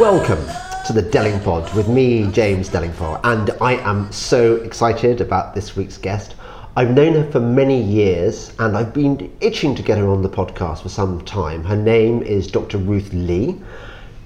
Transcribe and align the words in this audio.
Welcome 0.00 0.42
to 0.86 0.94
the 0.94 1.02
Delingpod 1.02 1.74
with 1.74 1.86
me, 1.86 2.26
James 2.32 2.70
Delingpole, 2.70 3.20
and 3.22 3.50
I 3.60 3.74
am 3.74 4.10
so 4.10 4.54
excited 4.56 5.20
about 5.20 5.54
this 5.54 5.76
week's 5.76 5.98
guest. 5.98 6.36
I've 6.74 6.92
known 6.92 7.12
her 7.16 7.30
for 7.30 7.38
many 7.38 7.82
years 7.82 8.54
and 8.58 8.78
I've 8.78 8.94
been 8.94 9.30
itching 9.42 9.74
to 9.74 9.82
get 9.82 9.98
her 9.98 10.08
on 10.08 10.22
the 10.22 10.28
podcast 10.30 10.80
for 10.80 10.88
some 10.88 11.22
time. 11.26 11.62
Her 11.64 11.76
name 11.76 12.22
is 12.22 12.50
Dr. 12.50 12.78
Ruth 12.78 13.12
Lea. 13.12 13.60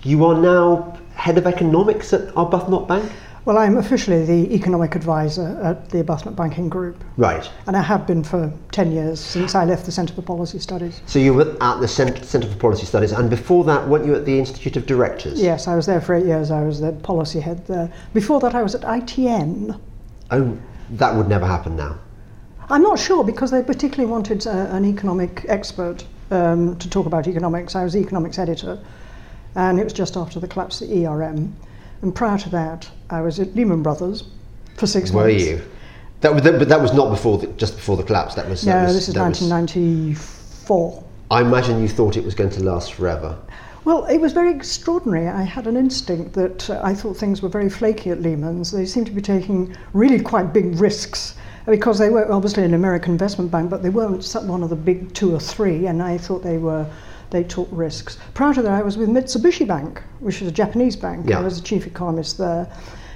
You 0.04 0.24
are 0.26 0.40
now 0.40 0.96
head 1.16 1.38
of 1.38 1.46
economics 1.48 2.12
at 2.12 2.28
Arbuthnot 2.36 2.86
Bank? 2.86 3.10
Well, 3.46 3.58
I'm 3.58 3.76
officially 3.76 4.24
the 4.24 4.54
economic 4.54 4.94
advisor 4.94 5.60
at 5.62 5.90
the 5.90 6.02
Arbuthnot 6.02 6.34
Banking 6.34 6.70
Group. 6.70 7.04
Right. 7.18 7.50
And 7.66 7.76
I 7.76 7.82
have 7.82 8.06
been 8.06 8.24
for 8.24 8.50
10 8.72 8.90
years 8.90 9.20
since 9.20 9.54
I 9.54 9.66
left 9.66 9.84
the 9.84 9.92
Centre 9.92 10.14
for 10.14 10.22
Policy 10.22 10.58
Studies. 10.58 11.02
So 11.04 11.18
you 11.18 11.34
were 11.34 11.54
at 11.60 11.78
the 11.78 11.86
Centre 11.86 12.48
for 12.48 12.56
Policy 12.56 12.86
Studies, 12.86 13.12
and 13.12 13.28
before 13.28 13.62
that, 13.64 13.86
weren't 13.86 14.06
you 14.06 14.14
at 14.14 14.24
the 14.24 14.38
Institute 14.38 14.78
of 14.78 14.86
Directors? 14.86 15.42
Yes, 15.42 15.68
I 15.68 15.76
was 15.76 15.84
there 15.84 16.00
for 16.00 16.14
eight 16.14 16.24
years. 16.24 16.50
I 16.50 16.62
was 16.62 16.80
the 16.80 16.92
policy 16.92 17.38
head 17.38 17.66
there. 17.66 17.92
Before 18.14 18.40
that, 18.40 18.54
I 18.54 18.62
was 18.62 18.74
at 18.74 18.80
ITN. 18.80 19.78
Oh, 20.30 20.58
that 20.92 21.14
would 21.14 21.28
never 21.28 21.46
happen 21.46 21.76
now. 21.76 21.98
I'm 22.70 22.82
not 22.82 22.98
sure 22.98 23.22
because 23.24 23.50
they 23.50 23.62
particularly 23.62 24.10
wanted 24.10 24.46
uh, 24.46 24.68
an 24.70 24.86
economic 24.86 25.44
expert 25.50 26.06
um, 26.30 26.78
to 26.78 26.88
talk 26.88 27.04
about 27.04 27.28
economics. 27.28 27.76
I 27.76 27.84
was 27.84 27.92
the 27.92 28.00
economics 28.00 28.38
editor, 28.38 28.82
and 29.54 29.78
it 29.78 29.84
was 29.84 29.92
just 29.92 30.16
after 30.16 30.40
the 30.40 30.48
collapse 30.48 30.80
of 30.80 30.88
the 30.88 31.06
ERM. 31.06 31.54
And 32.04 32.14
prior 32.14 32.36
to 32.36 32.50
that, 32.50 32.90
I 33.14 33.20
was 33.20 33.40
at 33.40 33.54
Lehman 33.54 33.82
Brothers 33.82 34.24
for 34.76 34.86
six 34.86 35.10
Were 35.10 35.26
months. 35.26 35.44
Were 35.44 35.50
you? 35.50 35.62
That, 36.20 36.42
but 36.42 36.68
that 36.68 36.80
was 36.80 36.94
not 36.94 37.10
before, 37.10 37.38
the, 37.38 37.48
just 37.48 37.76
before 37.76 37.96
the 37.96 38.02
collapse. 38.02 38.34
That 38.34 38.48
was. 38.48 38.66
No, 38.66 38.72
that 38.72 38.84
was, 38.84 38.94
this 38.94 39.08
is 39.08 39.14
1994. 39.14 40.90
Was, 40.90 41.04
I 41.30 41.42
imagine 41.42 41.82
you 41.82 41.88
thought 41.88 42.16
it 42.16 42.24
was 42.24 42.34
going 42.34 42.50
to 42.50 42.62
last 42.62 42.94
forever. 42.94 43.38
Well, 43.84 44.06
it 44.06 44.18
was 44.18 44.32
very 44.32 44.50
extraordinary. 44.50 45.28
I 45.28 45.42
had 45.42 45.66
an 45.66 45.76
instinct 45.76 46.32
that 46.34 46.70
uh, 46.70 46.80
I 46.82 46.94
thought 46.94 47.16
things 47.18 47.42
were 47.42 47.50
very 47.50 47.68
flaky 47.68 48.10
at 48.10 48.22
Lehman's. 48.22 48.70
They 48.70 48.86
seemed 48.86 49.06
to 49.06 49.12
be 49.12 49.20
taking 49.20 49.76
really 49.92 50.18
quite 50.18 50.54
big 50.54 50.80
risks 50.80 51.34
because 51.66 51.98
they 51.98 52.08
were 52.08 52.30
obviously 52.32 52.64
an 52.64 52.72
American 52.72 53.12
investment 53.12 53.50
bank, 53.50 53.68
but 53.68 53.82
they 53.82 53.90
weren't 53.90 54.24
one 54.44 54.62
of 54.62 54.70
the 54.70 54.76
big 54.76 55.12
two 55.12 55.34
or 55.34 55.40
three, 55.40 55.86
and 55.86 56.02
I 56.02 56.16
thought 56.16 56.42
they 56.42 56.58
were 56.58 56.86
they 57.30 57.42
took 57.42 57.68
risks. 57.72 58.16
Prior 58.32 58.54
to 58.54 58.62
that, 58.62 58.72
I 58.72 58.82
was 58.82 58.96
with 58.96 59.08
Mitsubishi 59.08 59.66
Bank, 59.66 60.00
which 60.20 60.40
is 60.40 60.48
a 60.48 60.52
Japanese 60.52 60.94
bank. 60.94 61.28
Yeah. 61.28 61.40
I 61.40 61.42
was 61.42 61.60
the 61.60 61.66
chief 61.66 61.86
economist 61.86 62.38
there. 62.38 62.70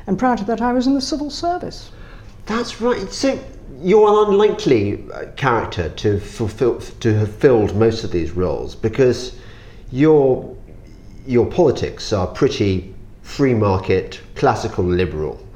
And 0.08 0.18
prior 0.18 0.38
to 0.38 0.44
that, 0.44 0.62
I 0.62 0.72
was 0.72 0.86
in 0.86 0.94
the 0.94 1.02
civil 1.02 1.28
service. 1.28 1.90
That's 2.46 2.80
right. 2.80 3.12
So 3.12 3.38
you're 3.78 4.08
an 4.08 4.32
unlikely 4.32 5.04
uh, 5.12 5.26
character 5.36 5.90
to 5.90 6.18
fulfill 6.18 6.80
to 6.80 7.14
have 7.18 7.34
filled 7.34 7.76
most 7.76 8.04
of 8.04 8.10
these 8.10 8.30
roles 8.30 8.74
because 8.74 9.38
your 9.92 10.56
your 11.26 11.44
politics 11.44 12.10
are 12.14 12.26
pretty 12.26 12.94
free 13.20 13.52
market, 13.52 14.18
classical 14.34 14.82
liberal, 14.82 15.46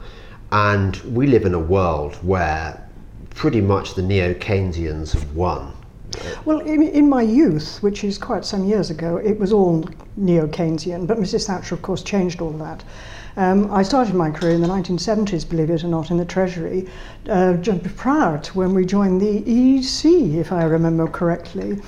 and 0.52 0.96
we 0.98 1.26
live 1.26 1.46
in 1.46 1.54
a 1.54 1.58
world 1.76 2.16
where 2.16 2.86
pretty 3.30 3.62
much 3.62 3.94
the 3.94 4.02
neo 4.02 4.34
Keynesians 4.34 5.12
have 5.14 5.34
won. 5.34 5.72
Well, 6.44 6.58
in, 6.58 6.82
in, 6.82 7.08
my 7.08 7.22
youth, 7.22 7.82
which 7.82 8.04
is 8.04 8.18
quite 8.18 8.44
some 8.44 8.66
years 8.66 8.90
ago, 8.90 9.16
it 9.16 9.38
was 9.38 9.50
all 9.50 9.88
neo 10.18 10.46
Keynesian, 10.46 11.06
but 11.06 11.16
Mrs. 11.16 11.46
Thatcher, 11.46 11.74
of 11.74 11.80
course, 11.80 12.02
changed 12.02 12.42
all 12.42 12.52
that. 12.58 12.84
Um, 13.36 13.72
I 13.72 13.82
started 13.82 14.14
my 14.14 14.30
career 14.30 14.52
in 14.52 14.60
the 14.60 14.68
1970s, 14.68 15.48
believe 15.48 15.70
it 15.70 15.84
or 15.84 15.88
not, 15.88 16.10
in 16.10 16.18
the 16.18 16.24
Treasury, 16.24 16.86
uh, 17.28 17.56
prior 17.96 18.38
to 18.38 18.58
when 18.58 18.74
we 18.74 18.84
joined 18.84 19.20
the 19.20 19.38
EC, 19.38 20.04
if 20.38 20.52
I 20.52 20.64
remember 20.64 21.06
correctly. 21.06 21.80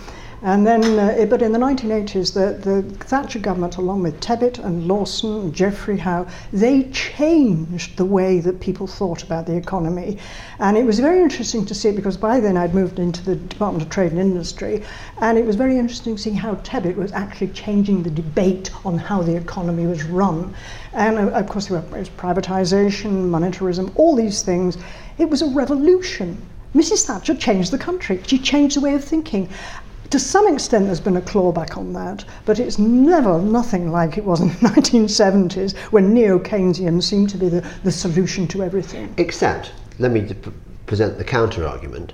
And 0.44 0.66
then, 0.66 0.98
uh, 0.98 1.24
but 1.24 1.40
in 1.40 1.52
the 1.52 1.58
1980s, 1.58 2.34
the, 2.34 2.52
the 2.58 2.82
Thatcher 3.06 3.38
government, 3.38 3.78
along 3.78 4.02
with 4.02 4.20
Tebbit 4.20 4.62
and 4.62 4.86
Lawson 4.86 5.40
and 5.40 5.54
Geoffrey 5.54 5.96
Howe, 5.96 6.26
they 6.52 6.82
changed 6.90 7.96
the 7.96 8.04
way 8.04 8.40
that 8.40 8.60
people 8.60 8.86
thought 8.86 9.22
about 9.22 9.46
the 9.46 9.56
economy. 9.56 10.18
And 10.58 10.76
it 10.76 10.84
was 10.84 11.00
very 11.00 11.22
interesting 11.22 11.64
to 11.64 11.74
see 11.74 11.88
it 11.88 11.96
because 11.96 12.18
by 12.18 12.40
then 12.40 12.58
I'd 12.58 12.74
moved 12.74 12.98
into 12.98 13.24
the 13.24 13.36
Department 13.36 13.84
of 13.84 13.88
Trade 13.88 14.12
and 14.12 14.20
Industry, 14.20 14.82
and 15.18 15.38
it 15.38 15.46
was 15.46 15.56
very 15.56 15.78
interesting 15.78 16.16
to 16.16 16.20
see 16.20 16.32
how 16.32 16.56
Tebbit 16.56 16.96
was 16.96 17.12
actually 17.12 17.48
changing 17.48 18.02
the 18.02 18.10
debate 18.10 18.70
on 18.84 18.98
how 18.98 19.22
the 19.22 19.34
economy 19.34 19.86
was 19.86 20.04
run. 20.04 20.54
And 20.92 21.16
uh, 21.16 21.28
of 21.28 21.48
course, 21.48 21.68
there 21.68 21.80
was 21.80 22.10
privatization, 22.10 23.30
monetarism, 23.30 23.92
all 23.94 24.14
these 24.14 24.42
things. 24.42 24.76
It 25.16 25.30
was 25.30 25.40
a 25.40 25.48
revolution. 25.48 26.36
Mrs. 26.74 27.06
Thatcher 27.06 27.36
changed 27.36 27.70
the 27.70 27.78
country. 27.78 28.20
She 28.26 28.36
changed 28.36 28.76
the 28.76 28.80
way 28.80 28.94
of 28.94 29.04
thinking 29.04 29.48
to 30.14 30.20
some 30.20 30.46
extent 30.46 30.86
there's 30.86 31.00
been 31.00 31.16
a 31.16 31.20
clawback 31.22 31.76
on 31.76 31.92
that, 31.92 32.24
but 32.44 32.60
it's 32.60 32.78
never 32.78 33.42
nothing 33.42 33.90
like 33.90 34.16
it 34.16 34.24
was 34.24 34.40
in 34.40 34.46
the 34.46 34.54
1970s 34.68 35.76
when 35.90 36.14
neo-Keynesian 36.14 37.02
seemed 37.02 37.28
to 37.28 37.36
be 37.36 37.48
the, 37.48 37.68
the 37.82 37.90
solution 37.90 38.46
to 38.46 38.62
everything. 38.62 39.12
Except, 39.16 39.72
let 39.98 40.12
me 40.12 40.22
p- 40.22 40.52
present 40.86 41.18
the 41.18 41.24
counter 41.24 41.66
argument. 41.66 42.12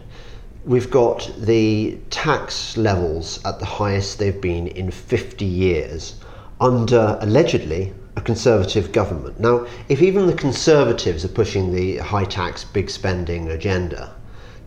We've 0.64 0.90
got 0.90 1.30
the 1.36 1.98
tax 2.08 2.78
levels 2.78 3.38
at 3.44 3.58
the 3.58 3.66
highest 3.66 4.18
they've 4.18 4.40
been 4.40 4.68
in 4.68 4.90
50 4.90 5.44
years 5.44 6.14
under 6.58 7.18
allegedly 7.20 7.92
a 8.16 8.22
conservative 8.22 8.92
government. 8.92 9.38
Now, 9.38 9.66
if 9.90 10.00
even 10.00 10.26
the 10.26 10.32
conservatives 10.32 11.22
are 11.26 11.28
pushing 11.28 11.70
the 11.70 11.98
high 11.98 12.24
tax, 12.24 12.64
big 12.64 12.88
spending 12.88 13.50
agenda, 13.50 14.14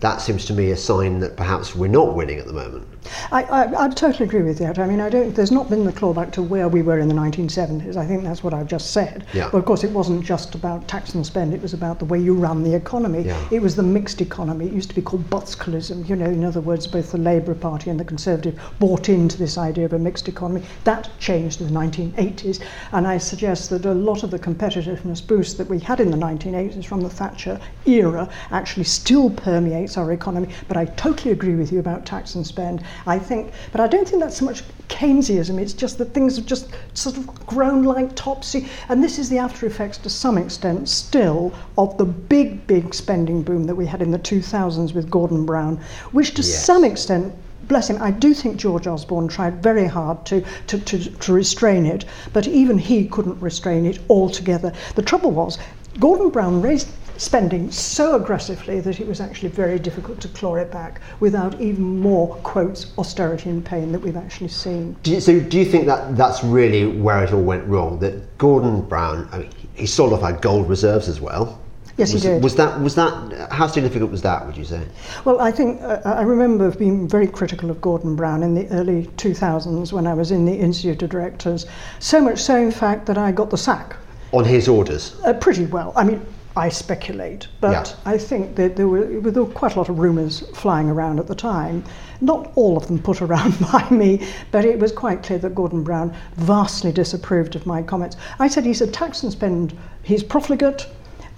that 0.03 0.19
seems 0.19 0.43
to 0.43 0.53
me 0.53 0.71
a 0.71 0.75
sign 0.75 1.21
that 1.21 1.37
perhaps 1.37 1.73
we're 1.73 1.87
not 1.87 2.13
winning 2.13 2.37
at 2.37 2.45
the 2.45 2.51
moment. 2.51 2.85
I, 3.31 3.43
I, 3.43 3.85
I 3.85 3.89
totally 3.89 4.25
agree 4.25 4.41
with 4.41 4.57
that. 4.59 4.77
I 4.77 4.85
mean, 4.85 4.99
I 4.99 5.09
don't. 5.09 5.33
There's 5.33 5.51
not 5.51 5.69
been 5.69 5.85
the 5.85 5.93
clawback 5.93 6.33
to 6.33 6.43
where 6.43 6.67
we 6.67 6.81
were 6.81 6.99
in 6.99 7.07
the 7.07 7.13
1970s. 7.13 7.95
I 7.95 8.05
think 8.05 8.23
that's 8.23 8.43
what 8.43 8.53
I've 8.53 8.67
just 8.67 8.91
said. 8.91 9.25
Yeah. 9.33 9.49
But 9.49 9.59
of 9.59 9.65
course, 9.65 9.85
it 9.85 9.91
wasn't 9.91 10.25
just 10.25 10.55
about 10.55 10.89
tax 10.89 11.13
and 11.15 11.25
spend. 11.25 11.53
It 11.53 11.61
was 11.61 11.73
about 11.73 11.99
the 11.99 12.05
way 12.05 12.19
you 12.19 12.33
run 12.33 12.63
the 12.63 12.75
economy. 12.75 13.21
Yeah. 13.21 13.47
It 13.49 13.61
was 13.61 13.77
the 13.77 13.83
mixed 13.83 14.19
economy. 14.19 14.65
It 14.65 14.73
used 14.73 14.89
to 14.89 14.95
be 14.95 15.01
called 15.01 15.29
Butskellism. 15.29 16.07
You 16.07 16.17
know, 16.17 16.25
in 16.25 16.43
other 16.43 16.61
words, 16.61 16.85
both 16.85 17.11
the 17.11 17.17
Labour 17.17 17.55
Party 17.55 17.89
and 17.89 17.97
the 17.97 18.05
Conservative 18.05 18.59
bought 18.79 19.07
into 19.07 19.37
this 19.37 19.57
idea 19.57 19.85
of 19.85 19.93
a 19.93 19.99
mixed 19.99 20.27
economy. 20.27 20.65
That 20.83 21.09
changed 21.19 21.61
in 21.61 21.73
the 21.73 21.79
1980s, 21.79 22.61
and 22.91 23.07
I 23.07 23.17
suggest 23.17 23.69
that 23.69 23.85
a 23.85 23.93
lot 23.93 24.23
of 24.23 24.31
the 24.31 24.39
competitiveness 24.39 25.25
boost 25.25 25.57
that 25.57 25.69
we 25.69 25.79
had 25.79 26.01
in 26.01 26.11
the 26.11 26.17
1980s 26.17 26.85
from 26.85 27.01
the 27.01 27.09
Thatcher 27.09 27.59
era 27.85 28.29
actually 28.51 28.85
still 28.85 29.29
permeates 29.29 29.92
our 29.97 30.11
economy. 30.11 30.49
But 30.67 30.77
I 30.77 30.85
totally 30.85 31.31
agree 31.31 31.55
with 31.55 31.71
you 31.71 31.79
about 31.79 32.05
tax 32.05 32.35
and 32.35 32.45
spend. 32.45 32.83
I 33.05 33.19
think, 33.19 33.51
but 33.71 33.81
I 33.81 33.87
don't 33.87 34.07
think 34.07 34.21
that's 34.21 34.37
so 34.37 34.45
much 34.45 34.63
Keynesianism. 34.89 35.59
It's 35.59 35.73
just 35.73 35.97
that 35.97 36.13
things 36.13 36.35
have 36.37 36.45
just 36.45 36.69
sort 36.93 37.17
of 37.17 37.45
grown 37.45 37.83
like 37.83 38.15
topsy, 38.15 38.67
and 38.89 39.03
this 39.03 39.17
is 39.17 39.29
the 39.29 39.37
after 39.37 39.65
effects 39.65 39.97
to 39.99 40.09
some 40.09 40.37
extent 40.37 40.87
still 40.89 41.53
of 41.77 41.97
the 41.97 42.05
big, 42.05 42.65
big 42.67 42.93
spending 42.93 43.43
boom 43.43 43.65
that 43.65 43.75
we 43.75 43.85
had 43.85 44.01
in 44.01 44.11
the 44.11 44.19
2000s 44.19 44.93
with 44.93 45.09
Gordon 45.09 45.45
Brown, 45.45 45.79
which 46.11 46.33
to 46.35 46.41
yes. 46.41 46.65
some 46.65 46.83
extent 46.83 47.33
bless 47.67 47.89
him, 47.89 48.01
I 48.01 48.11
do 48.11 48.33
think 48.33 48.57
George 48.57 48.87
Osborne 48.87 49.27
tried 49.27 49.63
very 49.63 49.87
hard 49.87 50.25
to, 50.25 50.43
to, 50.67 50.79
to, 50.79 51.09
to, 51.09 51.33
restrain 51.33 51.85
it, 51.85 52.05
but 52.33 52.45
even 52.47 52.77
he 52.77 53.07
couldn't 53.07 53.39
restrain 53.39 53.85
it 53.85 53.99
altogether. 54.09 54.73
The 54.95 55.01
trouble 55.01 55.31
was, 55.31 55.57
Gordon 55.99 56.29
Brown 56.29 56.61
raised 56.61 56.89
spending 57.23 57.71
so 57.71 58.15
aggressively 58.15 58.79
that 58.81 58.99
it 58.99 59.07
was 59.07 59.21
actually 59.21 59.49
very 59.49 59.79
difficult 59.79 60.19
to 60.21 60.27
claw 60.29 60.55
it 60.55 60.71
back 60.71 61.01
without 61.19 61.59
even 61.61 61.99
more 61.99 62.35
quotes 62.37 62.97
austerity 62.97 63.49
and 63.49 63.65
pain 63.65 63.91
that 63.91 63.99
we've 63.99 64.17
actually 64.17 64.49
seen. 64.49 64.95
Do 65.03 65.11
you, 65.11 65.21
so 65.21 65.39
do 65.39 65.57
you 65.57 65.65
think 65.65 65.85
that 65.85 66.15
that's 66.17 66.43
really 66.43 66.85
where 66.85 67.23
it 67.23 67.31
all 67.33 67.41
went 67.41 67.65
wrong? 67.67 67.99
That 67.99 68.37
Gordon 68.37 68.81
Brown, 68.81 69.27
I 69.31 69.39
mean, 69.39 69.49
he 69.73 69.85
sold 69.85 70.13
off 70.13 70.23
our 70.23 70.33
gold 70.33 70.69
reserves 70.69 71.07
as 71.07 71.21
well. 71.21 71.59
Yes, 71.97 72.11
was, 72.11 72.23
he 72.23 72.29
did. 72.29 72.43
Was 72.43 72.55
that 72.55 72.81
was 72.81 72.95
that 72.95 73.51
how 73.51 73.67
significant 73.67 74.09
was 74.09 74.23
that? 74.23 74.45
Would 74.47 74.57
you 74.57 74.65
say? 74.65 74.81
Well, 75.25 75.39
I 75.39 75.51
think 75.51 75.79
uh, 75.81 76.01
I 76.03 76.23
remember 76.23 76.71
being 76.71 77.07
very 77.07 77.27
critical 77.27 77.69
of 77.69 77.79
Gordon 77.81 78.15
Brown 78.15 78.41
in 78.41 78.55
the 78.55 78.67
early 78.69 79.05
2000s 79.17 79.93
when 79.93 80.07
I 80.07 80.13
was 80.15 80.31
in 80.31 80.45
the 80.45 80.53
Institute 80.53 81.03
of 81.03 81.09
Directors. 81.09 81.67
So 81.99 82.19
much 82.19 82.39
so, 82.39 82.57
in 82.57 82.71
fact, 82.71 83.05
that 83.05 83.19
I 83.19 83.31
got 83.31 83.51
the 83.51 83.57
sack. 83.57 83.95
On 84.31 84.43
his 84.43 84.67
orders. 84.67 85.15
Uh, 85.23 85.33
pretty 85.33 85.67
well. 85.67 85.93
I 85.95 86.03
mean, 86.03 86.25
I 86.55 86.69
speculate, 86.69 87.47
but 87.61 87.71
yeah. 87.71 88.11
I 88.13 88.17
think 88.19 88.55
that 88.57 88.75
there 88.75 88.87
were, 88.87 89.05
there 89.05 89.43
were 89.43 89.53
quite 89.53 89.75
a 89.75 89.79
lot 89.79 89.89
of 89.89 89.97
rumours 89.97 90.41
flying 90.53 90.87
around 90.87 91.19
at 91.19 91.25
the 91.25 91.33
time. 91.33 91.83
Not 92.21 92.51
all 92.53 92.77
of 92.77 92.85
them 92.85 92.99
put 93.01 93.23
around 93.23 93.59
by 93.71 93.89
me, 93.89 94.27
but 94.51 94.63
it 94.63 94.77
was 94.77 94.91
quite 94.91 95.23
clear 95.23 95.39
that 95.39 95.55
Gordon 95.55 95.83
Brown 95.83 96.15
vastly 96.35 96.91
disapproved 96.91 97.55
of 97.55 97.65
my 97.65 97.81
comments. 97.81 98.17
I 98.37 98.47
said 98.47 98.65
he's 98.65 98.81
a 98.81 98.87
tax 98.87 99.23
and 99.23 99.31
spend, 99.31 99.75
he's 100.03 100.21
profligate, 100.21 100.87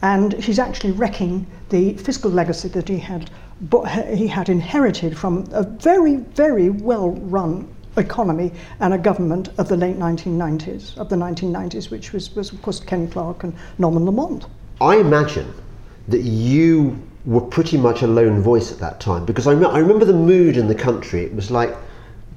and 0.01 0.33
he's 0.33 0.59
actually 0.59 0.91
wrecking 0.91 1.47
the 1.69 1.94
fiscal 1.94 2.29
legacy 2.29 2.68
that 2.69 2.89
he 2.89 3.00
had, 3.00 3.29
he 4.13 4.27
had 4.27 4.50
inherited 4.50 5.18
from 5.18 5.47
a 5.53 5.63
very, 5.63 6.18
very 6.18 6.69
well 6.69 7.11
run 7.11 7.73
economy 7.95 8.51
and 8.81 8.94
a 8.94 8.97
government 8.97 9.47
of 9.57 9.69
the 9.69 9.77
late 9.77 9.97
1990s, 9.97 10.97
of 10.97 11.07
the 11.07 11.15
1990s, 11.15 11.89
which 11.89 12.11
was, 12.11 12.35
was 12.35 12.51
of 12.51 12.61
course 12.61 12.81
Ken 12.81 13.09
Clarke 13.09 13.45
and 13.45 13.56
Norman 13.77 14.06
Lamont. 14.06 14.45
I 14.81 14.98
imagine 14.98 15.54
that 16.10 16.22
you 16.22 17.01
were 17.25 17.42
pretty 17.42 17.77
much 17.77 18.01
a 18.01 18.07
lone 18.07 18.42
voice 18.42 18.72
at 18.72 18.77
that 18.80 19.00
time 19.00 19.25
because 19.25 19.48
I, 19.48 19.56
me- 19.56 19.66
I 19.66 19.80
remember 19.80 20.06
the 20.06 20.13
mood 20.13 20.57
in 20.57 20.68
the 20.68 20.75
country. 20.75 21.24
It 21.24 21.33
was 21.33 21.50
like 21.50 21.75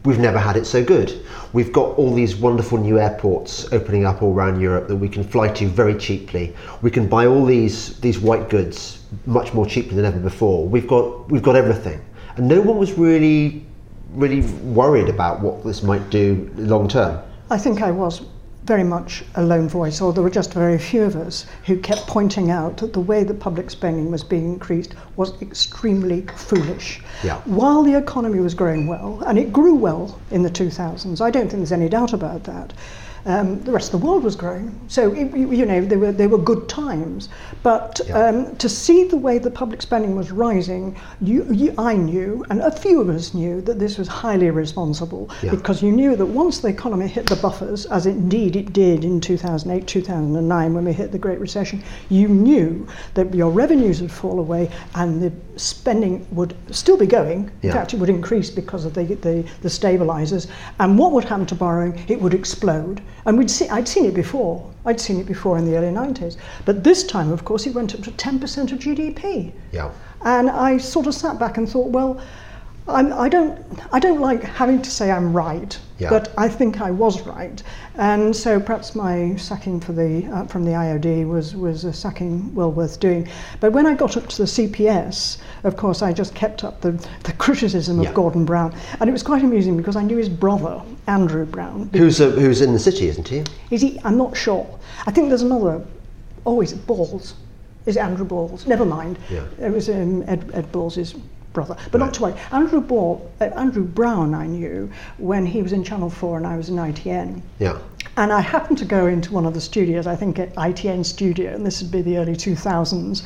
we've 0.04 0.18
never 0.18 0.38
had 0.38 0.56
it 0.56 0.64
so 0.64 0.84
good. 0.84 1.20
We've 1.52 1.72
got 1.72 1.98
all 1.98 2.14
these 2.14 2.36
wonderful 2.36 2.78
new 2.78 2.98
airports 2.98 3.70
opening 3.72 4.06
up 4.06 4.22
all 4.22 4.32
around 4.32 4.60
Europe 4.60 4.88
that 4.88 4.96
we 4.96 5.08
can 5.08 5.24
fly 5.24 5.48
to 5.48 5.66
very 5.66 5.96
cheaply. 5.98 6.54
We 6.80 6.90
can 6.90 7.08
buy 7.08 7.26
all 7.26 7.44
these 7.44 7.98
these 8.00 8.18
white 8.18 8.48
goods 8.48 9.02
much 9.26 9.52
more 9.52 9.66
cheaply 9.66 9.96
than 9.96 10.04
ever 10.04 10.20
before. 10.20 10.66
We've 10.66 10.86
got 10.86 11.30
we've 11.30 11.42
got 11.42 11.56
everything, 11.56 12.00
and 12.36 12.46
no 12.46 12.60
one 12.60 12.78
was 12.78 12.92
really 12.92 13.66
really 14.14 14.40
worried 14.62 15.08
about 15.08 15.40
what 15.40 15.64
this 15.64 15.82
might 15.82 16.08
do 16.08 16.50
long 16.56 16.88
term. 16.88 17.20
I 17.50 17.58
think 17.58 17.82
I 17.82 17.90
was 17.90 18.22
very 18.68 18.84
much 18.84 19.24
a 19.34 19.42
lone 19.42 19.66
voice, 19.66 20.00
or 20.00 20.12
there 20.12 20.22
were 20.22 20.30
just 20.30 20.52
very 20.52 20.78
few 20.78 21.02
of 21.02 21.16
us 21.16 21.46
who 21.64 21.78
kept 21.78 22.06
pointing 22.06 22.50
out 22.50 22.76
that 22.76 22.92
the 22.92 23.00
way 23.00 23.24
that 23.24 23.40
public 23.40 23.70
spending 23.70 24.10
was 24.10 24.22
being 24.22 24.52
increased 24.52 24.94
was 25.16 25.40
extremely 25.40 26.20
foolish. 26.36 27.00
Yeah. 27.24 27.40
While 27.46 27.82
the 27.82 27.96
economy 27.96 28.40
was 28.40 28.54
growing 28.54 28.86
well, 28.86 29.22
and 29.26 29.38
it 29.38 29.54
grew 29.54 29.74
well 29.74 30.20
in 30.30 30.42
the 30.42 30.50
2000s, 30.50 31.20
I 31.22 31.30
don't 31.30 31.48
think 31.48 31.60
there's 31.60 31.72
any 31.72 31.88
doubt 31.88 32.12
about 32.12 32.44
that. 32.44 32.74
Um, 33.28 33.60
the 33.60 33.72
rest 33.72 33.92
of 33.92 34.00
the 34.00 34.06
world 34.06 34.24
was 34.24 34.34
growing, 34.36 34.74
so 34.88 35.12
it, 35.12 35.36
you 35.36 35.66
know 35.66 35.82
they 35.84 35.98
were 35.98 36.12
they 36.12 36.26
were 36.26 36.38
good 36.38 36.66
times. 36.66 37.28
But 37.62 38.00
Yeah. 38.08 38.28
um, 38.28 38.56
to 38.56 38.68
see 38.70 39.04
the 39.04 39.18
way 39.18 39.38
the 39.38 39.50
public 39.50 39.82
spending 39.82 40.16
was 40.16 40.30
rising, 40.32 40.96
you, 41.20 41.44
you, 41.52 41.74
I 41.76 41.94
knew, 41.94 42.42
and 42.48 42.60
a 42.60 42.70
few 42.70 43.02
of 43.02 43.10
us 43.10 43.34
knew 43.34 43.60
that 43.62 43.78
this 43.78 43.98
was 43.98 44.08
highly 44.08 44.46
irresponsible 44.46 45.28
Yeah. 45.42 45.50
because 45.50 45.82
you 45.82 45.92
knew 45.92 46.16
that 46.16 46.24
once 46.24 46.60
the 46.60 46.68
economy 46.68 47.06
hit 47.06 47.26
the 47.26 47.36
buffers, 47.36 47.84
as 47.86 48.06
indeed 48.06 48.56
it 48.56 48.72
did 48.72 49.04
in 49.04 49.20
2008, 49.20 49.86
2009, 49.86 50.72
when 50.72 50.84
we 50.86 50.92
hit 50.94 51.12
the 51.12 51.18
Great 51.18 51.40
Recession, 51.40 51.82
you 52.08 52.28
knew 52.28 52.86
that 53.12 53.34
your 53.34 53.50
revenues 53.50 54.00
would 54.00 54.12
fall 54.12 54.38
away 54.38 54.70
and 54.94 55.20
the 55.20 55.32
spending 55.56 56.24
would 56.30 56.54
still 56.70 56.96
be 56.96 57.06
going. 57.06 57.50
In 57.62 57.72
fact, 57.72 57.92
it 57.92 58.00
would 58.00 58.08
increase 58.08 58.48
because 58.48 58.86
of 58.86 58.94
the, 58.94 59.04
the, 59.04 59.44
the 59.60 59.68
stabilizers. 59.68 60.46
And 60.80 60.96
what 60.98 61.12
would 61.12 61.24
happen 61.24 61.44
to 61.46 61.54
borrowing? 61.54 62.02
It 62.08 62.18
would 62.22 62.32
explode. 62.32 63.02
And 63.26 63.36
we'd 63.38 63.50
see, 63.50 63.68
I'd 63.68 63.88
seen 63.88 64.04
it 64.04 64.14
before. 64.14 64.68
I'd 64.84 65.00
seen 65.00 65.20
it 65.20 65.26
before 65.26 65.58
in 65.58 65.64
the 65.64 65.76
early 65.76 65.92
90s. 65.92 66.36
But 66.64 66.84
this 66.84 67.04
time, 67.04 67.32
of 67.32 67.44
course, 67.44 67.66
it 67.66 67.74
went 67.74 67.94
up 67.94 68.02
to 68.02 68.10
10% 68.10 68.72
of 68.72 68.78
GDP. 68.78 69.52
Yeah. 69.72 69.90
And 70.24 70.50
I 70.50 70.78
sort 70.78 71.06
of 71.06 71.14
sat 71.14 71.38
back 71.38 71.58
and 71.58 71.68
thought, 71.68 71.90
well, 71.90 72.20
I'm, 72.88 73.12
I 73.12 73.28
don't, 73.28 73.64
I 73.92 73.98
don't 73.98 74.20
like 74.20 74.42
having 74.42 74.80
to 74.80 74.90
say 74.90 75.10
I'm 75.10 75.32
right, 75.36 75.78
Yeah. 75.98 76.08
but 76.08 76.32
I 76.38 76.48
think 76.48 76.80
I 76.80 76.90
was 76.90 77.20
right. 77.26 77.62
And 77.96 78.34
so 78.34 78.58
perhaps 78.58 78.94
my 78.94 79.36
sacking 79.36 79.78
for 79.78 79.92
the, 79.92 80.24
uh, 80.26 80.46
from 80.46 80.64
the 80.64 80.70
IOD 80.70 81.28
was, 81.28 81.54
was 81.54 81.84
a 81.84 81.92
sacking 81.92 82.54
well 82.54 82.72
worth 82.72 82.98
doing. 82.98 83.28
But 83.60 83.72
when 83.72 83.86
I 83.86 83.94
got 83.94 84.16
up 84.16 84.26
to 84.28 84.38
the 84.38 84.44
CPS, 84.44 85.38
of 85.64 85.76
course, 85.76 86.00
I 86.00 86.12
just 86.14 86.34
kept 86.34 86.64
up 86.64 86.80
the, 86.80 86.92
the 87.24 87.32
criticism 87.34 88.00
of 88.00 88.14
Gordon 88.14 88.44
Brown. 88.46 88.74
And 89.00 89.08
it 89.10 89.12
was 89.12 89.22
quite 89.22 89.42
amusing 89.42 89.76
because 89.76 89.96
I 89.96 90.02
knew 90.02 90.16
his 90.16 90.30
brother, 90.30 90.80
Andrew 91.06 91.44
Brown. 91.44 91.90
Who's 91.92 92.20
uh, 92.20 92.30
who's 92.30 92.60
in 92.62 92.72
the 92.72 92.78
city, 92.78 93.08
isn't 93.08 93.28
he? 93.28 93.44
Is 93.70 93.82
he? 93.82 94.00
I'm 94.04 94.16
not 94.16 94.36
sure. 94.36 94.66
I 95.06 95.10
think 95.10 95.28
there's 95.28 95.42
another. 95.42 95.84
Oh, 96.46 96.60
is 96.62 96.72
it 96.72 96.86
Balls? 96.86 97.34
Is 97.86 97.96
it 97.96 98.00
Andrew 98.00 98.24
Balls? 98.24 98.66
Never 98.66 98.84
mind. 98.84 99.18
Yeah. 99.30 99.44
It 99.60 99.72
was 99.72 99.88
um, 99.88 100.22
Ed, 100.26 100.50
Ed 100.54 100.70
Balls' 100.72 101.14
brother. 101.58 101.76
But 101.90 102.00
Right. 102.00 102.06
not 102.06 102.14
to 102.14 102.22
worry. 102.22 102.34
Andrew, 102.52 102.80
Ball, 102.80 103.20
uh, 103.40 103.44
Andrew 103.56 103.82
Brown 103.84 104.32
I 104.34 104.46
knew 104.46 104.88
when 105.18 105.44
he 105.46 105.60
was 105.62 105.72
in 105.72 105.82
Channel 105.82 106.10
4 106.10 106.36
and 106.38 106.46
I 106.46 106.56
was 106.56 106.68
in 106.68 106.78
ITN. 106.78 107.42
Yeah. 107.58 107.78
And 108.16 108.32
I 108.32 108.40
happened 108.40 108.78
to 108.78 108.84
go 108.84 109.06
into 109.06 109.32
one 109.32 109.44
of 109.46 109.54
the 109.54 109.60
studios, 109.60 110.06
I 110.06 110.14
think 110.16 110.38
at 110.38 110.54
ITN 110.56 111.02
studio, 111.04 111.52
and 111.54 111.64
this 111.66 111.82
would 111.82 111.90
be 111.90 112.02
the 112.02 112.16
early 112.18 112.36
2000s. 112.36 113.22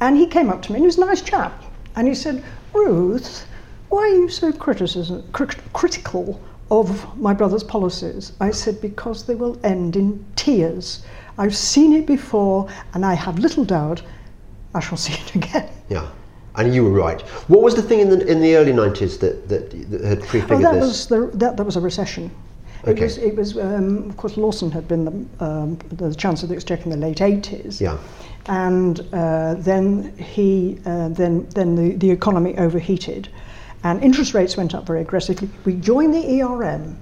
And 0.00 0.16
he 0.16 0.26
came 0.26 0.50
up 0.50 0.60
to 0.62 0.72
me, 0.72 0.76
and 0.76 0.82
he 0.84 0.86
was 0.86 0.98
a 0.98 1.06
nice 1.06 1.22
chap. 1.22 1.62
And 1.96 2.06
he 2.08 2.14
said, 2.14 2.42
Ruth, 2.74 3.46
why 3.88 4.00
are 4.00 4.08
you 4.08 4.28
so 4.28 4.52
criticism, 4.52 5.22
cri- 5.32 5.60
critical 5.72 6.40
of 6.70 7.18
my 7.18 7.32
brother's 7.32 7.62
policies? 7.64 8.32
I 8.40 8.50
said, 8.50 8.80
because 8.80 9.24
they 9.24 9.34
will 9.34 9.58
end 9.64 9.96
in 9.96 10.24
tears. 10.36 11.02
I've 11.38 11.56
seen 11.56 11.92
it 11.92 12.06
before, 12.06 12.68
and 12.94 13.04
I 13.06 13.14
have 13.14 13.38
little 13.38 13.64
doubt 13.64 14.02
I 14.74 14.80
shall 14.80 14.98
see 15.06 15.14
it 15.14 15.34
again. 15.34 15.68
Yeah. 15.88 16.08
And 16.56 16.74
you 16.74 16.84
were 16.84 16.90
right. 16.90 17.20
What 17.48 17.62
was 17.62 17.74
the 17.74 17.82
thing 17.82 18.00
in 18.00 18.10
the 18.10 18.26
in 18.26 18.40
the 18.40 18.54
early 18.56 18.72
nineties 18.72 19.18
that, 19.18 19.48
that 19.48 19.70
that 19.90 20.00
had 20.02 20.18
Oh, 20.18 20.26
prefigured 20.26 20.62
that 20.62 20.74
this? 20.74 20.82
was 20.82 21.06
the, 21.08 21.30
that, 21.38 21.56
that 21.56 21.64
was 21.64 21.76
a 21.76 21.80
recession. 21.80 22.30
It 22.84 22.90
Okay. 22.90 23.04
was, 23.04 23.18
it 23.18 23.34
was 23.36 23.56
um, 23.58 24.08
of 24.10 24.16
course, 24.16 24.36
Lawson 24.36 24.70
had 24.70 24.86
been 24.86 25.04
the, 25.04 25.44
um, 25.44 25.78
the 25.90 26.14
Chancellor 26.14 26.44
of 26.46 26.50
the 26.50 26.54
Exchequer 26.56 26.84
in 26.84 26.90
the 26.90 26.96
late 26.98 27.18
80s. 27.18 27.80
Yeah. 27.80 27.96
And 28.46 29.00
uh, 29.12 29.54
then 29.54 30.14
he, 30.18 30.78
uh, 30.84 31.08
then, 31.08 31.46
then 31.54 31.74
the, 31.76 31.96
the 31.96 32.10
economy 32.10 32.56
overheated 32.58 33.28
and 33.84 34.02
interest 34.02 34.34
rates 34.34 34.56
went 34.56 34.74
up 34.74 34.86
very 34.86 35.00
aggressively. 35.00 35.48
We 35.64 35.74
joined 35.76 36.12
the 36.14 36.42
ERM. 36.42 36.96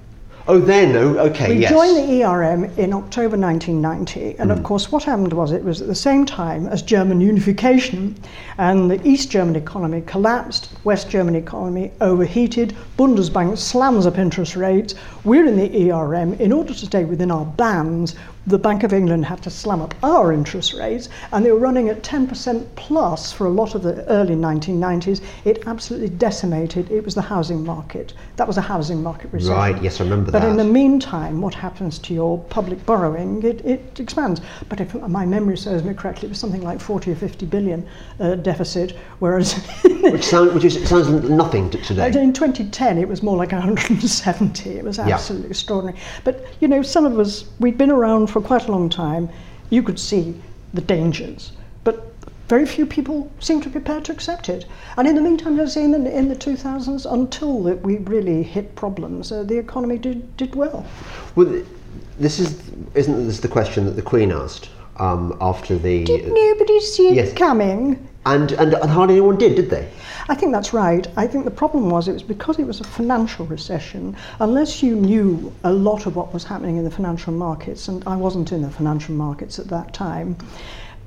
Oh, 0.48 0.58
then. 0.58 0.96
Oh, 0.96 1.18
okay. 1.18 1.50
We 1.54 1.60
yes. 1.60 1.70
joined 1.70 1.96
the 1.96 2.24
ERM 2.24 2.64
in 2.76 2.92
October 2.92 3.36
1990, 3.36 4.36
and 4.40 4.50
Hmm. 4.50 4.58
of 4.58 4.64
course, 4.64 4.90
what 4.90 5.04
happened 5.04 5.32
was 5.32 5.52
it 5.52 5.62
was 5.64 5.80
at 5.80 5.86
the 5.86 5.94
same 5.94 6.26
time 6.26 6.66
as 6.66 6.82
German 6.82 7.20
unification, 7.20 8.16
and 8.58 8.90
the 8.90 9.00
East 9.06 9.30
German 9.30 9.54
economy 9.54 10.02
collapsed, 10.04 10.70
West 10.82 11.08
German 11.08 11.36
economy 11.36 11.92
overheated, 12.00 12.74
Bundesbank 12.98 13.56
slams 13.56 14.04
up 14.04 14.18
interest 14.18 14.56
rates. 14.56 14.96
We're 15.24 15.46
in 15.46 15.56
the 15.56 15.92
ERM. 15.92 16.34
In 16.40 16.50
order 16.52 16.74
to 16.74 16.86
stay 16.86 17.04
within 17.04 17.30
our 17.30 17.44
bands, 17.44 18.16
the 18.46 18.58
Bank 18.58 18.82
of 18.82 18.92
England 18.92 19.24
had 19.24 19.40
to 19.42 19.50
slam 19.50 19.80
up 19.80 19.94
our 20.02 20.32
interest 20.32 20.74
rates, 20.74 21.08
and 21.32 21.44
they 21.44 21.52
were 21.52 21.58
running 21.58 21.88
at 21.88 22.02
10% 22.02 22.66
plus 22.74 23.30
for 23.32 23.46
a 23.46 23.50
lot 23.50 23.74
of 23.76 23.82
the 23.82 24.04
early 24.08 24.34
1990s. 24.34 25.20
It 25.44 25.62
absolutely 25.66 26.08
decimated. 26.08 26.90
It 26.90 27.04
was 27.04 27.14
the 27.14 27.22
housing 27.22 27.64
market. 27.64 28.14
That 28.36 28.48
was 28.48 28.56
a 28.58 28.60
housing 28.62 29.02
market 29.02 29.32
recession. 29.32 29.54
Right. 29.56 29.82
Yes, 29.82 30.00
I 30.00 30.04
remember 30.04 30.32
But 30.32 30.40
that. 30.40 30.46
But 30.46 30.50
in 30.50 30.56
the 30.56 30.64
meantime, 30.72 31.40
what 31.40 31.54
happens 31.54 31.98
to 32.00 32.14
your 32.14 32.38
public 32.44 32.84
borrowing? 32.84 33.42
It, 33.44 33.64
it 33.64 34.00
expands. 34.00 34.40
But 34.68 34.80
if 34.80 34.92
my 34.94 35.24
memory 35.24 35.56
serves 35.56 35.84
me 35.84 35.94
correctly, 35.94 36.26
it 36.26 36.30
was 36.30 36.38
something 36.38 36.62
like 36.62 36.80
40 36.80 37.12
or 37.12 37.14
50 37.14 37.46
billion 37.46 37.86
uh, 38.18 38.34
deficit, 38.34 38.96
whereas 39.20 39.54
which 39.84 40.24
sound, 40.24 40.52
which 40.52 40.64
is, 40.64 40.88
sounds 40.88 41.08
nothing 41.28 41.70
to 41.70 41.78
today. 41.78 42.06
in 42.08 42.32
2010 42.32 42.98
it 42.98 43.08
was 43.08 43.22
more 43.22 43.36
like 43.36 43.52
170. 43.52 44.70
It 44.70 44.84
was 44.84 44.98
Yeah. 44.98 45.10
absolutely 45.14 45.50
extraordinary. 45.50 45.98
But 46.24 46.44
you 46.60 46.66
know, 46.68 46.82
some 46.82 47.04
of 47.04 47.18
us 47.18 47.44
we'd 47.60 47.78
been 47.78 47.90
around 47.90 48.28
for 48.32 48.40
quite 48.40 48.66
a 48.66 48.72
long 48.72 48.88
time. 48.88 49.28
You 49.70 49.82
could 49.82 49.98
see 49.98 50.34
the 50.74 50.80
dangers, 50.80 51.52
but 51.84 52.12
very 52.48 52.66
few 52.66 52.84
people 52.84 53.30
seem 53.40 53.60
to 53.60 53.68
be 53.68 53.72
prepared 53.72 54.04
to 54.06 54.12
accept 54.12 54.48
it. 54.48 54.66
And 54.96 55.06
in 55.06 55.14
the 55.14 55.22
meantime, 55.22 55.58
as 55.60 55.76
in 55.76 55.92
the, 55.92 56.16
in 56.16 56.28
the 56.28 56.36
2000s, 56.36 57.10
until 57.10 57.62
that 57.62 57.80
we 57.82 57.98
really 57.98 58.42
hit 58.42 58.74
problems, 58.74 59.32
uh, 59.32 59.42
the 59.42 59.56
economy 59.56 59.98
did, 59.98 60.36
did 60.36 60.54
well. 60.54 60.84
Well, 61.34 61.62
this 62.18 62.38
is 62.38 62.70
isn't 62.94 63.26
this 63.26 63.40
the 63.40 63.48
question 63.48 63.84
that 63.86 63.92
the 63.92 64.02
Queen 64.02 64.30
asked 64.30 64.68
um, 64.98 65.36
after 65.40 65.78
the 65.78 66.04
Did 66.04 66.28
nobody 66.28 66.80
see 66.80 67.08
it 67.08 67.14
yes. 67.14 67.32
coming? 67.32 68.08
And, 68.24 68.52
and 68.52 68.74
and 68.74 68.90
hardly 68.90 69.16
anyone 69.16 69.36
did, 69.36 69.56
did 69.56 69.70
they? 69.70 69.88
I 70.28 70.34
think 70.34 70.52
that's 70.52 70.72
right. 70.72 71.06
I 71.16 71.26
think 71.26 71.44
the 71.44 71.50
problem 71.50 71.90
was 71.90 72.06
it 72.06 72.12
was 72.12 72.22
because 72.22 72.58
it 72.58 72.66
was 72.66 72.80
a 72.80 72.84
financial 72.84 73.46
recession, 73.46 74.16
unless 74.38 74.82
you 74.82 74.94
knew 74.94 75.52
a 75.64 75.72
lot 75.72 76.06
of 76.06 76.14
what 76.14 76.32
was 76.32 76.44
happening 76.44 76.76
in 76.76 76.84
the 76.84 76.90
financial 76.90 77.32
markets, 77.32 77.88
and 77.88 78.02
I 78.06 78.16
wasn't 78.16 78.52
in 78.52 78.62
the 78.62 78.70
financial 78.70 79.14
markets 79.14 79.58
at 79.58 79.68
that 79.68 79.92
time, 79.92 80.36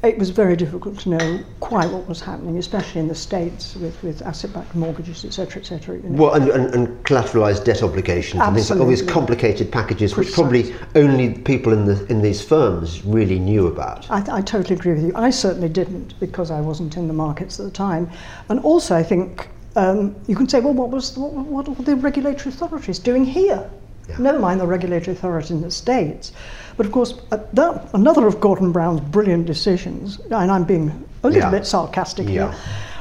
it 0.05 0.17
was 0.17 0.29
very 0.29 0.55
difficult 0.55 0.99
to 0.99 1.09
know 1.09 1.39
quite 1.59 1.89
what 1.89 2.07
was 2.07 2.21
happening, 2.21 2.57
especially 2.57 3.01
in 3.01 3.07
the 3.07 3.15
States 3.15 3.75
with, 3.75 4.01
with 4.03 4.21
asset-backed 4.21 4.75
mortgages, 4.75 5.25
etc., 5.25 5.61
etc. 5.61 5.97
You 5.97 6.09
know. 6.09 6.23
Well, 6.23 6.33
and, 6.33 6.49
and, 6.49 6.73
and 6.73 7.05
collateralized 7.05 7.65
debt 7.65 7.83
obligations 7.83 8.41
Absolutely. 8.41 8.47
and 8.47 8.55
things 8.55 8.69
like 8.69 8.79
all 8.79 8.87
these 8.87 9.01
complicated 9.01 9.71
packages, 9.71 10.15
which 10.15 10.31
probably 10.33 10.73
only 10.95 11.33
people 11.33 11.73
in 11.73 11.85
the 11.85 12.05
in 12.07 12.21
these 12.21 12.41
firms 12.41 13.03
really 13.05 13.39
knew 13.39 13.67
about. 13.67 14.09
I, 14.09 14.37
I 14.37 14.41
totally 14.41 14.75
agree 14.75 14.93
with 14.93 15.03
you. 15.03 15.11
I 15.15 15.29
certainly 15.29 15.69
didn't 15.69 16.19
because 16.19 16.51
I 16.51 16.61
wasn't 16.61 16.97
in 16.97 17.07
the 17.07 17.13
markets 17.13 17.59
at 17.59 17.65
the 17.65 17.71
time. 17.71 18.09
And 18.49 18.59
also, 18.61 18.95
I 18.95 19.03
think 19.03 19.49
um, 19.75 20.15
you 20.27 20.35
can 20.35 20.47
say, 20.47 20.59
well, 20.59 20.73
what 20.73 20.89
was 20.89 21.17
what, 21.17 21.33
what 21.33 21.67
were 21.67 21.83
the 21.83 21.95
regulatory 21.95 22.53
authorities 22.53 22.99
doing 22.99 23.25
here? 23.25 23.69
Yeah. 24.07 24.17
Never 24.19 24.39
mind 24.39 24.59
the 24.59 24.67
regulatory 24.67 25.17
authorities 25.17 25.51
in 25.51 25.61
the 25.61 25.71
states. 25.71 26.31
But 26.77 26.85
of 26.85 26.91
course, 26.91 27.13
uh, 27.31 27.37
that, 27.53 27.89
another 27.93 28.27
of 28.27 28.39
Gordon 28.41 28.71
Brown's 28.71 28.99
brilliant 28.99 29.45
decisions, 29.45 30.19
and 30.29 30.51
I'm 30.51 30.63
being 30.65 30.89
a 31.23 31.27
little 31.27 31.43
Yeah. 31.43 31.49
bit 31.51 31.65
sarcastic 31.65 32.27
Yeah. 32.27 32.31
here, 32.51 32.51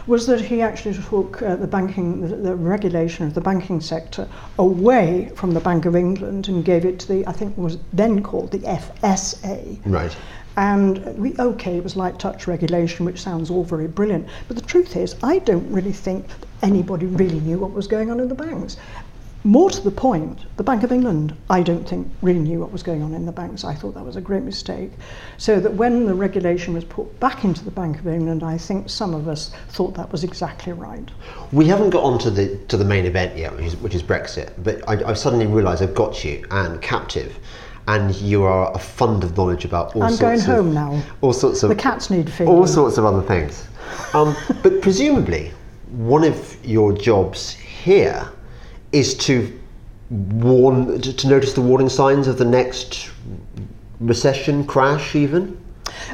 was 0.06 0.26
that 0.26 0.40
he 0.40 0.60
actually 0.60 0.94
took 0.94 1.42
uh, 1.42 1.56
the 1.56 1.66
banking, 1.66 2.20
the, 2.20 2.36
the 2.36 2.54
regulation 2.54 3.26
of 3.26 3.34
the 3.34 3.40
banking 3.40 3.80
sector 3.80 4.28
away 4.58 5.30
from 5.34 5.52
the 5.54 5.60
Bank 5.60 5.86
of 5.86 5.96
England 5.96 6.46
and 6.48 6.64
gave 6.64 6.84
it 6.84 6.98
to 7.00 7.08
the, 7.08 7.26
I 7.26 7.32
think, 7.32 7.56
was 7.56 7.78
then 7.92 8.22
called 8.22 8.50
the 8.50 8.58
FSA. 8.58 9.78
Right. 9.86 10.14
And 10.56 11.04
we, 11.18 11.34
okay, 11.38 11.78
it 11.78 11.82
was 11.82 11.96
light 11.96 12.18
touch 12.20 12.46
regulation, 12.46 13.04
which 13.04 13.20
sounds 13.20 13.50
all 13.50 13.64
very 13.64 13.88
brilliant. 13.88 14.28
But 14.46 14.56
the 14.56 14.62
truth 14.62 14.94
is, 14.94 15.16
I 15.22 15.38
don't 15.40 15.68
really 15.72 15.90
think 15.92 16.26
anybody 16.62 17.06
really 17.06 17.40
knew 17.40 17.58
what 17.58 17.72
was 17.72 17.88
going 17.88 18.10
on 18.10 18.20
in 18.20 18.28
the 18.28 18.36
banks. 18.36 18.76
More 19.44 19.68
to 19.68 19.80
the 19.82 19.90
point, 19.90 20.40
the 20.56 20.62
Bank 20.62 20.82
of 20.82 20.90
England, 20.90 21.36
I 21.50 21.62
don't 21.62 21.86
think, 21.86 22.08
really 22.22 22.38
knew 22.38 22.60
what 22.60 22.72
was 22.72 22.82
going 22.82 23.02
on 23.02 23.12
in 23.12 23.26
the 23.26 23.32
banks. 23.32 23.62
I 23.62 23.74
thought 23.74 23.92
that 23.94 24.04
was 24.04 24.16
a 24.16 24.20
great 24.20 24.42
mistake. 24.42 24.90
So 25.36 25.60
that 25.60 25.74
when 25.74 26.06
the 26.06 26.14
regulation 26.14 26.72
was 26.72 26.82
put 26.84 27.20
back 27.20 27.44
into 27.44 27.62
the 27.62 27.70
Bank 27.70 27.98
of 27.98 28.08
England, 28.08 28.42
I 28.42 28.56
think 28.56 28.88
some 28.88 29.12
of 29.12 29.28
us 29.28 29.50
thought 29.68 29.94
that 29.94 30.10
was 30.10 30.24
exactly 30.24 30.72
right. 30.72 31.10
We 31.52 31.66
haven't 31.66 31.90
got 31.90 32.04
on 32.04 32.18
to 32.20 32.30
the, 32.30 32.56
to 32.68 32.78
the 32.78 32.86
main 32.86 33.04
event 33.04 33.36
yet, 33.36 33.54
which 33.54 33.66
is, 33.66 33.76
which 33.76 33.94
is 33.94 34.02
Brexit, 34.02 34.50
but 34.62 34.86
I, 34.88 35.08
I've 35.08 35.18
suddenly 35.18 35.46
realised 35.46 35.82
I've 35.82 35.94
got 35.94 36.24
you 36.24 36.44
and 36.50 36.80
captive. 36.80 37.38
And 37.86 38.14
you 38.16 38.44
are 38.44 38.74
a 38.74 38.78
fund 38.78 39.24
of 39.24 39.36
knowledge 39.36 39.66
about 39.66 39.94
all 39.94 40.08
sorts 40.08 40.14
of. 40.14 40.26
I'm 40.26 40.36
going 40.36 40.40
of 40.40 40.46
home 40.46 40.72
now. 40.72 41.02
all 41.20 41.34
sorts 41.34 41.62
of 41.62 41.68
The 41.68 41.74
cats 41.74 42.08
need 42.08 42.32
feeding. 42.32 42.48
all 42.48 42.66
sorts 42.66 42.96
of 42.96 43.04
other 43.04 43.20
things. 43.20 43.68
Um, 44.14 44.34
but 44.62 44.80
presumably, 44.80 45.52
one 45.90 46.24
of 46.24 46.56
your 46.64 46.94
jobs 46.94 47.50
here 47.52 48.26
is 48.94 49.14
to 49.14 49.60
warn, 50.10 51.00
to, 51.00 51.12
to 51.12 51.28
notice 51.28 51.52
the 51.52 51.60
warning 51.60 51.88
signs 51.88 52.28
of 52.28 52.38
the 52.38 52.44
next 52.44 53.10
recession, 54.00 54.64
crash, 54.64 55.14
even. 55.14 55.60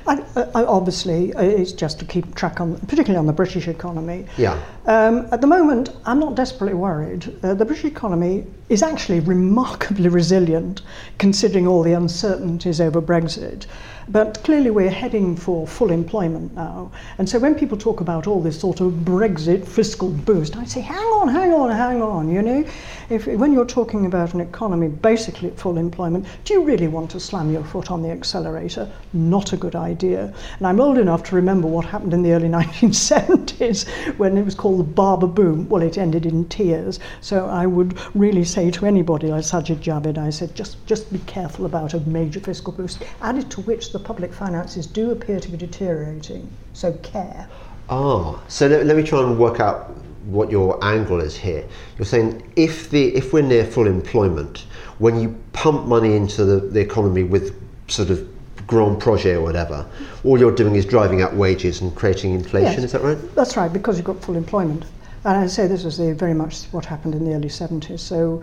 I, 0.06 0.22
I, 0.54 0.64
obviously, 0.64 1.34
uh, 1.34 1.42
it's 1.42 1.72
just 1.72 1.99
to 2.00 2.04
keep 2.04 2.34
track 2.34 2.60
on, 2.60 2.78
particularly 2.80 3.16
on 3.16 3.26
the 3.26 3.32
British 3.32 3.68
economy. 3.68 4.26
Yeah. 4.37 4.60
Um, 4.87 5.28
at 5.30 5.40
the 5.40 5.46
moment, 5.46 5.90
I'm 6.06 6.18
not 6.18 6.34
desperately 6.34 6.75
worried. 6.75 7.37
Uh, 7.42 7.54
the 7.54 7.64
British 7.64 7.84
economy 7.84 8.46
is 8.70 8.84
actually 8.84 9.18
remarkably 9.18 10.08
resilient, 10.08 10.80
considering 11.18 11.66
all 11.66 11.82
the 11.82 11.92
uncertainties 11.92 12.80
over 12.80 13.02
Brexit. 13.02 13.66
But 14.10 14.42
clearly, 14.42 14.70
we're 14.70 14.90
heading 14.90 15.36
for 15.36 15.68
full 15.68 15.92
employment 15.92 16.54
now. 16.56 16.90
And 17.18 17.28
so, 17.28 17.38
when 17.38 17.54
people 17.54 17.78
talk 17.78 18.00
about 18.00 18.26
all 18.26 18.40
this 18.40 18.58
sort 18.58 18.80
of 18.80 18.92
Brexit 18.92 19.64
fiscal 19.64 20.08
boost, 20.08 20.56
I 20.56 20.64
say, 20.64 20.80
hang 20.80 20.96
on, 20.98 21.28
hang 21.28 21.52
on, 21.52 21.70
hang 21.70 22.02
on. 22.02 22.28
You 22.28 22.42
know, 22.42 22.64
if 23.08 23.26
when 23.28 23.52
you're 23.52 23.64
talking 23.64 24.06
about 24.06 24.34
an 24.34 24.40
economy 24.40 24.88
basically 24.88 25.50
at 25.50 25.58
full 25.58 25.76
employment, 25.76 26.26
do 26.44 26.54
you 26.54 26.64
really 26.64 26.88
want 26.88 27.10
to 27.12 27.20
slam 27.20 27.52
your 27.52 27.62
foot 27.62 27.92
on 27.92 28.02
the 28.02 28.10
accelerator? 28.10 28.90
Not 29.12 29.52
a 29.52 29.56
good 29.56 29.76
idea. 29.76 30.34
And 30.58 30.66
I'm 30.66 30.80
old 30.80 30.98
enough 30.98 31.22
to 31.24 31.36
remember 31.36 31.68
what 31.68 31.84
happened 31.84 32.12
in 32.12 32.22
the 32.22 32.32
early 32.32 32.48
1970s 32.58 33.86
when 34.18 34.36
it 34.36 34.44
was 34.44 34.56
called 34.56 34.80
the 34.80 34.84
Barber 34.84 35.28
boom. 35.28 35.68
Well, 35.68 35.82
it 35.82 35.98
ended 35.98 36.26
in 36.26 36.48
tears. 36.48 36.98
So 37.20 37.46
I 37.46 37.66
would 37.66 37.96
really 38.16 38.44
say 38.44 38.60
to 38.69 38.85
anybody 38.85 39.29
like 39.29 39.45
Sajid 39.45 39.79
Javid, 39.79 40.19
I 40.19 40.31
said, 40.31 40.57
just, 40.57 40.85
just 40.87 41.12
be 41.12 41.21
careful 41.21 41.67
about 41.67 41.95
a 41.95 42.00
major 42.00 42.40
fiscal 42.40 42.73
boost, 42.73 43.05
added 43.23 43.49
to 43.52 43.61
which 43.61 43.93
the 43.93 44.00
public 44.00 44.35
finances 44.35 44.87
do 44.87 45.12
appear 45.12 45.38
to 45.38 45.49
be 45.49 45.57
deteriorating. 45.57 46.50
So 46.73 46.93
care. 46.95 47.49
Ah, 47.88 48.40
so 48.49 48.67
let, 48.67 48.87
let 48.87 48.97
me 48.97 49.05
try 49.05 49.23
and 49.23 49.38
work 49.38 49.61
out 49.61 49.95
what 50.25 50.50
your 50.50 50.83
angle 50.85 51.21
is 51.21 51.37
here. 51.37 51.64
You're 51.97 52.07
saying 52.07 52.43
if 52.57 52.90
the 52.90 53.14
if 53.17 53.33
we're 53.33 53.43
near 53.43 53.64
full 53.64 53.87
employment, 53.87 54.67
when 54.99 55.19
you 55.21 55.37
pump 55.52 55.87
money 55.87 56.14
into 56.14 56.45
the, 56.45 56.61
the 56.61 56.81
economy 56.81 57.23
with 57.23 57.59
sort 57.88 58.11
of 58.11 58.29
grand 58.67 59.00
projet 59.00 59.37
or 59.37 59.40
whatever, 59.40 59.87
all 60.25 60.38
you're 60.38 60.55
doing 60.55 60.76
is 60.76 60.85
driving 60.85 61.23
up 61.23 61.33
wages 61.33 61.81
and 61.81 61.95
creating 61.97 62.35
inflation. 62.35 62.83
Yes. 62.83 62.85
Is 62.85 62.93
that 62.93 63.02
right? 63.02 63.19
That's 63.35 63.57
right, 63.57 63.73
because 63.73 63.97
you've 63.97 64.07
got 64.07 64.23
full 64.23 64.37
employment. 64.37 64.85
And 65.24 65.36
I 65.36 65.46
say 65.48 65.66
this 65.66 65.84
was 65.84 65.98
the, 65.98 66.14
very 66.14 66.34
much 66.34 66.64
what 66.66 66.86
happened 66.86 67.14
in 67.14 67.24
the 67.24 67.34
early 67.34 67.48
70s. 67.48 68.00
So, 68.00 68.42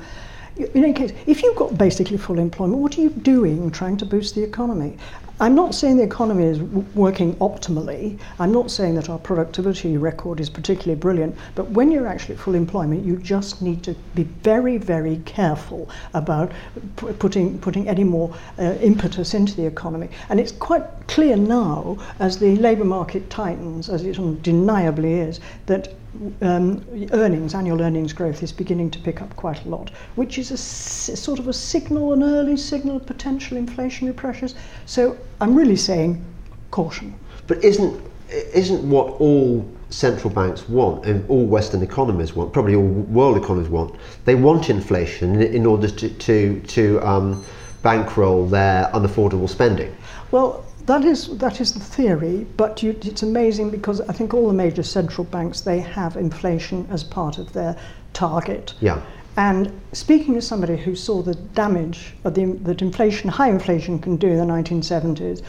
in 0.57 0.83
any 0.83 0.93
case, 0.93 1.11
if 1.25 1.43
you've 1.43 1.55
got 1.55 1.77
basically 1.77 2.17
full 2.17 2.39
employment, 2.39 2.81
what 2.81 2.97
are 2.97 3.01
you 3.01 3.09
doing 3.09 3.69
trying 3.71 3.97
to 3.97 4.05
boost 4.05 4.35
the 4.35 4.43
economy? 4.43 4.97
I'm 5.39 5.53
not 5.53 5.75
saying 5.75 5.97
the 5.97 6.03
economy 6.03 6.45
is 6.45 6.57
w- 6.57 6.85
working 6.95 7.35
optimally. 7.35 8.17
I'm 8.39 8.51
not 8.51 8.71
saying 8.71 8.95
that 8.95 9.07
our 9.07 9.19
productivity 9.19 9.95
record 9.95 10.39
is 10.39 10.49
particularly 10.49 10.99
brilliant. 10.99 11.35
But 11.53 11.69
when 11.69 11.91
you're 11.91 12.07
actually 12.07 12.35
at 12.35 12.41
full 12.41 12.55
employment, 12.55 13.05
you 13.05 13.17
just 13.17 13.61
need 13.61 13.83
to 13.83 13.93
be 14.15 14.23
very, 14.23 14.77
very 14.77 15.21
careful 15.25 15.89
about 16.15 16.51
p- 16.95 17.13
putting, 17.13 17.59
putting 17.59 17.87
any 17.87 18.03
more 18.03 18.35
uh, 18.57 18.77
impetus 18.81 19.35
into 19.35 19.55
the 19.55 19.65
economy. 19.67 20.09
And 20.29 20.39
it's 20.39 20.51
quite 20.51 20.83
clear 21.07 21.37
now, 21.37 21.97
as 22.19 22.39
the 22.39 22.55
labour 22.55 22.85
market 22.85 23.29
tightens, 23.29 23.89
as 23.89 24.03
it 24.05 24.17
undeniably 24.17 25.13
is, 25.19 25.39
that 25.67 25.93
um, 26.41 26.85
earnings, 27.11 27.53
annual 27.53 27.81
earnings 27.81 28.13
growth 28.13 28.43
is 28.43 28.51
beginning 28.51 28.91
to 28.91 28.99
pick 28.99 29.21
up 29.21 29.35
quite 29.35 29.63
a 29.65 29.69
lot, 29.69 29.91
which 30.15 30.37
is 30.37 30.51
a 30.51 30.55
s- 30.55 31.19
sort 31.19 31.39
of 31.39 31.47
a 31.47 31.53
signal, 31.53 32.13
an 32.13 32.23
early 32.23 32.57
signal 32.57 32.97
of 32.97 33.05
potential 33.05 33.57
inflationary 33.57 34.15
pressures. 34.15 34.55
So 34.85 35.17
I'm 35.41 35.55
really 35.55 35.75
saying 35.75 36.23
caution. 36.71 37.13
But 37.47 37.63
isn't 37.63 38.03
isn't 38.29 38.89
what 38.89 39.07
all 39.21 39.65
central 39.89 40.29
banks 40.33 40.67
want 40.67 41.05
and 41.05 41.27
all 41.29 41.45
Western 41.45 41.81
economies 41.81 42.35
want, 42.35 42.51
probably 42.51 42.75
all 42.75 42.83
world 42.83 43.37
economies 43.37 43.69
want? 43.69 43.95
They 44.25 44.35
want 44.35 44.69
inflation 44.69 45.41
in, 45.41 45.65
order 45.65 45.89
to 45.89 46.09
to, 46.09 46.59
to 46.59 47.01
um, 47.07 47.43
bankroll 47.83 48.47
their 48.47 48.89
unaffordable 48.93 49.49
spending. 49.49 49.95
Well, 50.31 50.65
that 50.87 51.03
is 51.03 51.37
that 51.37 51.61
is 51.61 51.73
the 51.73 51.79
theory, 51.79 52.47
but 52.55 52.81
you, 52.81 52.97
it's 53.01 53.21
amazing 53.21 53.69
because 53.69 54.01
I 54.01 54.13
think 54.13 54.33
all 54.33 54.47
the 54.47 54.53
major 54.53 54.83
central 54.83 55.25
banks 55.25 55.61
they 55.61 55.79
have 55.79 56.15
inflation 56.15 56.87
as 56.89 57.03
part 57.03 57.37
of 57.37 57.53
their 57.53 57.77
target. 58.13 58.73
Yeah. 58.79 59.01
And 59.35 59.71
speaking 59.91 60.35
as 60.37 60.47
somebody 60.47 60.77
who 60.77 60.95
saw 60.95 61.21
the 61.21 61.35
damage 61.35 62.15
of 62.23 62.33
the, 62.33 62.45
that 62.63 62.81
inflation, 62.81 63.29
high 63.29 63.49
inflation, 63.49 63.99
can 63.99 64.15
do 64.15 64.29
in 64.29 64.37
the 64.37 64.45
1970s, 64.45 65.43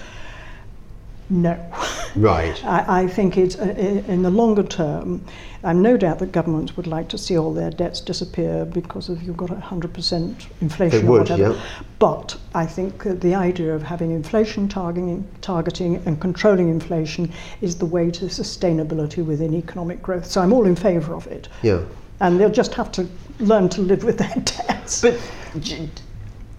no. 1.30 1.58
Right. 2.16 2.64
I, 2.66 3.02
I 3.02 3.06
think 3.06 3.36
it's 3.36 3.56
uh, 3.58 3.74
in 4.08 4.22
the 4.22 4.30
longer 4.30 4.62
term. 4.62 5.24
I'm 5.64 5.82
no 5.82 5.96
doubt 5.96 6.20
that 6.20 6.30
governments 6.30 6.76
would 6.76 6.86
like 6.86 7.08
to 7.08 7.18
see 7.18 7.36
all 7.36 7.52
their 7.52 7.70
debts 7.70 8.00
disappear 8.00 8.64
because 8.64 9.08
of 9.08 9.22
you've 9.24 9.36
got 9.36 9.50
100% 9.50 10.46
inflation 10.60 11.00
They 11.00 11.06
or 11.06 11.10
would, 11.10 11.20
whatever. 11.22 11.52
yeah. 11.54 11.60
But 11.98 12.36
I 12.54 12.64
think 12.64 13.02
the 13.02 13.34
idea 13.34 13.74
of 13.74 13.82
having 13.82 14.12
inflation 14.12 14.68
targeting, 14.68 15.26
targeting 15.40 15.96
and 16.06 16.20
controlling 16.20 16.68
inflation 16.68 17.32
is 17.60 17.76
the 17.76 17.86
way 17.86 18.10
to 18.12 18.26
sustainability 18.26 19.24
within 19.24 19.52
economic 19.52 20.00
growth. 20.00 20.26
So 20.26 20.40
I'm 20.40 20.52
all 20.52 20.64
in 20.64 20.76
favour 20.76 21.14
of 21.14 21.26
it. 21.26 21.48
Yeah. 21.62 21.82
And 22.20 22.38
they'll 22.38 22.50
just 22.50 22.74
have 22.74 22.92
to 22.92 23.08
learn 23.40 23.68
to 23.70 23.80
live 23.80 24.04
with 24.04 24.18
their 24.18 24.34
debts. 24.68 25.02
But 25.02 25.20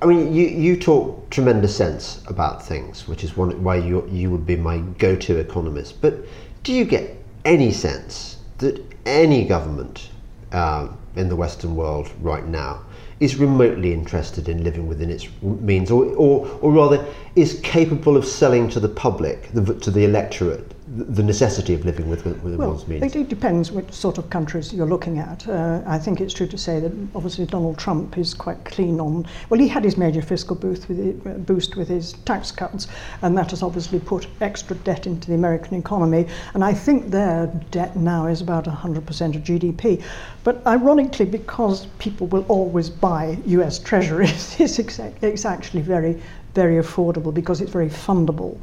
I 0.01 0.05
mean, 0.05 0.33
you, 0.33 0.47
you 0.47 0.77
talk 0.77 1.29
tremendous 1.29 1.75
sense 1.75 2.23
about 2.27 2.65
things, 2.65 3.07
which 3.07 3.23
is 3.23 3.35
one 3.35 3.61
why 3.63 3.75
you 3.75 4.07
you 4.09 4.31
would 4.31 4.45
be 4.45 4.55
my 4.55 4.79
go-to 4.97 5.37
economist. 5.37 6.01
But 6.01 6.25
do 6.63 6.73
you 6.73 6.85
get 6.85 7.17
any 7.43 7.71
sense 7.71 8.37
that 8.59 8.81
any 9.05 9.45
government 9.45 10.09
um, 10.53 10.97
in 11.15 11.27
the 11.27 11.35
Western 11.35 11.75
world 11.75 12.09
right 12.21 12.45
now 12.45 12.81
is 13.19 13.35
remotely 13.35 13.91
interested 13.91 14.47
in 14.47 14.63
living 14.63 14.87
within 14.87 15.09
its 15.09 15.27
means, 15.41 15.91
or, 15.91 16.05
or, 16.15 16.47
or 16.61 16.71
rather, 16.71 17.05
is 17.35 17.59
capable 17.61 18.15
of 18.15 18.25
selling 18.25 18.69
to 18.69 18.79
the 18.79 18.87
public, 18.87 19.49
the, 19.51 19.73
to 19.75 19.91
the 19.91 20.05
electorate, 20.05 20.73
the 20.97 21.21
necessity 21.21 21.75
of 21.75 21.85
living 21.85 22.09
with, 22.09 22.25
within 22.25 22.57
Well, 22.57 22.71
one's 22.71 22.87
means? 22.87 23.15
it, 23.15 23.29
depends 23.29 23.71
which 23.71 23.91
sort 23.91 24.17
of 24.17 24.29
countries 24.31 24.73
you're 24.73 24.87
looking 24.87 25.19
at. 25.19 25.47
Uh, 25.47 25.81
I 25.85 25.99
think 25.99 26.19
it's 26.19 26.33
true 26.33 26.47
to 26.47 26.57
say 26.57 26.79
that 26.79 26.91
obviously 27.13 27.45
Donald 27.45 27.77
Trump 27.77 28.17
is 28.17 28.33
quite 28.33 28.63
keen 28.65 28.99
on. 28.99 29.27
Well, 29.49 29.59
he 29.59 29.67
had 29.67 29.83
his 29.83 29.97
major 29.97 30.21
fiscal 30.21 30.55
boost 30.55 30.89
with, 30.89 30.99
it, 30.99 31.45
boost 31.45 31.75
with 31.75 31.87
his 31.87 32.13
tax 32.25 32.51
cuts, 32.51 32.87
and 33.21 33.37
that 33.37 33.51
has 33.51 33.61
obviously 33.61 33.99
put 33.99 34.27
extra 34.41 34.75
debt 34.77 35.05
into 35.05 35.27
the 35.27 35.35
American 35.35 35.77
economy. 35.77 36.27
And 36.55 36.63
I 36.63 36.73
think 36.73 37.11
their 37.11 37.47
debt 37.69 37.95
now 37.95 38.25
is 38.25 38.41
about 38.41 38.65
100% 38.65 38.97
of 39.35 39.43
GDP. 39.43 40.03
But 40.43 40.65
ironically, 40.65 41.25
because 41.25 41.85
people 41.99 42.25
will 42.27 42.45
always 42.47 42.89
buy 42.89 43.37
US 43.45 43.77
treasuries, 43.77 44.55
it's, 44.59 44.79
it's 44.79 45.45
actually 45.45 45.81
very, 45.83 46.19
very 46.55 46.81
affordable 46.81 47.31
because 47.31 47.61
it's 47.61 47.71
very 47.71 47.89
fundable. 47.89 48.57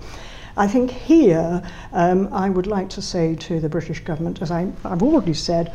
I 0.57 0.67
think 0.67 0.91
here 0.91 1.63
um, 1.93 2.33
I 2.33 2.49
would 2.49 2.67
like 2.67 2.89
to 2.91 3.03
say 3.03 3.35
to 3.37 3.61
the 3.61 3.69
British 3.69 4.01
government, 4.01 4.41
as 4.41 4.51
I, 4.51 4.69
I've 4.85 5.03
already 5.03 5.35
said, 5.35 5.73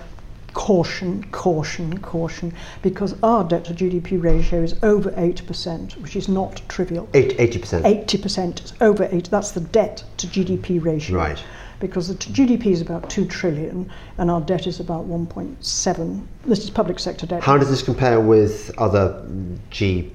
caution, 0.54 1.24
caution, 1.32 1.98
caution, 2.00 2.54
because 2.82 3.16
our 3.24 3.44
debt 3.44 3.66
to 3.66 3.74
GDP 3.74 4.22
ratio 4.22 4.62
is 4.64 4.76
over 4.84 5.12
8%, 5.12 5.98
which 6.02 6.16
is 6.16 6.28
not 6.28 6.62
trivial. 6.68 7.08
Eight- 7.14 7.38
80%. 7.38 7.84
80% 7.84 8.66
is 8.66 8.74
over 8.82 9.08
8 9.12 9.30
that's 9.30 9.52
the 9.52 9.62
debt 9.62 10.04
to 10.18 10.28
GDP 10.28 10.84
ratio. 10.84 11.18
Right. 11.18 11.44
Because 11.80 12.08
the 12.10 12.16
t- 12.16 12.32
GDP 12.32 12.68
is 12.68 12.82
about 12.82 13.10
2 13.10 13.26
trillion 13.26 13.90
and 14.18 14.30
our 14.30 14.42
debt 14.42 14.68
is 14.68 14.80
about 14.80 15.08
1.7. 15.08 16.22
This 16.46 16.64
is 16.64 16.70
public 16.70 17.00
sector 17.00 17.26
debt. 17.26 17.44
How 17.44 17.58
does 17.58 17.70
this 17.70 17.82
compare 17.82 18.20
with 18.20 18.72
other 18.78 19.26
G, 19.72 20.12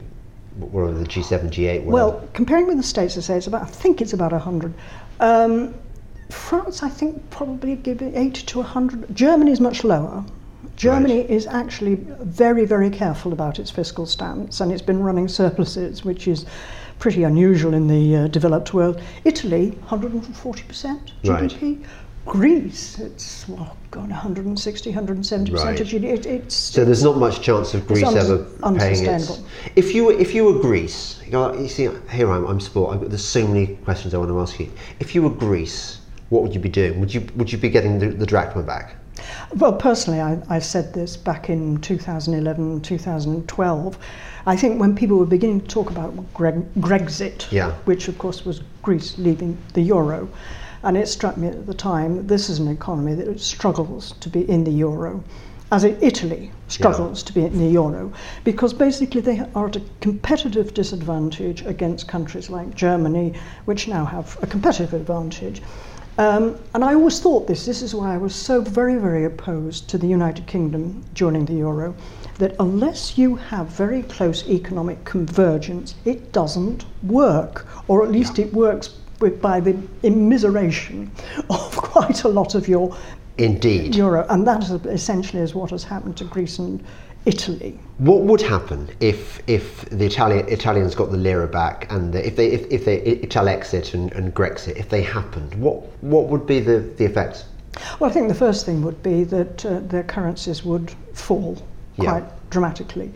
the 0.58 1.04
G7, 1.04 1.50
G8? 1.50 1.84
whatever? 1.84 1.90
Well, 1.90 2.28
comparing 2.32 2.66
with 2.66 2.76
the 2.76 2.82
States, 2.82 3.16
I 3.16 3.20
say 3.20 3.36
it's 3.36 3.46
about, 3.46 3.62
I 3.62 3.66
think 3.66 4.00
it's 4.00 4.12
about 4.12 4.32
100. 4.32 4.72
Um, 5.20 5.74
France, 6.30 6.82
I 6.82 6.88
think, 6.88 7.28
probably 7.30 7.76
give 7.76 8.02
it 8.02 8.14
80 8.16 8.42
to 8.46 8.58
100. 8.58 9.14
Germany 9.14 9.52
is 9.52 9.60
much 9.60 9.84
lower. 9.84 10.24
Germany 10.76 11.20
Right. 11.20 11.30
is 11.30 11.46
actually 11.46 11.94
very, 12.20 12.64
very 12.66 12.90
careful 12.90 13.32
about 13.32 13.58
its 13.58 13.70
fiscal 13.70 14.04
stance, 14.06 14.60
and 14.60 14.72
it's 14.72 14.82
been 14.82 15.02
running 15.02 15.28
surpluses, 15.28 16.04
which 16.04 16.28
is 16.28 16.44
pretty 16.98 17.22
unusual 17.22 17.72
in 17.74 17.86
the 17.86 18.16
uh, 18.16 18.26
developed 18.28 18.74
world. 18.74 19.00
Italy, 19.24 19.78
140% 19.88 21.12
Right. 21.24 21.80
Greece, 22.26 22.98
it's 22.98 23.48
well, 23.48 23.76
God, 23.92 24.10
160, 24.10 24.90
170 24.90 25.50
percent 25.52 25.80
of 25.80 25.86
GDP. 25.86 26.04
It, 26.04 26.26
it's 26.26 26.54
So 26.54 26.84
there's 26.84 27.02
not 27.04 27.16
much 27.16 27.40
chance 27.40 27.72
of 27.72 27.86
Greece 27.86 28.04
un- 28.04 28.16
ever 28.18 28.38
paying 28.38 28.64
unsustainable. 28.64 29.46
If 29.76 29.94
you 29.94 30.04
were, 30.06 30.12
if 30.12 30.34
you 30.34 30.44
were 30.44 30.60
Greece, 30.60 31.20
you, 31.24 31.32
know, 31.32 31.54
you 31.54 31.68
see, 31.68 31.88
here 32.10 32.30
I'm, 32.30 32.44
I'm 32.46 32.60
sport. 32.60 32.94
I've 32.94 33.00
got, 33.00 33.10
there's 33.10 33.24
so 33.24 33.46
many 33.46 33.76
questions 33.76 34.12
I 34.12 34.18
want 34.18 34.30
to 34.30 34.40
ask 34.40 34.58
you. 34.58 34.70
If 34.98 35.14
you 35.14 35.22
were 35.22 35.30
Greece, 35.30 36.00
what 36.30 36.42
would 36.42 36.52
you 36.52 36.60
be 36.60 36.68
doing? 36.68 36.98
Would 37.00 37.14
you 37.14 37.26
would 37.36 37.50
you 37.50 37.58
be 37.58 37.70
getting 37.70 37.98
the, 37.98 38.08
the 38.08 38.26
drachma 38.26 38.62
back? 38.62 38.96
Well, 39.56 39.72
personally, 39.72 40.20
I, 40.20 40.38
I 40.50 40.58
said 40.58 40.92
this 40.92 41.16
back 41.16 41.48
in 41.48 41.80
2011, 41.80 42.82
2012. 42.82 43.98
I 44.46 44.56
think 44.56 44.78
when 44.80 44.94
people 44.94 45.16
were 45.16 45.26
beginning 45.26 45.60
to 45.62 45.66
talk 45.66 45.90
about 45.90 46.12
Greg, 46.34 46.62
Grexit, 46.80 47.50
Yeah. 47.50 47.72
which 47.86 48.08
of 48.08 48.18
course 48.18 48.44
was 48.44 48.60
Greece 48.82 49.16
leaving 49.18 49.56
the 49.72 49.80
euro, 49.80 50.28
and 50.86 50.96
it 50.96 51.08
struck 51.08 51.36
me 51.36 51.48
at 51.48 51.66
the 51.66 51.74
time 51.74 52.16
that 52.16 52.28
this 52.28 52.48
is 52.48 52.60
an 52.60 52.68
economy 52.68 53.12
that 53.12 53.40
struggles 53.40 54.12
to 54.20 54.28
be 54.28 54.48
in 54.48 54.62
the 54.62 54.70
euro, 54.70 55.22
as 55.72 55.82
in 55.82 55.98
Italy 56.00 56.52
struggles 56.68 57.24
to 57.24 57.32
be 57.32 57.44
in 57.44 57.58
the 57.58 57.66
euro, 57.66 58.12
because 58.44 58.72
basically 58.72 59.20
they 59.20 59.40
are 59.56 59.66
at 59.66 59.74
a 59.74 59.82
competitive 60.00 60.74
disadvantage 60.74 61.66
against 61.66 62.06
countries 62.06 62.50
like 62.50 62.72
Germany, 62.76 63.34
which 63.64 63.88
now 63.88 64.04
have 64.04 64.38
a 64.42 64.46
competitive 64.46 64.94
advantage. 64.94 65.60
Um, 66.18 66.56
and 66.72 66.84
I 66.84 66.94
always 66.94 67.18
thought 67.18 67.48
this, 67.48 67.66
this 67.66 67.82
is 67.82 67.92
why 67.92 68.14
I 68.14 68.16
was 68.16 68.32
so 68.32 68.60
very, 68.60 68.94
very 68.94 69.24
opposed 69.24 69.88
to 69.90 69.98
the 69.98 70.06
United 70.06 70.46
Kingdom 70.46 71.04
joining 71.14 71.46
the 71.46 71.54
euro, 71.54 71.96
that 72.38 72.54
unless 72.60 73.18
you 73.18 73.34
have 73.34 73.66
very 73.66 74.04
close 74.04 74.48
economic 74.48 75.04
convergence, 75.04 75.96
it 76.04 76.32
doesn't 76.32 76.84
work, 77.02 77.66
or 77.88 78.04
at 78.04 78.12
least 78.12 78.38
it 78.38 78.52
works 78.54 79.00
by 79.18 79.60
the 79.60 79.72
immiseration 80.02 81.08
of 81.50 81.76
quite 81.76 82.24
a 82.24 82.28
lot 82.28 82.54
of 82.54 82.68
your 82.68 82.96
Indeed. 83.38 83.94
euro. 83.94 84.26
And 84.28 84.46
that 84.46 84.62
essentially 84.86 85.42
is 85.42 85.54
what 85.54 85.70
has 85.70 85.84
happened 85.84 86.16
to 86.18 86.24
Greece 86.24 86.58
and 86.58 86.82
Italy. 87.26 87.78
What 87.98 88.22
would 88.22 88.40
happen 88.40 88.88
if 89.00 89.42
if 89.48 89.84
the 89.90 90.06
Italian 90.06 90.48
Italians 90.48 90.94
got 90.94 91.10
the 91.10 91.16
lira 91.16 91.48
back 91.48 91.90
and 91.90 92.12
the, 92.12 92.24
if 92.26 92.36
they 92.36 92.48
if, 92.48 92.66
if 92.70 92.84
they 92.84 93.00
Italexit 93.00 93.94
and, 93.94 94.12
and 94.12 94.32
Grexit 94.34 94.76
if 94.76 94.88
they 94.88 95.02
happened 95.02 95.54
what 95.56 95.82
what 96.02 96.28
would 96.28 96.46
be 96.46 96.60
the, 96.60 96.78
the 96.98 97.04
effects? 97.04 97.44
Well, 97.98 98.08
I 98.08 98.12
think 98.12 98.28
the 98.28 98.34
first 98.34 98.64
thing 98.64 98.80
would 98.82 99.02
be 99.02 99.24
that 99.24 99.66
uh, 99.66 99.80
their 99.80 100.04
currencies 100.04 100.64
would 100.64 100.92
fall 101.14 101.58
Yeah. 101.98 102.10
quite 102.20 102.50
dramatically. 102.50 103.10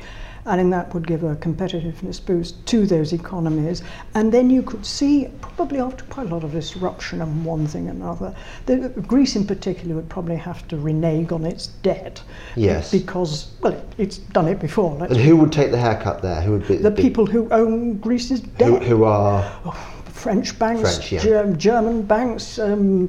And 0.59 0.73
that 0.73 0.92
would 0.92 1.07
give 1.07 1.23
a 1.23 1.37
competitiveness 1.37 2.25
boost 2.25 2.66
to 2.66 2.85
those 2.85 3.12
economies. 3.12 3.83
And 4.14 4.33
then 4.33 4.50
you 4.50 4.62
could 4.62 4.85
see, 4.85 5.28
probably 5.40 5.78
after 5.78 6.04
quite 6.07 6.26
a 6.26 6.35
lot 6.35 6.42
of 6.42 6.50
disruption 6.50 7.23
and 7.23 7.45
one 7.45 7.69
thing 7.69 7.88
and 7.88 8.02
another, 8.02 8.35
that 8.66 9.07
Greece 9.07 9.37
in 9.37 9.47
particular 9.47 9.95
would 9.95 10.09
probably 10.09 10.37
have 10.37 10.66
to 10.69 10.76
renege 10.76 11.30
on 11.30 11.45
its 11.45 11.69
debt. 11.69 12.21
Yes. 12.57 12.90
Because, 12.90 13.52
well, 13.61 13.80
it's 13.97 14.19
done 14.19 14.49
it 14.49 14.59
before. 14.59 15.02
And 15.04 15.16
who 15.16 15.37
would 15.37 15.52
take 15.52 15.71
the 15.71 15.78
haircut 15.78 16.21
there? 16.21 16.40
Who 16.40 16.52
would 16.52 16.66
be 16.66 16.76
the 16.78 16.90
be- 16.90 17.02
people 17.02 17.26
who 17.26 17.49
own 17.50 17.99
Greece's 17.99 18.40
debt. 18.40 18.69
who, 18.69 18.78
who 18.78 19.04
are 19.04 19.42
French 20.07 20.59
banks, 20.59 20.97
French, 20.97 21.12
yeah. 21.12 21.21
Ger- 21.21 21.52
German 21.54 22.02
banks, 22.02 22.59
um, 22.59 23.09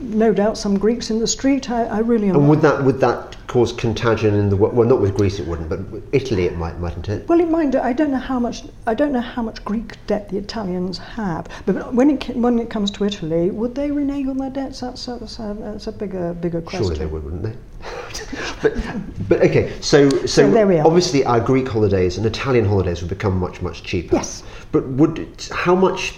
no 0.00 0.32
doubt 0.32 0.56
some 0.56 0.78
Greeks 0.78 1.10
in 1.10 1.18
the 1.18 1.26
street. 1.26 1.70
I, 1.70 1.84
I 1.84 1.98
really 1.98 2.28
am. 2.28 2.36
and 2.36 2.48
would 2.48 2.60
that 2.62 2.82
would 2.84 3.00
that 3.00 3.36
cause 3.46 3.72
contagion 3.72 4.34
in 4.34 4.50
the 4.50 4.56
well 4.56 4.86
not 4.86 5.00
with 5.00 5.16
Greece 5.16 5.38
it 5.38 5.46
wouldn't 5.46 5.70
but 5.70 5.80
Italy 6.12 6.44
it 6.44 6.56
might 6.56 6.78
mightn't 6.78 7.08
it? 7.08 7.28
Well, 7.28 7.40
it 7.40 7.48
might. 7.48 7.74
I 7.74 7.92
don't 7.92 8.10
know 8.10 8.18
how 8.18 8.38
much. 8.38 8.64
I 8.86 8.94
don't 8.94 9.12
know 9.12 9.20
how 9.20 9.42
much 9.42 9.64
Greek 9.64 9.96
debt 10.06 10.28
the 10.28 10.38
Italians 10.38 10.98
have. 10.98 11.48
But 11.66 11.94
when 11.94 12.10
it 12.10 12.36
when 12.36 12.58
it 12.58 12.70
comes 12.70 12.90
to 12.92 13.04
Italy, 13.04 13.50
would 13.50 13.74
they 13.74 13.90
renege 13.90 14.26
on 14.26 14.38
their 14.38 14.50
debts? 14.50 14.80
That's 14.80 15.08
a, 15.08 15.16
that's 15.16 15.38
a, 15.38 15.56
that's 15.58 15.86
a 15.86 15.92
bigger 15.92 16.34
bigger 16.34 16.60
question. 16.60 16.84
Surely 16.84 16.98
they 16.98 17.06
would, 17.06 17.24
wouldn't 17.24 17.42
they? 17.42 17.54
but, 18.62 19.28
but 19.28 19.40
okay, 19.42 19.72
so 19.80 20.08
so, 20.10 20.26
So 20.26 20.50
there 20.50 20.66
we 20.66 20.78
are. 20.78 20.86
obviously 20.86 21.24
our 21.24 21.40
Greek 21.40 21.68
holidays 21.68 22.16
and 22.16 22.26
Italian 22.26 22.64
holidays 22.64 23.00
would 23.00 23.08
become 23.10 23.38
much 23.38 23.62
much 23.62 23.82
cheaper. 23.82 24.16
Yes. 24.16 24.42
But 24.72 24.86
would 24.88 25.26
how 25.52 25.74
much? 25.74 26.14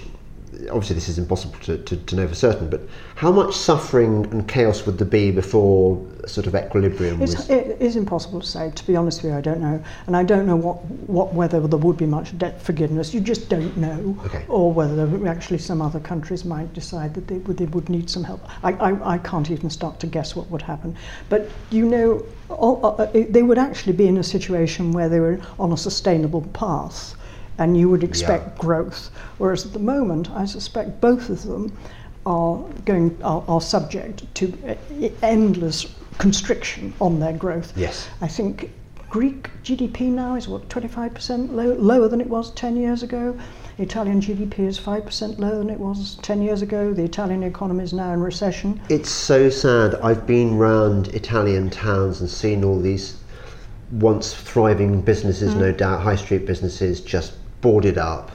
Obviously, 0.68 0.94
this 0.94 1.08
is 1.08 1.18
impossible 1.18 1.58
to, 1.60 1.78
to, 1.78 1.96
to 1.96 2.16
know 2.16 2.28
for 2.28 2.34
certain. 2.34 2.68
But 2.68 2.82
how 3.14 3.32
much 3.32 3.54
suffering 3.54 4.26
and 4.26 4.46
chaos 4.48 4.84
would 4.86 4.98
there 4.98 5.06
be 5.06 5.30
before 5.30 6.04
sort 6.26 6.46
of 6.46 6.54
equilibrium 6.54 7.22
It's, 7.22 7.36
was? 7.36 7.50
it 7.50 7.80
is 7.80 7.96
impossible 7.96 8.40
to 8.40 8.46
say. 8.46 8.70
To 8.74 8.86
be 8.86 8.96
honest 8.96 9.22
with 9.22 9.32
you, 9.32 9.38
I 9.38 9.40
don't 9.40 9.60
know, 9.60 9.82
and 10.06 10.16
I 10.16 10.22
don't 10.22 10.46
know 10.46 10.56
what, 10.56 10.84
what 11.08 11.34
whether 11.34 11.60
there 11.66 11.78
would 11.78 11.96
be 11.96 12.06
much 12.06 12.36
debt 12.38 12.60
forgiveness. 12.60 13.14
You 13.14 13.20
just 13.20 13.48
don't 13.48 13.76
know, 13.76 14.16
Okay. 14.26 14.44
or 14.48 14.72
whether 14.72 15.26
actually 15.26 15.58
some 15.58 15.80
other 15.80 16.00
countries 16.00 16.44
might 16.44 16.72
decide 16.74 17.14
that 17.14 17.26
they 17.26 17.38
would, 17.38 17.56
they 17.56 17.66
would 17.66 17.88
need 17.88 18.10
some 18.10 18.24
help. 18.24 18.46
I, 18.62 18.72
I, 18.72 19.14
I 19.14 19.18
can't 19.18 19.50
even 19.50 19.70
start 19.70 20.00
to 20.00 20.06
guess 20.06 20.36
what 20.36 20.50
would 20.50 20.62
happen. 20.62 20.96
But 21.28 21.48
you 21.70 21.86
know, 21.86 22.24
all, 22.48 22.84
uh, 22.84 22.88
uh, 23.02 23.10
they 23.28 23.42
would 23.42 23.58
actually 23.58 23.92
be 23.92 24.06
in 24.06 24.18
a 24.18 24.22
situation 24.24 24.92
where 24.92 25.08
they 25.08 25.20
were 25.20 25.40
on 25.58 25.72
a 25.72 25.76
sustainable 25.76 26.42
path, 26.52 27.14
and 27.58 27.76
you 27.76 27.88
would 27.88 28.02
expect 28.02 28.58
growth. 28.58 29.10
Whereas 29.38 29.66
at 29.66 29.72
the 29.72 29.78
moment, 29.78 30.30
I 30.30 30.44
suspect 30.44 31.00
both 31.00 31.28
of 31.30 31.42
them 31.42 31.76
are 32.26 32.58
going 32.84 33.16
are, 33.22 33.42
are 33.48 33.60
subject 33.60 34.32
to 34.36 34.76
endless 35.22 35.94
constriction 36.18 36.92
on 37.00 37.18
their 37.18 37.32
growth. 37.32 37.72
Yes. 37.76 38.08
I 38.20 38.28
think 38.28 38.70
Greek 39.08 39.50
GDP 39.64 40.02
now 40.02 40.36
is 40.36 40.46
what 40.46 40.68
25% 40.68 41.52
low, 41.52 41.74
lower 41.74 42.08
than 42.08 42.20
it 42.20 42.28
was 42.28 42.52
10 42.52 42.76
years 42.76 43.02
ago. 43.02 43.36
Italian 43.78 44.20
GDP 44.20 44.60
is 44.60 44.78
5% 44.78 45.38
lower 45.38 45.58
than 45.58 45.70
it 45.70 45.80
was 45.80 46.16
10 46.16 46.42
years 46.42 46.62
ago. 46.62 46.92
The 46.92 47.02
Italian 47.02 47.42
economy 47.42 47.82
is 47.82 47.92
now 47.92 48.12
in 48.12 48.20
recession. 48.20 48.80
It's 48.88 49.08
so 49.10 49.50
sad. 49.50 49.96
I've 49.96 50.26
been 50.26 50.58
round 50.58 51.08
Italian 51.08 51.70
towns 51.70 52.20
and 52.20 52.28
seen 52.30 52.62
all 52.62 52.78
these 52.78 53.16
once 53.90 54.32
thriving 54.34 55.00
businesses, 55.00 55.54
Mm. 55.54 55.58
no 55.58 55.72
doubt, 55.72 56.02
high 56.02 56.14
street 56.14 56.46
businesses, 56.46 57.00
just 57.00 57.32
boarded 57.60 57.98
up, 57.98 58.30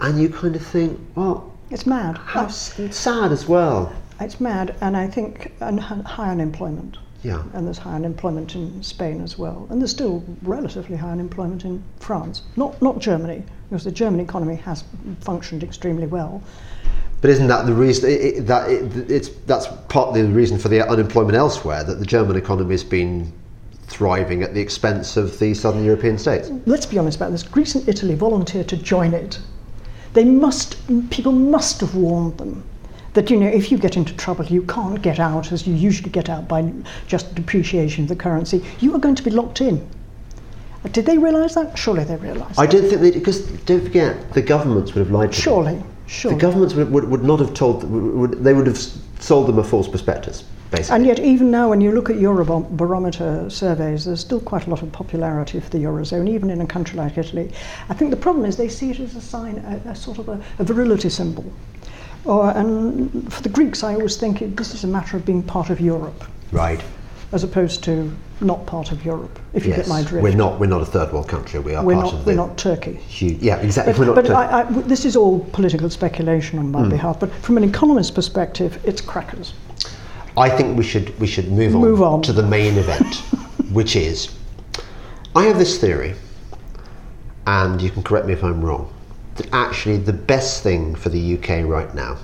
and 0.00 0.20
you 0.20 0.28
kind 0.28 0.56
of 0.56 0.64
think, 0.66 0.98
well, 1.14 1.52
It's 1.70 1.86
mad. 1.86 2.18
how 2.18 2.48
sad 2.48 3.32
as 3.32 3.48
well. 3.48 3.92
It's 4.20 4.40
mad, 4.40 4.74
and 4.80 4.96
I 4.96 5.06
think 5.06 5.52
and 5.60 5.80
high 5.80 6.30
unemployment. 6.30 6.98
Yeah. 7.22 7.42
And 7.52 7.66
there's 7.66 7.78
high 7.78 7.94
unemployment 7.96 8.54
in 8.54 8.82
Spain 8.82 9.20
as 9.20 9.38
well, 9.38 9.66
and 9.70 9.80
there's 9.80 9.90
still 9.90 10.24
relatively 10.42 10.96
high 10.96 11.10
unemployment 11.12 11.64
in 11.64 11.82
France. 11.98 12.42
Not 12.56 12.80
not 12.80 12.98
Germany, 12.98 13.42
because 13.68 13.84
the 13.84 13.92
German 13.92 14.20
economy 14.20 14.56
has 14.56 14.84
functioned 15.20 15.62
extremely 15.62 16.06
well. 16.06 16.42
But 17.20 17.28
isn't 17.30 17.48
that 17.48 17.66
the 17.66 17.74
reason? 17.74 18.08
It, 18.08 18.20
it, 18.20 18.46
that 18.46 18.70
it, 18.70 19.10
it's 19.10 19.28
that's 19.46 19.66
partly 19.88 20.22
the 20.22 20.28
reason 20.28 20.58
for 20.58 20.68
the 20.68 20.86
unemployment 20.88 21.36
elsewhere. 21.36 21.84
That 21.84 21.98
the 21.98 22.06
German 22.06 22.36
economy 22.36 22.72
has 22.72 22.84
been 22.84 23.30
thriving 23.90 24.42
at 24.42 24.54
the 24.54 24.60
expense 24.60 25.16
of 25.16 25.38
the 25.38 25.52
southern 25.52 25.84
European 25.84 26.16
states. 26.16 26.50
Let's 26.64 26.86
be 26.86 26.96
honest 26.96 27.16
about 27.16 27.32
this. 27.32 27.42
Greece 27.42 27.74
and 27.74 27.86
Italy 27.88 28.14
volunteered 28.14 28.68
to 28.68 28.76
join 28.76 29.12
it. 29.12 29.38
They 30.12 30.24
must. 30.24 30.76
People 31.10 31.32
must 31.32 31.80
have 31.80 31.94
warned 31.94 32.38
them 32.38 32.62
that 33.12 33.30
you 33.30 33.36
know 33.36 33.48
if 33.48 33.70
you 33.70 33.78
get 33.78 33.96
into 33.96 34.14
trouble, 34.14 34.44
you 34.44 34.62
can't 34.62 35.02
get 35.02 35.18
out 35.18 35.52
as 35.52 35.66
you 35.66 35.74
usually 35.74 36.10
get 36.10 36.28
out 36.28 36.48
by 36.48 36.72
just 37.06 37.34
depreciation 37.34 38.04
of 38.04 38.08
the 38.08 38.16
currency. 38.16 38.64
You 38.78 38.94
are 38.94 38.98
going 38.98 39.16
to 39.16 39.22
be 39.22 39.30
locked 39.30 39.60
in. 39.60 39.86
Did 40.92 41.04
they 41.04 41.18
realise 41.18 41.54
that? 41.56 41.76
Surely 41.76 42.04
they 42.04 42.16
realised. 42.16 42.58
I 42.58 42.66
don't 42.66 42.88
think 42.88 43.00
they 43.00 43.10
because 43.10 43.46
don't 43.62 43.82
forget 43.82 44.32
the 44.32 44.42
governments 44.42 44.94
would 44.94 45.00
have 45.00 45.10
lied 45.10 45.32
to 45.32 45.36
them. 45.36 45.42
Surely, 45.42 45.82
surely. 46.06 46.36
The 46.36 46.40
governments 46.40 46.74
would, 46.74 46.90
would, 46.90 47.04
would 47.04 47.24
not 47.24 47.40
have 47.40 47.52
told. 47.52 47.84
Would, 47.84 48.42
they 48.42 48.54
would 48.54 48.66
have 48.66 48.78
sold 48.78 49.48
them 49.48 49.58
a 49.58 49.64
false 49.64 49.88
prospectus, 49.88 50.44
basically. 50.70 50.96
And 50.96 51.06
yet, 51.06 51.18
even 51.20 51.50
now, 51.50 51.68
when 51.68 51.80
you 51.80 51.92
look 51.92 52.10
at 52.10 52.16
Eurobarometer 52.16 53.50
surveys, 53.50 54.04
there's 54.04 54.20
still 54.20 54.40
quite 54.40 54.66
a 54.66 54.70
lot 54.70 54.82
of 54.82 54.92
popularity 54.92 55.60
for 55.60 55.70
the 55.70 55.78
Eurozone, 55.78 56.28
even 56.28 56.50
in 56.50 56.60
a 56.60 56.66
country 56.66 56.96
like 56.96 57.18
Italy. 57.18 57.52
I 57.88 57.94
think 57.94 58.10
the 58.10 58.16
problem 58.16 58.44
is 58.44 58.56
they 58.56 58.68
see 58.68 58.90
it 58.90 59.00
as 59.00 59.16
a 59.16 59.20
sign, 59.20 59.58
a, 59.58 59.90
a 59.90 59.94
sort 59.94 60.18
of 60.18 60.28
a, 60.28 60.40
a 60.58 60.64
virility 60.64 61.10
symbol. 61.10 61.44
Or, 62.24 62.50
and 62.50 63.32
for 63.32 63.42
the 63.42 63.48
Greeks, 63.48 63.82
I 63.82 63.94
always 63.94 64.16
think 64.16 64.42
it, 64.42 64.56
this 64.56 64.74
is 64.74 64.84
a 64.84 64.86
matter 64.86 65.16
of 65.16 65.24
being 65.24 65.42
part 65.42 65.70
of 65.70 65.80
Europe, 65.80 66.24
right. 66.52 66.82
as 67.32 67.44
opposed 67.44 67.82
to 67.84 68.14
not 68.42 68.64
part 68.66 68.92
of 68.92 69.04
Europe, 69.04 69.38
if 69.52 69.64
you 69.64 69.70
Yes. 69.70 69.80
get 69.80 69.88
my 69.88 70.02
drift. 70.02 70.22
We're 70.22 70.34
not. 70.34 70.58
We're 70.58 70.66
not 70.66 70.80
a 70.80 70.86
third 70.86 71.12
world 71.12 71.28
country. 71.28 71.60
We 71.60 71.74
are 71.74 71.84
We're 71.84 71.94
part 71.94 72.06
not, 72.06 72.14
of 72.14 72.24
the... 72.24 72.30
we're 72.30 72.36
not 72.36 72.56
Turkey. 72.56 72.94
huge. 72.94 73.38
Yeah, 73.42 73.56
exactly. 73.56 73.92
But, 73.92 74.00
we're 74.00 74.06
not. 74.06 74.14
but 74.16 74.26
Tur- 74.26 74.34
I, 74.34 74.60
I, 74.60 74.62
this 74.82 75.04
is 75.04 75.16
all 75.16 75.40
political 75.52 75.90
speculation 75.90 76.58
on 76.58 76.70
my 76.70 76.82
hmm. 76.82 76.90
behalf. 76.90 77.20
But 77.20 77.32
from 77.32 77.56
an 77.56 77.64
economist's 77.64 78.10
perspective, 78.10 78.78
it's 78.84 79.00
crackers. 79.00 79.52
I 80.40 80.48
think 80.48 80.78
we 80.78 80.84
should 80.84 81.18
we 81.20 81.26
should 81.26 81.52
move 81.52 81.74
on, 81.74 81.82
Move 81.82 82.00
on. 82.00 82.22
to 82.22 82.32
the 82.32 82.42
main 82.42 82.78
event, 82.78 83.16
which 83.72 83.94
is 83.94 84.34
I 85.36 85.44
have 85.44 85.58
this 85.58 85.78
theory, 85.78 86.14
and 87.46 87.82
you 87.82 87.90
can 87.90 88.02
correct 88.02 88.26
me 88.26 88.32
if 88.32 88.42
I'm 88.42 88.64
wrong, 88.64 88.90
that 89.34 89.52
actually 89.52 89.98
the 89.98 90.14
best 90.14 90.62
thing 90.62 90.94
for 90.94 91.10
the 91.10 91.34
UK 91.34 91.66
right 91.66 91.94
now 91.94 92.16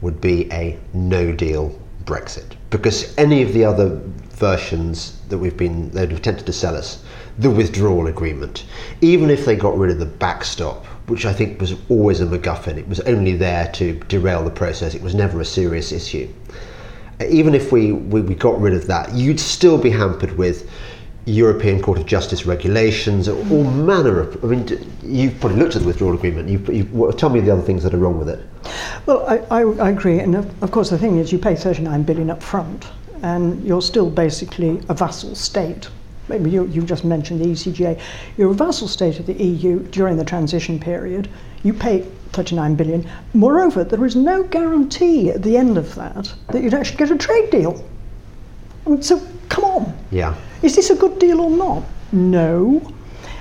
would 0.00 0.22
be 0.22 0.50
a 0.50 0.78
no 0.94 1.32
deal 1.32 1.78
Brexit. 2.06 2.56
Because 2.70 3.14
any 3.18 3.42
of 3.42 3.52
the 3.52 3.66
other 3.66 4.00
versions 4.30 5.20
that 5.28 5.36
we've 5.36 5.58
been 5.58 5.90
they've 5.90 6.10
attempted 6.10 6.46
to 6.46 6.54
sell 6.54 6.74
us, 6.74 7.04
the 7.38 7.50
withdrawal 7.50 8.06
agreement, 8.06 8.64
even 9.02 9.28
if 9.28 9.44
they 9.44 9.54
got 9.54 9.76
rid 9.76 9.90
of 9.90 9.98
the 9.98 10.06
backstop, 10.06 10.86
which 11.08 11.26
I 11.26 11.34
think 11.34 11.60
was 11.60 11.74
always 11.90 12.22
a 12.22 12.26
MacGuffin, 12.26 12.78
it 12.78 12.88
was 12.88 13.00
only 13.00 13.36
there 13.36 13.70
to 13.72 14.00
derail 14.08 14.42
the 14.44 14.50
process, 14.50 14.94
it 14.94 15.02
was 15.02 15.14
never 15.14 15.42
a 15.42 15.44
serious 15.44 15.92
issue 15.92 16.26
even 17.28 17.54
if 17.54 17.72
we, 17.72 17.92
we, 17.92 18.20
we 18.20 18.34
got 18.34 18.60
rid 18.60 18.74
of 18.74 18.86
that, 18.86 19.12
you'd 19.14 19.40
still 19.40 19.78
be 19.78 19.90
hampered 19.90 20.36
with 20.36 20.70
European 21.26 21.82
Court 21.82 21.98
of 21.98 22.06
Justice 22.06 22.46
regulations, 22.46 23.28
all 23.28 23.36
mm-hmm. 23.36 23.86
manner 23.86 24.20
of. 24.20 24.42
I 24.44 24.48
mean, 24.48 24.90
you've 25.02 25.38
probably 25.38 25.58
looked 25.58 25.76
at 25.76 25.82
the 25.82 25.86
withdrawal 25.86 26.14
agreement. 26.14 26.48
You, 26.48 26.58
you, 26.72 27.12
tell 27.12 27.28
me 27.28 27.40
the 27.40 27.50
other 27.50 27.62
things 27.62 27.82
that 27.82 27.94
are 27.94 27.98
wrong 27.98 28.18
with 28.18 28.28
it. 28.28 28.40
Well, 29.06 29.26
I, 29.26 29.38
I, 29.50 29.62
I 29.62 29.90
agree, 29.90 30.18
and 30.18 30.34
of, 30.34 30.62
of 30.62 30.70
course 30.70 30.90
the 30.90 30.98
thing 30.98 31.18
is, 31.18 31.30
you 31.30 31.38
pay 31.38 31.54
39 31.54 32.02
billion 32.04 32.30
up 32.30 32.42
front, 32.42 32.86
and 33.22 33.62
you're 33.64 33.82
still 33.82 34.10
basically 34.10 34.80
a 34.88 34.94
vassal 34.94 35.34
state. 35.34 35.88
Maybe 36.28 36.50
you, 36.50 36.66
you 36.66 36.82
just 36.82 37.04
mentioned 37.04 37.40
the 37.40 37.46
ECJ. 37.46 38.00
You're 38.36 38.52
a 38.52 38.54
vassal 38.54 38.88
state 38.88 39.18
of 39.18 39.26
the 39.26 39.34
EU 39.34 39.80
during 39.88 40.16
the 40.16 40.24
transition 40.24 40.78
period. 40.78 41.28
You 41.64 41.74
pay 41.74 42.06
39 42.32 42.74
billion. 42.76 43.10
Moreover, 43.34 43.84
there 43.84 44.04
is 44.04 44.16
no 44.16 44.42
guarantee 44.44 45.30
at 45.30 45.42
the 45.42 45.56
end 45.56 45.76
of 45.76 45.94
that 45.96 46.32
that 46.48 46.62
you'd 46.62 46.74
actually 46.74 46.98
get 46.98 47.10
a 47.10 47.18
trade 47.18 47.50
deal. 47.50 47.84
I 48.86 48.90
mean, 48.90 49.02
so 49.02 49.20
come 49.48 49.64
on. 49.64 49.98
Yeah. 50.10 50.34
Is 50.62 50.76
this 50.76 50.90
a 50.90 50.94
good 50.94 51.18
deal 51.18 51.40
or 51.40 51.50
not? 51.50 51.84
No. 52.12 52.92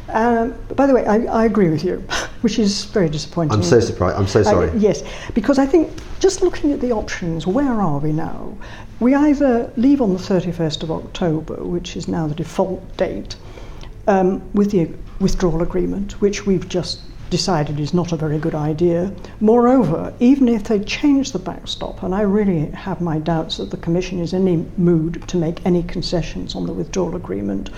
Um, 0.09 0.55
by 0.75 0.87
the 0.87 0.93
way, 0.93 1.05
I, 1.05 1.17
I 1.25 1.45
agree 1.45 1.69
with 1.69 1.83
you, 1.83 1.97
which 2.41 2.57
is 2.57 2.85
very 2.85 3.09
disappointing. 3.09 3.53
I'm 3.53 3.63
so 3.63 3.79
surprised. 3.79 4.17
I'm 4.17 4.27
so 4.27 4.39
I- 4.39 4.43
sorry. 4.43 4.71
yes, 4.77 5.03
because 5.33 5.59
I 5.59 5.65
think 5.65 5.91
just 6.19 6.41
looking 6.41 6.71
at 6.71 6.81
the 6.81 6.91
options, 6.91 7.45
where 7.45 7.79
are 7.81 7.99
we 7.99 8.11
now? 8.11 8.57
We 8.99 9.15
either 9.15 9.71
leave 9.77 10.01
on 10.01 10.13
the 10.13 10.19
31st 10.19 10.83
of 10.83 10.91
October, 10.91 11.63
which 11.63 11.95
is 11.95 12.07
now 12.07 12.27
the 12.27 12.35
default 12.35 12.97
date, 12.97 13.35
um, 14.07 14.41
with 14.53 14.71
the 14.71 14.89
withdrawal 15.19 15.61
agreement, 15.61 16.19
which 16.21 16.45
we've 16.45 16.67
just 16.67 16.99
decided 17.29 17.79
is 17.79 17.93
not 17.93 18.11
a 18.11 18.17
very 18.17 18.39
good 18.39 18.55
idea. 18.55 19.11
Moreover, 19.39 20.13
even 20.19 20.47
if 20.47 20.63
they 20.63 20.79
change 20.79 21.31
the 21.31 21.39
backstop, 21.39 22.03
and 22.03 22.13
I 22.13 22.21
really 22.21 22.65
have 22.71 23.01
my 23.01 23.19
doubts 23.19 23.57
that 23.57 23.71
the 23.71 23.77
Commission 23.77 24.19
is 24.19 24.33
in 24.33 24.47
any 24.47 24.65
mood 24.77 25.27
to 25.27 25.37
make 25.37 25.65
any 25.65 25.83
concessions 25.83 26.55
on 26.55 26.65
the 26.65 26.73
withdrawal 26.73 27.15
agreement, 27.15 27.69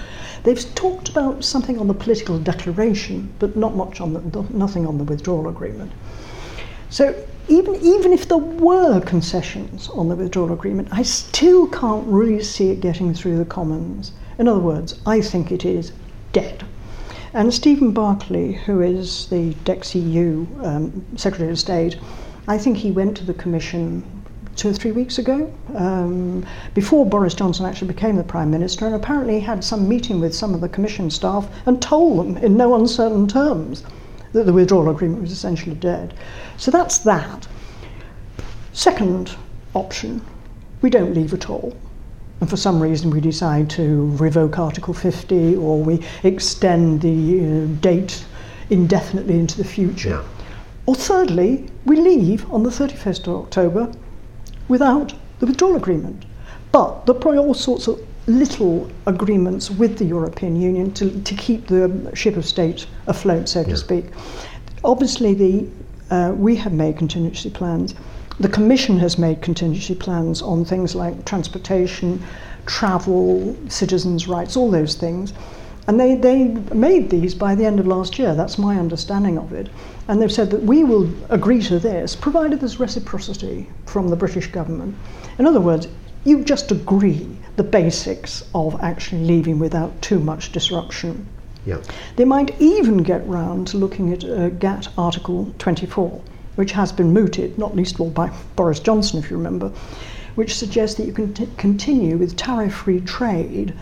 they've 0.43 0.75
talked 0.75 1.09
about 1.09 1.43
something 1.43 1.79
on 1.79 1.87
the 1.87 1.93
political 1.93 2.39
declaration, 2.39 3.33
but 3.39 3.55
not 3.55 3.75
much 3.75 4.01
on 4.01 4.13
the, 4.13 4.43
nothing 4.51 4.87
on 4.87 4.97
the 4.97 5.03
withdrawal 5.03 5.49
agreement. 5.49 5.91
So 6.89 7.15
even 7.47 7.75
even 7.75 8.13
if 8.13 8.27
there 8.27 8.37
were 8.37 9.01
concessions 9.01 9.89
on 9.89 10.07
the 10.07 10.15
withdrawal 10.15 10.53
agreement, 10.53 10.89
I 10.91 11.03
still 11.03 11.67
can't 11.67 12.05
really 12.07 12.43
see 12.43 12.69
it 12.69 12.81
getting 12.81 13.13
through 13.13 13.37
the 13.37 13.45
Commons. 13.45 14.11
In 14.39 14.47
other 14.47 14.59
words, 14.59 14.99
I 15.05 15.21
think 15.21 15.51
it 15.51 15.65
is 15.65 15.91
dead. 16.33 16.63
And 17.34 17.54
Stephen 17.54 17.91
Barclay, 17.91 18.52
who 18.52 18.82
is 18.82 19.28
the 19.28 19.54
DexEU 19.63 20.65
um, 20.65 21.06
Secretary 21.15 21.50
of 21.50 21.60
State, 21.60 21.98
I 22.48 22.58
think 22.58 22.76
he 22.76 22.91
went 22.91 23.15
to 23.17 23.24
the 23.24 23.34
Commission 23.34 24.04
two 24.58 24.70
or 24.70 24.74
three 24.74 24.91
weeks 24.91 25.17
ago, 25.17 25.52
um, 25.76 26.46
before 26.74 27.06
Boris 27.06 27.34
Johnson 27.34 27.65
actually 27.65 27.88
became 27.88 28.17
the 28.17 28.24
Prime 28.24 28.52
Minister, 28.52 28.86
and 28.86 28.96
apparently 28.96 29.39
had 29.39 29.63
some 29.63 29.88
meeting 29.88 30.20
with 30.20 30.36
some 30.36 30.54
of 30.54 30.60
the 30.60 30.67
Commission 30.67 31.10
staff 31.10 31.48
and 31.65 31.82
told 31.82 32.20
them 32.20 32.38
in 32.44 32.58
no 32.58 32.76
uncertain 32.76 33.28
terms 33.30 33.84
that 34.34 34.46
the 34.46 34.52
withdrawal 34.52 34.89
agreement 34.89 35.22
was 35.22 35.32
essentially 35.32 35.76
dead. 35.76 36.13
So 36.58 36.70
that's 36.70 36.98
that. 37.00 37.48
Second 38.74 39.36
option, 39.74 40.22
we 40.82 40.89
don't 40.89 41.13
leave 41.13 41.34
at 41.34 41.50
all. 41.50 41.74
And 42.41 42.49
for 42.49 42.58
some 42.58 42.82
reason, 42.82 43.12
we 43.12 43.21
decide 43.21 43.69
to 43.71 44.15
revoke 44.17 44.58
Article 44.58 44.95
50 44.95 45.56
or 45.58 45.82
we 45.82 46.04
extend 46.23 47.01
the 47.01 47.45
uh, 47.45 47.65
date 47.82 48.25
indefinitely 48.71 49.38
into 49.39 49.58
the 49.58 49.63
future. 49.63 50.10
Yeah. 50.10 50.23
Or 50.88 50.95
thirdly, 50.95 51.69
we 51.86 51.97
leave 51.97 52.51
on 52.51 52.63
the 52.63 52.71
31st 52.71 53.27
of 53.27 53.45
October 53.45 53.91
without 54.67 55.13
the 55.39 55.45
withdrawal 55.45 55.75
agreement. 55.75 56.25
But 56.71 57.06
there 57.06 57.15
are 57.15 57.19
probably 57.19 57.39
all 57.39 57.54
sorts 57.54 57.88
of 57.88 58.01
little 58.25 58.89
agreements 59.06 59.69
with 59.69 59.97
the 59.97 60.06
European 60.06 60.60
Union 60.60 60.91
to, 60.93 61.21
to 61.21 61.36
keep 61.36 61.67
the 61.67 62.12
ship 62.15 62.38
of 62.38 62.45
state 62.45 62.88
afloat, 63.08 63.49
so 63.49 63.63
to 63.63 63.77
speak. 63.77 64.06
Obviously, 64.84 65.34
the, 65.34 65.67
uh, 66.10 66.32
we 66.32 66.56
have 66.56 66.73
made 66.73 66.97
contingency 66.97 67.49
plans. 67.49 67.93
The 68.39 68.50
Commission 68.50 68.98
has 69.00 69.17
made 69.17 69.41
contingency 69.41 69.96
plans 69.96 70.41
on 70.41 70.65
things 70.65 70.96
like 70.96 71.26
transportation, 71.26 72.24
travel, 72.65 73.56
citizens' 73.67 74.28
rights, 74.28 74.56
all 74.56 74.72
those 74.72 74.96
things. 74.96 75.34
And 75.88 76.00
they, 76.00 76.15
they 76.15 76.46
made 76.74 77.10
these 77.10 77.34
by 77.34 77.56
the 77.56 77.65
end 77.65 77.80
of 77.80 77.88
last 77.88 78.17
year. 78.20 78.36
That's 78.36 78.58
my 78.58 78.78
understanding 78.78 79.38
of 79.38 79.52
it. 79.52 79.70
And 80.08 80.22
they've 80.22 80.32
said 80.32 80.52
that 80.52 80.63
we 80.63 80.84
will 80.84 81.10
agree 81.30 81.62
to 81.63 81.80
this, 81.80 82.15
provided 82.15 82.60
there's 82.60 82.80
reciprocity 82.80 83.70
from 83.86 84.08
the 84.08 84.15
British 84.15 84.48
government. 84.48 84.96
In 85.38 85.48
other 85.48 85.60
words, 85.62 85.88
you 86.24 86.44
just 86.44 86.72
agree 86.72 87.28
the 87.56 87.63
basics 87.63 88.44
of 88.54 88.80
actually 88.82 89.24
leaving 89.24 89.60
without 89.60 90.02
too 90.02 90.20
much 90.20 90.52
disruption. 90.52 91.28
Yeah. 91.65 91.82
They 92.15 92.26
might 92.26 92.60
even 92.62 92.98
get 92.98 93.28
round 93.28 93.67
to 93.70 93.78
looking 93.78 94.13
at 94.13 94.24
uh, 94.24 94.50
GATT 94.50 94.89
Article 94.98 95.54
24, 95.58 96.22
which 96.55 96.71
has 96.73 96.91
been 96.91 97.13
mooted, 97.13 97.57
not 97.57 97.75
least 97.75 97.95
of 97.95 98.01
all 98.01 98.09
by 98.09 98.31
Boris 98.55 98.79
Johnson, 98.79 99.19
if 99.19 99.29
you 99.29 99.37
remember, 99.37 99.71
which 100.35 100.55
suggests 100.55 100.97
that 100.97 101.05
you 101.05 101.13
can 101.13 101.33
t- 101.33 101.47
continue 101.57 102.17
with 102.17 102.37
tariff 102.37 102.73
free 102.73 103.01
trade 103.01 103.73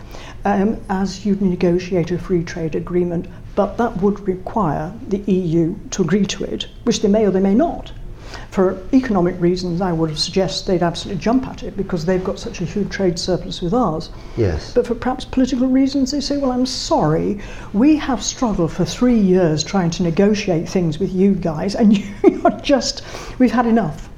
um, 0.44 0.80
as 0.88 1.24
you 1.24 1.36
negotiate 1.40 2.10
a 2.10 2.18
free 2.18 2.42
trade 2.42 2.74
agreement, 2.74 3.26
but 3.54 3.76
that 3.76 3.96
would 3.98 4.26
require 4.26 4.92
the 5.08 5.18
EU 5.18 5.76
to 5.90 6.02
agree 6.02 6.26
to 6.26 6.44
it, 6.44 6.66
which 6.84 7.02
they 7.02 7.08
may 7.08 7.26
or 7.26 7.30
they 7.30 7.40
may 7.40 7.54
not. 7.54 7.92
For 8.50 8.82
economic 8.92 9.40
reasons, 9.40 9.80
I 9.80 9.92
would 9.92 10.18
suggest 10.18 10.66
they'd 10.66 10.82
absolutely 10.82 11.22
jump 11.22 11.46
at 11.46 11.62
it 11.62 11.76
because 11.76 12.04
they've 12.04 12.22
got 12.22 12.38
such 12.38 12.60
a 12.60 12.64
huge 12.64 12.90
trade 12.90 13.18
surplus 13.18 13.62
with 13.62 13.72
ours. 13.72 14.10
Yes. 14.36 14.72
But 14.72 14.86
for 14.86 14.94
perhaps 14.94 15.24
political 15.24 15.68
reasons, 15.68 16.10
they 16.10 16.20
say, 16.20 16.36
well, 16.36 16.52
I'm 16.52 16.66
sorry, 16.66 17.40
we 17.72 17.96
have 17.96 18.22
struggled 18.22 18.72
for 18.72 18.84
three 18.84 19.18
years 19.18 19.62
trying 19.62 19.90
to 19.90 20.02
negotiate 20.02 20.68
things 20.68 20.98
with 20.98 21.12
you 21.12 21.34
guys, 21.34 21.74
and 21.74 21.96
you're 22.22 22.50
just, 22.62 23.02
we've 23.38 23.52
had 23.52 23.66
enough. 23.66 24.08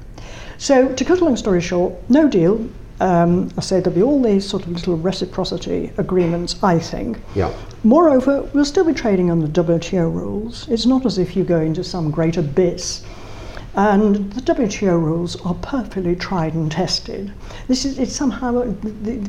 So, 0.57 0.93
to 0.93 1.05
cut 1.05 1.19
a 1.19 1.25
long 1.25 1.35
story 1.35 1.61
short, 1.61 1.93
no 2.09 2.27
deal. 2.27 2.67
Um, 2.99 3.49
I 3.57 3.61
say 3.61 3.79
there'll 3.81 3.95
be 3.95 4.03
all 4.03 4.21
these 4.21 4.47
sort 4.47 4.63
of 4.63 4.69
little 4.69 4.97
reciprocity 4.97 5.91
agreements, 5.97 6.55
I 6.63 6.79
think. 6.79 7.19
Yeah. 7.35 7.51
Moreover, 7.83 8.49
we'll 8.53 8.63
still 8.65 8.85
be 8.85 8.93
trading 8.93 9.29
under 9.29 9.47
WTO 9.47 10.13
rules. 10.13 10.67
It's 10.69 10.85
not 10.85 11.05
as 11.05 11.17
if 11.17 11.35
you 11.35 11.43
go 11.43 11.59
into 11.59 11.83
some 11.83 12.11
great 12.11 12.37
abyss. 12.37 13.03
And 13.75 14.31
the 14.33 14.41
WTO 14.41 15.01
rules 15.01 15.35
are 15.43 15.55
perfectly 15.55 16.15
tried 16.15 16.53
and 16.53 16.71
tested. 16.71 17.33
This 17.67 17.85
is 17.85 17.97
it's 17.97 18.15
somehow 18.15 18.71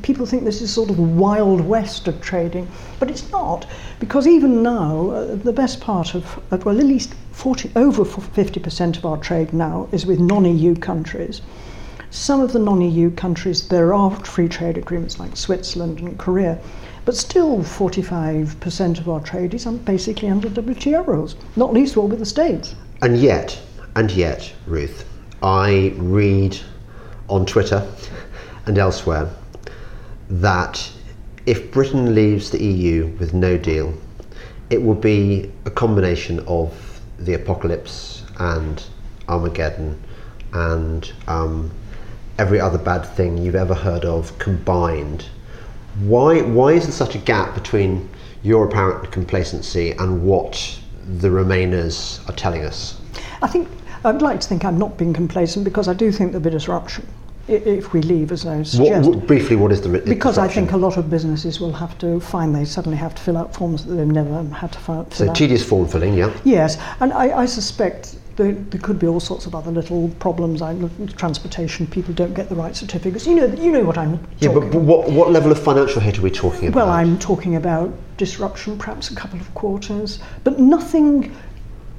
people 0.02 0.26
think 0.26 0.44
this 0.44 0.60
is 0.60 0.70
sort 0.70 0.90
of 0.90 0.98
wild 0.98 1.62
west 1.62 2.08
of 2.08 2.20
trading, 2.20 2.68
but 3.00 3.10
it's 3.10 3.30
not 3.30 3.64
because 4.00 4.26
even 4.26 4.62
now 4.62 5.08
uh, 5.08 5.34
the 5.36 5.52
best 5.52 5.80
part 5.80 6.14
of 6.14 6.42
uh, 6.50 6.58
well 6.62 6.78
at 6.78 6.84
least 6.84 7.14
40 7.32 7.70
over 7.74 8.04
50% 8.04 8.98
of 8.98 9.06
our 9.06 9.16
trade 9.16 9.54
now 9.54 9.88
is 9.92 10.04
with 10.04 10.20
non-EU 10.20 10.74
countries. 10.74 11.40
Some 12.10 12.42
of 12.42 12.52
the 12.52 12.58
non-EU 12.58 13.12
countries 13.12 13.66
there 13.68 13.94
are 13.94 14.10
free 14.26 14.48
trade 14.48 14.76
agreements 14.76 15.18
like 15.18 15.38
Switzerland 15.38 16.00
and 16.00 16.18
Korea, 16.18 16.58
but 17.06 17.16
still 17.16 17.60
45% 17.60 18.98
of 18.98 19.08
our 19.08 19.20
trade 19.20 19.54
is 19.54 19.64
basically 19.64 20.28
under 20.28 20.50
WTO 20.50 21.06
rules, 21.06 21.34
not 21.56 21.72
least 21.72 21.92
of 21.92 21.98
all 22.00 22.08
with 22.08 22.18
the 22.18 22.26
States. 22.26 22.74
And 23.00 23.16
yet, 23.16 23.58
and 23.96 24.10
yet, 24.10 24.52
Ruth, 24.66 25.04
I 25.42 25.94
read 25.96 26.58
on 27.28 27.46
Twitter 27.46 27.86
and 28.66 28.76
elsewhere 28.76 29.30
that 30.28 30.90
if 31.46 31.70
Britain 31.70 32.14
leaves 32.14 32.50
the 32.50 32.62
EU 32.62 33.06
with 33.18 33.34
no 33.34 33.56
deal, 33.56 33.94
it 34.70 34.82
will 34.82 34.94
be 34.94 35.52
a 35.64 35.70
combination 35.70 36.40
of 36.48 37.00
the 37.18 37.34
apocalypse 37.34 38.24
and 38.38 38.82
Armageddon 39.28 40.02
and 40.52 41.12
um, 41.28 41.70
every 42.38 42.58
other 42.60 42.78
bad 42.78 43.04
thing 43.04 43.38
you've 43.38 43.54
ever 43.54 43.74
heard 43.74 44.04
of 44.04 44.36
combined. 44.38 45.26
Why, 46.00 46.42
why 46.42 46.72
is 46.72 46.84
there 46.84 46.92
such 46.92 47.14
a 47.14 47.18
gap 47.18 47.54
between 47.54 48.08
your 48.42 48.66
apparent 48.66 49.12
complacency 49.12 49.92
and 49.92 50.24
what 50.24 50.80
the 51.18 51.28
Remainers 51.28 52.26
are 52.28 52.34
telling 52.34 52.64
us? 52.64 53.00
I 53.42 53.46
think 53.46 53.68
I'd 54.04 54.20
like 54.20 54.40
to 54.40 54.48
think 54.48 54.64
I'm 54.64 54.78
not 54.78 54.98
being 54.98 55.14
complacent 55.14 55.64
because 55.64 55.88
I 55.88 55.94
do 55.94 56.12
think 56.12 56.32
there'll 56.32 56.44
be 56.44 56.50
disruption 56.50 57.06
if 57.46 57.92
we 57.92 58.00
leave, 58.00 58.32
as 58.32 58.46
I 58.46 58.62
suggest. 58.62 59.06
what- 59.08 59.26
briefly, 59.26 59.54
what 59.56 59.70
is 59.70 59.82
the 59.82 59.88
because 59.98 60.38
I 60.38 60.48
think 60.48 60.72
a 60.72 60.78
lot 60.78 60.96
of 60.96 61.10
businesses 61.10 61.60
will 61.60 61.72
have 61.74 61.98
to 61.98 62.18
find 62.20 62.54
they 62.54 62.64
suddenly 62.64 62.96
have 62.96 63.14
to 63.14 63.22
fill 63.22 63.36
out 63.36 63.54
forms 63.54 63.84
that 63.84 63.94
they've 63.94 64.06
never 64.06 64.42
had 64.44 64.72
to 64.72 64.78
fill, 64.78 65.06
So 65.10 65.28
out. 65.28 65.34
tedious 65.34 65.62
form 65.62 65.86
filling, 65.86 66.14
yeah. 66.14 66.30
Yes, 66.44 66.78
and 67.00 67.12
I, 67.12 67.40
I 67.40 67.46
suspect 67.46 68.16
there, 68.36 68.52
there 68.52 68.80
could 68.80 68.98
be 68.98 69.06
all 69.06 69.20
sorts 69.20 69.44
of 69.44 69.54
other 69.54 69.70
little 69.70 70.08
problems. 70.20 70.62
I 70.62 70.74
transportation 71.16 71.86
people 71.86 72.14
don't 72.14 72.32
get 72.34 72.48
the 72.48 72.54
right 72.54 72.74
certificates. 72.74 73.26
You 73.26 73.34
know, 73.34 73.46
you 73.46 73.70
know 73.70 73.84
what 73.84 73.98
I'm 73.98 74.18
Yeah, 74.40 74.52
but, 74.52 74.70
but 74.70 74.80
what, 74.80 75.10
what 75.10 75.30
level 75.30 75.52
of 75.52 75.62
financial 75.62 76.00
hit 76.00 76.18
are 76.18 76.22
we 76.22 76.30
talking 76.30 76.68
about? 76.68 76.76
Well, 76.86 76.90
I'm 76.90 77.18
talking 77.18 77.56
about 77.56 77.92
disruption, 78.16 78.78
perhaps 78.78 79.10
a 79.10 79.14
couple 79.14 79.38
of 79.38 79.52
quarters, 79.54 80.18
but 80.44 80.58
nothing 80.58 81.34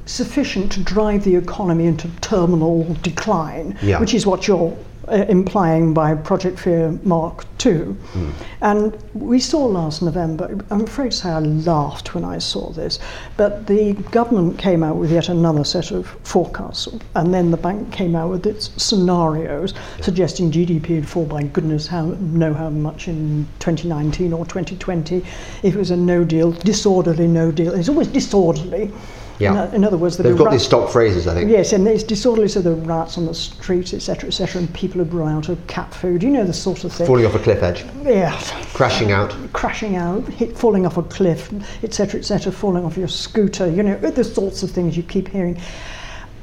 sufficient 0.06 0.72
to 0.74 0.84
drive 0.84 1.24
the 1.24 1.36
economy 1.36 1.86
into 1.86 2.08
terminal 2.22 2.96
decline, 3.02 3.78
Yeah. 3.82 4.00
which 4.00 4.14
is 4.14 4.26
what 4.26 4.48
you're 4.48 4.76
uh, 5.08 5.26
implying 5.30 5.94
by 5.94 6.16
Project 6.16 6.58
Fear 6.60 6.98
Mark 7.04 7.46
II. 7.64 7.74
Mm. 7.74 8.32
And 8.62 8.98
we 9.14 9.40
saw 9.40 9.66
last 9.66 10.02
November, 10.02 10.58
I'm 10.72 10.82
afraid 10.82 11.12
to 11.12 11.18
say 11.18 11.30
I 11.30 11.40
laughed 11.40 12.16
when 12.16 12.24
I 12.24 12.40
saw 12.40 12.72
this, 12.72 12.98
but 13.38 13.68
the 13.68 13.94
government 14.12 14.58
came 14.58 14.84
out 14.84 14.96
with 14.96 15.12
yet 15.12 15.30
another 15.30 15.64
set 15.64 15.92
of 15.92 16.08
forecasts, 16.24 16.88
and 17.16 17.34
then 17.34 17.52
the 17.52 17.58
bank 17.58 17.92
came 17.92 18.16
out 18.16 18.32
with 18.32 18.48
its 18.48 18.72
scenarios 18.82 19.74
yeah. 19.74 20.04
suggesting 20.04 20.52
GDP 20.52 20.96
would 20.96 21.08
fall 21.08 21.26
by 21.26 21.44
goodness 21.44 21.86
how, 21.86 22.06
know 22.20 22.54
how 22.54 22.70
much 22.72 23.08
in 23.08 23.48
2019 23.60 24.34
or 24.34 24.44
2020 24.46 25.18
if 25.64 25.76
it 25.76 25.76
was 25.76 25.92
a 25.92 25.98
no 25.98 26.24
deal, 26.24 26.52
disorderly 26.52 27.28
no 27.28 27.52
deal. 27.52 27.74
It's 27.74 27.90
always 27.90 28.08
disorderly. 28.08 28.92
Yeah. 29.40 29.68
In, 29.70 29.76
in 29.76 29.84
other 29.84 29.98
words, 29.98 30.18
they've 30.18 30.38
got 30.38 30.52
these 30.52 30.66
stock 30.66 30.90
phrases, 30.90 31.28
I 31.28 31.34
think. 31.34 31.52
Yes, 31.52 31.74
and 31.74 31.88
it's 31.88 32.04
disorderly, 32.04 32.48
so 32.48 32.62
there 32.62 32.74
are 32.74 32.76
rats 32.76 33.18
on 33.18 33.26
the 33.26 33.34
streets, 33.34 33.94
etc., 33.94 34.28
etc., 34.28 34.62
and 34.62 34.74
people 34.74 35.00
have 35.00 35.14
run 35.14 35.32
out 35.32 35.50
of 35.50 35.68
cat 35.68 35.94
food. 35.94 36.24
You 36.24 36.30
know 36.30 36.46
the 36.46 36.54
sort 36.54 36.84
of 36.84 36.94
thing. 36.94 37.08
Falling 37.08 37.26
off 37.26 37.36
a 37.36 37.40
cliff 37.40 37.62
edge. 37.62 37.86
Yeah. 38.04 38.40
Crashing 38.74 39.12
out. 39.12 39.36
Crashing 39.54 39.96
out, 39.96 40.28
hit, 40.30 40.58
falling 40.58 40.86
off 40.86 40.98
a 40.98 41.04
cliff, 41.04 41.52
etc., 41.84 42.20
etc., 42.20 42.52
falling 42.52 42.86
off 42.86 42.98
your 42.98 43.08
scooter. 43.08 43.70
You 43.70 43.84
know 43.84 43.98
the 43.98 44.24
sorts 44.24 44.64
of 44.64 44.72
things 44.72 44.96
you 44.96 45.04
keep 45.04 45.28
hearing. 45.28 45.60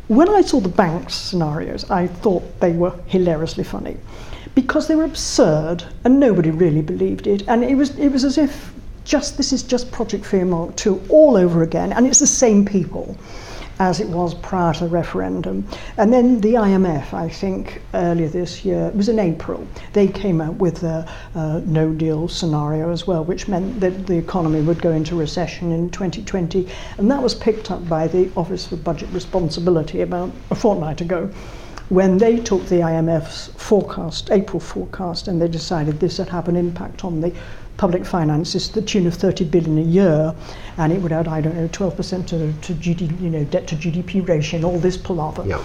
When 0.08 0.28
I 0.28 0.42
saw 0.42 0.60
the 0.60 0.68
banks 0.68 1.14
scenarios, 1.14 1.90
I 1.90 2.06
thought 2.06 2.60
they 2.60 2.72
were 2.72 2.92
hilariously 3.06 3.64
funny 3.64 3.96
because 4.54 4.86
they 4.86 4.96
were 4.96 5.04
absurd 5.04 5.84
and 6.04 6.20
nobody 6.20 6.50
really 6.50 6.82
believed 6.82 7.26
it. 7.26 7.42
And 7.48 7.64
it 7.64 7.74
was, 7.74 7.98
it 7.98 8.08
was 8.08 8.24
as 8.24 8.36
if 8.36 8.72
just 9.04 9.36
this 9.36 9.52
is 9.52 9.62
just 9.62 9.90
Project 9.92 10.24
Fear 10.24 10.44
Mark 10.46 10.76
2 10.76 11.02
all 11.08 11.36
over 11.36 11.62
again, 11.62 11.92
and 11.92 12.06
it's 12.06 12.20
the 12.20 12.26
same 12.26 12.64
people 12.64 13.16
as 13.78 14.00
it 14.00 14.08
was 14.08 14.34
prior 14.34 14.72
to 14.72 14.84
the 14.84 14.90
referendum. 14.90 15.66
And 15.96 16.12
then 16.12 16.40
the 16.40 16.54
IMF, 16.54 17.12
I 17.12 17.28
think, 17.28 17.82
earlier 17.94 18.28
this 18.28 18.64
year, 18.64 18.86
it 18.86 18.94
was 18.94 19.08
in 19.08 19.18
April, 19.18 19.66
they 19.92 20.06
came 20.06 20.40
out 20.40 20.54
with 20.56 20.84
a 20.84 21.04
no 21.66 21.92
deal 21.92 22.28
scenario 22.28 22.92
as 22.92 23.06
well, 23.06 23.24
which 23.24 23.48
meant 23.48 23.80
that 23.80 24.06
the 24.06 24.16
economy 24.16 24.60
would 24.60 24.80
go 24.80 24.92
into 24.92 25.16
recession 25.16 25.72
in 25.72 25.90
2020. 25.90 26.68
And 26.98 27.10
that 27.10 27.22
was 27.22 27.34
picked 27.34 27.70
up 27.70 27.88
by 27.88 28.06
the 28.06 28.30
Office 28.36 28.66
for 28.66 28.76
Budget 28.76 29.08
Responsibility 29.10 30.02
about 30.02 30.30
a 30.50 30.54
fortnight 30.54 31.00
ago 31.00 31.30
when 31.88 32.16
they 32.16 32.38
took 32.38 32.64
the 32.66 32.76
IMF's 32.76 33.48
forecast, 33.56 34.30
April 34.30 34.60
forecast, 34.60 35.28
and 35.28 35.42
they 35.42 35.48
decided 35.48 35.98
this 35.98 36.18
would 36.18 36.28
have 36.28 36.48
an 36.48 36.56
impact 36.56 37.04
on 37.04 37.20
the 37.20 37.34
public 37.76 38.04
finances 38.04 38.68
to 38.68 38.74
the 38.74 38.82
tune 38.82 39.06
of 39.06 39.14
30 39.14 39.44
billion 39.44 39.78
a 39.78 39.82
year, 39.82 40.34
and 40.78 40.92
it 40.92 41.00
would 41.00 41.12
add, 41.12 41.28
I 41.28 41.40
don't 41.40 41.56
know, 41.56 41.68
12% 41.68 42.26
to, 42.28 42.52
to 42.52 42.74
GDP, 42.74 43.20
you 43.20 43.30
know, 43.30 43.44
debt 43.44 43.66
to 43.68 43.76
GDP 43.76 44.26
ratio 44.26 44.56
and 44.58 44.64
all 44.64 44.78
this 44.78 44.96
palaver. 44.96 45.44
Yeah. 45.46 45.62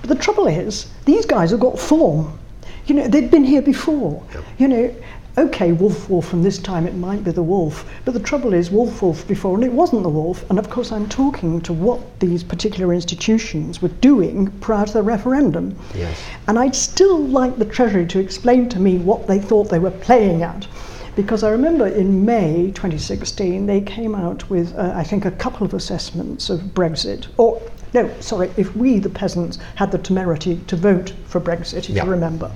But 0.00 0.08
the 0.08 0.16
trouble 0.16 0.46
is, 0.46 0.90
these 1.04 1.26
guys 1.26 1.50
have 1.50 1.60
got 1.60 1.78
form. 1.78 2.38
You 2.86 2.94
know, 2.94 3.08
they've 3.08 3.30
been 3.30 3.44
here 3.44 3.62
before. 3.62 4.22
Yeah. 4.32 4.40
You 4.58 4.68
know, 4.68 4.94
okay, 5.38 5.72
wolf, 5.72 6.08
wolf, 6.08 6.32
and 6.32 6.44
this 6.44 6.58
time 6.58 6.86
it 6.86 6.94
might 6.94 7.22
be 7.22 7.30
the 7.30 7.42
wolf. 7.42 7.88
But 8.04 8.14
the 8.14 8.20
trouble 8.20 8.52
is, 8.52 8.70
wolf, 8.70 9.02
wolf 9.02 9.26
before, 9.28 9.54
and 9.54 9.64
it 9.64 9.72
wasn't 9.72 10.02
the 10.02 10.08
wolf. 10.08 10.48
And 10.50 10.58
of 10.58 10.70
course, 10.70 10.92
I'm 10.92 11.08
talking 11.08 11.60
to 11.62 11.72
what 11.72 12.20
these 12.20 12.42
particular 12.42 12.92
institutions 12.92 13.80
were 13.82 13.88
doing 13.88 14.48
prior 14.60 14.86
to 14.86 14.92
the 14.92 15.02
referendum. 15.02 15.76
Yes. 15.94 16.20
And 16.48 16.58
I'd 16.58 16.74
still 16.74 17.18
like 17.18 17.58
the 17.58 17.64
Treasury 17.64 18.06
to 18.06 18.18
explain 18.18 18.68
to 18.70 18.80
me 18.80 18.98
what 18.98 19.26
they 19.26 19.38
thought 19.38 19.68
they 19.68 19.78
were 19.78 19.90
playing 19.90 20.42
at. 20.42 20.66
Because 21.16 21.42
I 21.42 21.50
remember 21.50 21.88
in 21.88 22.24
May 22.24 22.70
2016, 22.74 23.66
they 23.66 23.80
came 23.80 24.14
out 24.14 24.48
with, 24.48 24.76
uh, 24.76 24.92
I 24.94 25.02
think, 25.02 25.24
a 25.24 25.30
couple 25.32 25.66
of 25.66 25.74
assessments 25.74 26.48
of 26.50 26.60
Brexit. 26.60 27.26
Or, 27.36 27.60
no, 27.92 28.08
sorry, 28.20 28.50
if 28.56 28.76
we, 28.76 29.00
the 29.00 29.10
peasants, 29.10 29.58
had 29.74 29.90
the 29.90 29.98
temerity 29.98 30.60
to 30.68 30.76
vote 30.76 31.12
for 31.26 31.40
Brexit, 31.40 31.88
if 31.88 31.90
yeah. 31.90 32.04
you 32.04 32.10
remember. 32.10 32.50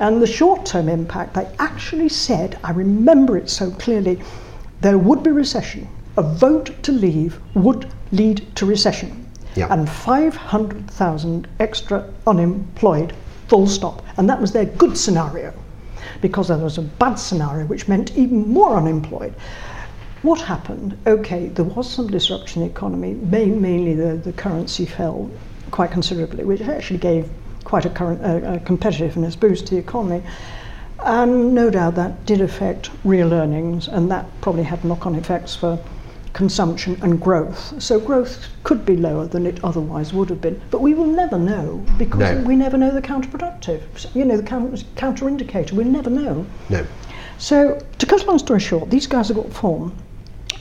And 0.00 0.22
the 0.22 0.26
short 0.26 0.64
term 0.64 0.88
impact, 0.88 1.34
they 1.34 1.46
actually 1.58 2.08
said, 2.08 2.58
I 2.64 2.70
remember 2.70 3.36
it 3.36 3.50
so 3.50 3.70
clearly, 3.72 4.22
there 4.80 4.96
would 4.96 5.22
be 5.22 5.30
recession. 5.30 5.88
A 6.16 6.22
vote 6.22 6.82
to 6.84 6.92
leave 6.92 7.38
would 7.54 7.92
lead 8.12 8.46
to 8.56 8.64
recession. 8.64 9.26
Yeah. 9.56 9.72
And 9.72 9.88
500,000 9.88 11.48
extra 11.60 12.08
unemployed, 12.26 13.12
full 13.48 13.66
stop. 13.66 14.02
And 14.16 14.28
that 14.30 14.40
was 14.40 14.52
their 14.52 14.66
good 14.66 14.96
scenario 14.96 15.52
because 16.20 16.48
there 16.48 16.58
was 16.58 16.78
a 16.78 16.82
bad 16.82 17.14
scenario 17.14 17.66
which 17.66 17.88
meant 17.88 18.16
even 18.16 18.48
more 18.48 18.76
unemployed. 18.76 19.34
What 20.22 20.40
happened? 20.40 20.98
Okay, 21.06 21.46
there 21.48 21.64
was 21.64 21.88
some 21.90 22.08
disruption 22.08 22.62
in 22.62 22.68
the 22.68 22.74
economy, 22.74 23.14
mainly 23.14 23.94
the, 23.94 24.16
the 24.16 24.32
currency 24.32 24.84
fell 24.84 25.30
quite 25.70 25.90
considerably, 25.90 26.44
which 26.44 26.60
actually 26.60 26.98
gave 26.98 27.30
quite 27.64 27.84
a, 27.84 27.90
current, 27.90 28.20
uh, 28.24 28.54
a 28.54 28.58
competitiveness 28.58 29.38
boost 29.38 29.66
to 29.66 29.74
the 29.74 29.80
economy. 29.80 30.22
And 31.04 31.54
no 31.54 31.70
doubt 31.70 31.94
that 31.94 32.26
did 32.26 32.40
affect 32.40 32.90
real 33.04 33.32
earnings, 33.32 33.86
and 33.86 34.10
that 34.10 34.26
probably 34.40 34.64
had 34.64 34.84
knock 34.84 35.06
on 35.06 35.14
effects 35.14 35.54
for 35.54 35.78
consumption 36.32 36.98
and 37.02 37.20
growth. 37.20 37.80
So 37.82 37.98
growth 37.98 38.46
could 38.64 38.84
be 38.84 38.96
lower 38.96 39.26
than 39.26 39.46
it 39.46 39.62
otherwise 39.64 40.12
would 40.12 40.30
have 40.30 40.40
been. 40.40 40.60
But 40.70 40.80
we 40.80 40.94
will 40.94 41.06
never 41.06 41.38
know 41.38 41.84
because 41.96 42.20
no. 42.20 42.42
we 42.42 42.56
never 42.56 42.76
know 42.76 42.90
the 42.90 43.02
counterproductive. 43.02 43.82
You 44.14 44.24
know, 44.24 44.36
the 44.36 44.84
counter 44.96 45.28
indicator, 45.28 45.74
we'll 45.74 45.86
never 45.86 46.10
know. 46.10 46.46
No. 46.68 46.86
So, 47.38 47.80
to 47.98 48.06
cut 48.06 48.22
a 48.22 48.26
long 48.26 48.38
story 48.38 48.60
short, 48.60 48.90
these 48.90 49.06
guys 49.06 49.28
have 49.28 49.36
got 49.36 49.52
form. 49.52 49.94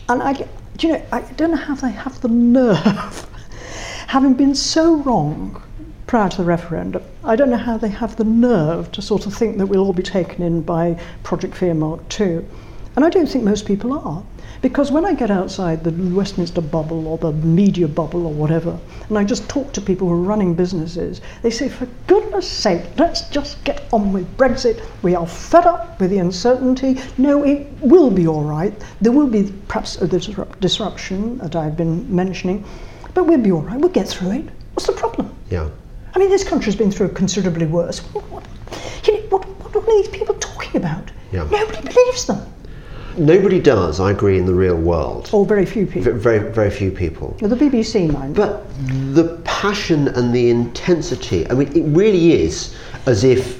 And 0.09 0.21
I, 0.21 0.47
you 0.79 0.89
know, 0.89 1.01
I 1.11 1.21
don't 1.21 1.51
know 1.51 1.57
how 1.57 1.75
they 1.75 1.91
have 1.91 2.21
the 2.21 2.29
nerve, 2.29 3.27
having 4.07 4.35
been 4.35 4.55
so 4.55 4.97
wrong 4.97 5.61
prior 6.07 6.29
to 6.29 6.37
the 6.37 6.43
referendum, 6.43 7.03
I 7.23 7.35
don't 7.35 7.49
know 7.49 7.57
how 7.57 7.77
they 7.77 7.89
have 7.89 8.15
the 8.15 8.23
nerve 8.23 8.91
to 8.93 9.01
sort 9.01 9.25
of 9.25 9.33
think 9.33 9.57
that 9.57 9.65
we'll 9.65 9.83
all 9.83 9.93
be 9.93 10.03
taken 10.03 10.41
in 10.41 10.61
by 10.61 10.97
Project 11.23 11.53
Fear 11.53 11.73
Mark 11.75 12.07
2. 12.09 12.45
And 12.95 13.05
I 13.05 13.09
don't 13.09 13.27
think 13.27 13.43
most 13.43 13.65
people 13.65 13.93
are. 13.93 14.23
Because 14.61 14.91
when 14.91 15.05
I 15.05 15.13
get 15.13 15.29
outside 15.29 15.83
the 15.83 15.91
Westminster 15.91 16.61
bubble 16.61 17.07
or 17.07 17.17
the 17.17 17.31
media 17.31 17.87
bubble 17.87 18.25
or 18.25 18.33
whatever, 18.33 18.77
and 19.07 19.17
I 19.17 19.23
just 19.23 19.47
talk 19.47 19.71
to 19.73 19.81
people 19.81 20.07
who 20.07 20.13
are 20.13 20.17
running 20.17 20.55
businesses, 20.55 21.21
they 21.43 21.51
say, 21.51 21.69
for 21.69 21.87
goodness 22.07 22.49
sake, 22.49 22.83
let's 22.97 23.29
just 23.29 23.63
get 23.63 23.83
on 23.93 24.13
with 24.13 24.37
Brexit. 24.37 24.83
We 25.03 25.15
are 25.15 25.27
fed 25.27 25.65
up 25.65 25.99
with 25.99 26.09
the 26.09 26.19
uncertainty. 26.19 26.99
No, 27.17 27.43
it 27.43 27.67
will 27.81 28.09
be 28.09 28.27
all 28.27 28.43
right. 28.43 28.73
There 28.99 29.11
will 29.11 29.27
be 29.27 29.53
perhaps 29.67 30.01
a 30.01 30.07
disrupt- 30.07 30.59
disruption 30.59 31.37
that 31.39 31.55
I've 31.55 31.77
been 31.77 32.13
mentioning, 32.13 32.65
but 33.13 33.25
we'll 33.25 33.37
be 33.41 33.51
all 33.51 33.61
right. 33.61 33.79
We'll 33.79 33.89
get 33.89 34.07
through 34.07 34.31
it. 34.31 34.45
What's 34.73 34.87
the 34.87 34.93
problem? 34.93 35.35
Yeah. 35.49 35.69
I 36.15 36.19
mean, 36.19 36.29
this 36.29 36.43
country's 36.43 36.75
been 36.75 36.91
through 36.91 37.09
considerably 37.09 37.67
worse. 37.67 37.99
What, 37.99 38.23
what, 38.31 38.47
you 39.05 39.13
know, 39.13 39.19
what, 39.29 39.45
what 39.45 39.75
are 39.75 39.85
these 39.85 40.07
people 40.07 40.35
talking 40.35 40.77
about? 40.77 41.11
Yeah. 41.31 41.47
Nobody 41.51 41.81
believes 41.81 42.25
them. 42.25 42.41
Nobody 43.17 43.59
does, 43.59 43.99
I 43.99 44.11
agree, 44.11 44.37
in 44.37 44.45
the 44.45 44.53
real 44.53 44.75
world. 44.75 45.29
Or 45.33 45.45
very 45.45 45.65
few 45.65 45.87
people. 45.87 46.13
Very, 46.13 46.39
very 46.51 46.69
few 46.69 46.91
people. 46.91 47.35
The 47.41 47.55
BBC, 47.55 48.11
mind. 48.11 48.35
But 48.35 48.65
the 49.13 49.41
passion 49.43 50.07
and 50.09 50.33
the 50.33 50.49
intensity, 50.49 51.49
I 51.49 51.53
mean, 51.55 51.75
it 51.75 51.83
really 51.95 52.33
is 52.33 52.75
as 53.05 53.23
if 53.23 53.59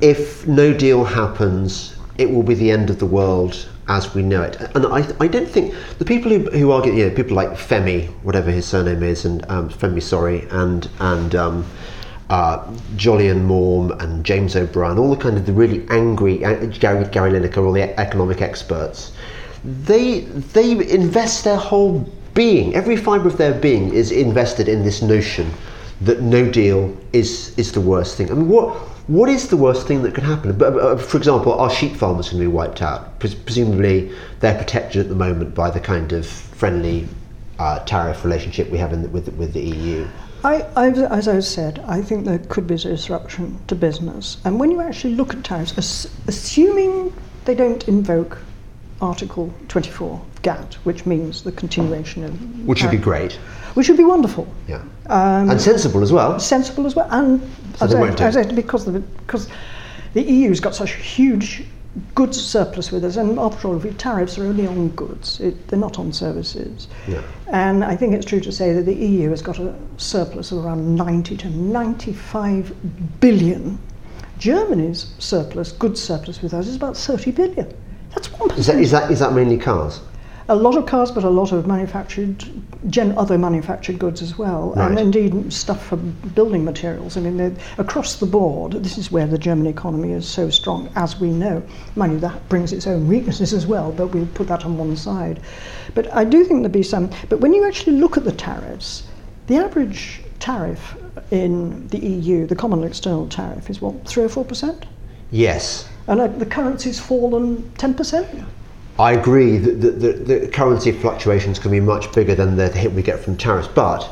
if 0.00 0.46
no 0.46 0.72
deal 0.72 1.04
happens, 1.04 1.96
it 2.18 2.30
will 2.30 2.42
be 2.42 2.54
the 2.54 2.70
end 2.70 2.90
of 2.90 2.98
the 2.98 3.06
world 3.06 3.68
as 3.88 4.14
we 4.14 4.22
know 4.22 4.42
it. 4.42 4.60
And 4.74 4.86
I, 4.86 5.06
I 5.20 5.28
don't 5.28 5.48
think 5.48 5.74
the 5.98 6.04
people 6.04 6.30
who, 6.30 6.50
who 6.50 6.70
argue, 6.70 6.92
you 6.92 7.08
know, 7.08 7.14
people 7.14 7.36
like 7.36 7.50
Femi, 7.50 8.08
whatever 8.22 8.50
his 8.50 8.66
surname 8.66 9.02
is, 9.02 9.24
and 9.24 9.48
um, 9.50 9.68
Femi, 9.68 10.02
sorry, 10.02 10.46
and 10.50 10.88
and 11.00 11.34
um, 11.34 11.66
uh, 12.30 12.58
Jolyon 12.96 13.44
Maugham 13.44 13.98
and 14.00 14.24
James 14.24 14.56
O'Brien, 14.56 14.98
all 14.98 15.10
the 15.10 15.20
kind 15.20 15.36
of 15.36 15.46
the 15.46 15.52
really 15.52 15.86
angry 15.90 16.44
uh, 16.44 16.66
Gary, 16.66 17.04
Gary 17.10 17.30
Lineker, 17.30 17.64
all 17.64 17.72
the 17.72 17.98
economic 18.00 18.40
experts, 18.40 19.12
they 19.64 20.20
they 20.52 20.72
invest 20.90 21.44
their 21.44 21.56
whole 21.56 22.08
being, 22.34 22.74
every 22.74 22.96
fibre 22.96 23.28
of 23.28 23.36
their 23.36 23.54
being 23.54 23.92
is 23.94 24.10
invested 24.10 24.68
in 24.68 24.82
this 24.82 25.00
notion 25.02 25.50
that 26.00 26.20
no 26.20 26.50
deal 26.50 26.94
is 27.12 27.56
is 27.56 27.72
the 27.72 27.80
worst 27.80 28.16
thing. 28.16 28.30
I 28.30 28.34
mean, 28.34 28.48
what 28.48 28.74
what 29.06 29.28
is 29.28 29.48
the 29.48 29.56
worst 29.56 29.86
thing 29.86 30.02
that 30.02 30.14
could 30.14 30.24
happen? 30.24 30.56
But, 30.56 30.76
uh, 30.78 30.96
for 30.96 31.18
example, 31.18 31.52
our 31.52 31.70
sheep 31.70 31.94
farmers 31.94 32.30
can 32.30 32.38
be 32.38 32.46
wiped 32.46 32.82
out. 32.82 33.18
Pres- 33.18 33.34
presumably, 33.34 34.10
they're 34.40 34.56
protected 34.56 35.02
at 35.02 35.08
the 35.08 35.14
moment 35.14 35.54
by 35.54 35.70
the 35.70 35.80
kind 35.80 36.12
of 36.12 36.26
friendly 36.26 37.06
uh, 37.58 37.80
tariff 37.80 38.24
relationship 38.24 38.70
we 38.70 38.78
have 38.78 38.90
the, 38.90 39.08
with 39.08 39.28
with 39.34 39.52
the 39.52 39.60
EU. 39.60 40.06
I, 40.44 40.66
I, 40.76 40.88
as 40.90 41.26
I 41.26 41.40
said, 41.40 41.82
I 41.88 42.02
think 42.02 42.26
there 42.26 42.38
could 42.38 42.66
be 42.66 42.74
a 42.74 42.78
disruption 42.78 43.58
to 43.68 43.74
business. 43.74 44.36
And 44.44 44.60
when 44.60 44.70
you 44.70 44.82
actually 44.82 45.14
look 45.14 45.32
at 45.32 45.42
tariffs, 45.42 45.76
ass, 45.78 46.06
assuming 46.28 47.14
they 47.46 47.54
don't 47.54 47.86
invoke 47.88 48.38
Article 49.00 49.52
24 49.68 50.20
GATT, 50.42 50.74
which 50.84 51.06
means 51.06 51.42
the 51.42 51.52
continuation 51.52 52.24
of. 52.24 52.66
Which 52.66 52.82
would 52.82 52.90
be 52.90 52.98
great. 52.98 53.32
Which 53.72 53.88
would 53.88 53.96
be 53.96 54.04
wonderful. 54.04 54.46
Yeah. 54.68 54.82
Um, 55.06 55.50
and 55.50 55.60
sensible 55.60 56.02
as 56.02 56.12
well. 56.12 56.38
Sensible 56.38 56.86
as 56.86 56.94
well. 56.94 57.08
And 57.10 57.40
so 57.76 57.86
as, 57.86 57.94
I, 57.94 58.24
as 58.24 58.36
I, 58.36 58.52
because, 58.52 58.84
the, 58.84 59.00
because 59.00 59.48
the 60.12 60.22
EU's 60.22 60.60
got 60.60 60.74
such 60.74 60.92
huge 60.92 61.64
goods 62.14 62.40
surplus 62.40 62.90
with 62.90 63.04
us, 63.04 63.16
and 63.16 63.38
after 63.38 63.68
all, 63.68 63.80
tariffs 63.80 64.38
are 64.38 64.44
only 64.44 64.66
on 64.66 64.88
goods, 64.90 65.40
it, 65.40 65.68
they're 65.68 65.78
not 65.78 65.98
on 65.98 66.12
services. 66.12 66.88
Yeah. 67.06 67.22
And 67.48 67.84
I 67.84 67.96
think 67.96 68.14
it's 68.14 68.26
true 68.26 68.40
to 68.40 68.52
say 68.52 68.72
that 68.72 68.82
the 68.82 68.94
EU 68.94 69.30
has 69.30 69.42
got 69.42 69.58
a 69.58 69.74
surplus 69.96 70.50
of 70.50 70.64
around 70.64 70.96
90 70.96 71.36
to 71.38 71.50
95 71.50 73.20
billion. 73.20 73.78
Germany's 74.38 75.14
surplus, 75.18 75.72
goods 75.72 76.02
surplus 76.02 76.42
with 76.42 76.52
us, 76.52 76.66
is 76.66 76.76
about 76.76 76.96
30 76.96 77.30
billion. 77.30 77.72
That's 78.10 78.28
1%. 78.28 78.58
Is 78.58 78.66
that, 78.66 78.78
is 78.80 78.90
that, 78.90 79.10
is 79.10 79.20
that 79.20 79.32
mainly 79.32 79.58
cars? 79.58 80.00
A 80.48 80.54
lot 80.54 80.76
of 80.76 80.84
cars, 80.86 81.10
but 81.10 81.24
a 81.24 81.30
lot 81.30 81.52
of 81.52 81.66
manufactured, 81.66 82.44
gen, 82.90 83.16
other 83.16 83.38
manufactured 83.38 83.98
goods 83.98 84.20
as 84.20 84.36
well, 84.36 84.74
Right. 84.76 84.90
and 84.90 84.98
indeed 84.98 85.52
stuff 85.52 85.86
for 85.86 85.96
building 85.96 86.64
materials. 86.64 87.16
I 87.16 87.20
mean, 87.20 87.56
across 87.78 88.16
the 88.16 88.26
board, 88.26 88.72
this 88.72 88.98
is 88.98 89.10
where 89.10 89.26
the 89.26 89.38
German 89.38 89.66
economy 89.66 90.12
is 90.12 90.26
so 90.26 90.50
strong, 90.50 90.90
as 90.96 91.18
we 91.18 91.30
know. 91.30 91.62
Mind 91.96 92.12
you, 92.12 92.18
that 92.20 92.46
brings 92.50 92.72
its 92.72 92.86
own 92.86 93.08
weaknesses 93.08 93.54
as 93.54 93.66
well, 93.66 93.90
but 93.96 94.08
we'll 94.08 94.26
put 94.34 94.48
that 94.48 94.66
on 94.66 94.76
one 94.76 94.96
side. 94.96 95.40
But 95.94 96.12
I 96.14 96.24
do 96.24 96.44
think 96.44 96.60
there'll 96.60 96.68
be 96.68 96.82
some. 96.82 97.08
But 97.30 97.40
when 97.40 97.54
you 97.54 97.64
actually 97.66 97.96
look 97.96 98.16
at 98.18 98.24
the 98.24 98.32
tariffs, 98.32 99.04
the 99.46 99.56
average 99.56 100.20
tariff 100.40 100.94
in 101.30 101.88
the 101.88 101.98
EU, 101.98 102.46
the 102.46 102.56
common 102.56 102.84
external 102.84 103.26
tariff, 103.28 103.70
is 103.70 103.80
what 103.80 104.06
three 104.06 104.24
or 104.24 104.28
four 104.28 104.44
percent, 104.44 104.84
Yes. 105.30 105.88
and 106.06 106.20
uh, 106.20 106.26
the 106.26 106.44
currency's 106.46 107.00
fallen 107.00 107.70
ten 107.78 107.94
percent. 107.94 108.28
I 108.98 109.12
agree 109.12 109.58
that 109.58 109.80
the, 109.80 109.90
the, 109.90 110.12
the 110.12 110.48
currency 110.48 110.92
fluctuations 110.92 111.58
can 111.58 111.72
be 111.72 111.80
much 111.80 112.12
bigger 112.12 112.34
than 112.34 112.56
the 112.56 112.68
hit 112.68 112.92
we 112.92 113.02
get 113.02 113.18
from 113.18 113.36
tariffs. 113.36 113.68
But 113.68 114.08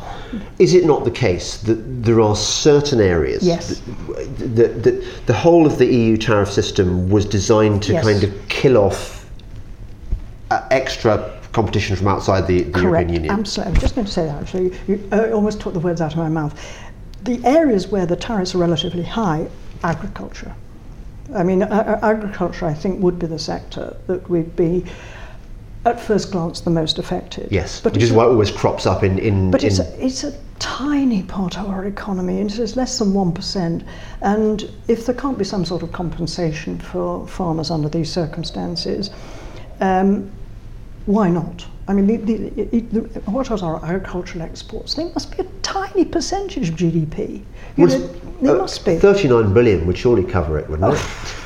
is 0.59 0.75
it 0.75 0.85
not 0.85 1.05
the 1.05 1.11
case 1.11 1.59
that 1.59 1.75
there 2.03 2.21
are 2.21 2.35
certain 2.35 3.01
areas 3.01 3.45
Yes. 3.47 3.81
that, 4.09 4.57
that, 4.57 4.83
that 4.83 5.27
the 5.27 5.35
whole 5.35 5.67
of 5.67 5.79
the 5.79 5.87
EU 5.87 6.17
tariff 6.17 6.51
system 6.51 7.09
was 7.11 7.25
designed 7.27 7.83
to 7.85 7.93
Yes. 7.93 8.05
kind 8.05 8.25
of 8.25 8.49
kill 8.49 8.77
off 8.77 9.31
uh, 10.51 10.67
extra 10.71 11.39
competition 11.53 11.95
from 11.95 12.09
outside 12.09 12.47
the, 12.49 12.63
the 12.63 12.81
European 12.81 13.13
Union? 13.13 13.31
absolutely. 13.31 13.75
I'm 13.75 13.81
just 13.81 13.95
going 13.95 14.07
to 14.07 14.13
say 14.13 14.25
that 14.27 14.43
actually. 14.43 14.73
You 14.89 15.09
uh, 15.13 15.31
almost 15.33 15.61
took 15.61 15.75
the 15.75 15.81
words 15.81 16.01
out 16.01 16.13
of 16.13 16.19
my 16.19 16.29
mouth. 16.29 16.59
The 17.23 17.41
areas 17.45 17.87
where 17.87 18.07
the 18.07 18.17
tariffs 18.17 18.55
are 18.55 18.59
relatively 18.59 19.05
high, 19.05 19.49
agriculture. 19.85 20.53
I 21.35 21.43
mean, 21.43 21.63
agriculture, 21.63 22.67
I 22.67 22.75
think, 22.75 23.01
would 23.03 23.19
be 23.19 23.27
the 23.27 23.39
sector 23.39 23.97
that 24.07 24.29
would 24.29 24.55
be, 24.57 24.85
at 25.85 26.01
first 26.01 26.31
glance, 26.31 26.61
the 26.61 26.71
most 26.71 26.99
affected. 26.99 27.51
yes, 27.51 27.81
but 27.81 27.95
which 27.95 28.03
is 28.03 28.13
why 28.13 28.25
it 28.25 28.29
always 28.29 28.51
crops 28.51 28.87
up 28.87 29.03
in. 29.03 29.19
in, 29.19 29.51
But 29.51 29.65
it's 29.65 29.79
a, 29.79 30.05
it's 30.05 30.25
a 30.25 30.33
tiny 30.59 31.25
part 31.25 31.59
of 31.59 31.69
our 31.69 31.87
economy, 31.87 32.41
and 32.41 32.51
it's 32.51 32.77
less 32.77 32.99
than 32.99 33.13
1%. 33.13 33.85
And 34.21 34.71
if 34.87 35.07
there 35.07 35.15
can't 35.15 35.37
be 35.37 35.45
some 35.45 35.65
sort 35.65 35.83
of 35.83 35.91
compensation 35.93 36.79
for 36.79 37.27
farmers 37.27 37.71
under 37.71 37.89
these 37.89 38.13
circumstances, 38.13 39.11
um, 39.81 40.31
why 41.07 41.31
not? 41.31 41.67
I 41.89 41.95
mean, 41.95 42.07
the, 42.07 42.17
the, 42.17 42.77
it, 42.77 42.91
the, 42.93 43.01
what 43.31 43.51
are 43.51 43.59
our 43.65 43.85
agricultural 43.85 44.43
exports? 44.43 44.95
They 44.95 45.05
must 45.13 45.37
be 45.37 45.43
a 45.43 45.47
tiny 45.63 46.05
percentage 46.05 46.69
of 46.69 46.77
GDP. 46.77 47.43
You 47.77 47.85
was- 47.85 47.95
know, 47.95 48.07
they 48.41 48.49
uh, 48.51 48.55
must 48.55 48.85
be. 48.85 48.99
39 48.99 49.53
billion 49.53 49.87
would 49.87 49.99
surely 49.99 50.25
cover 50.25 50.59
it, 50.59 50.69
wouldn't 50.69 50.95
it? 50.95 51.01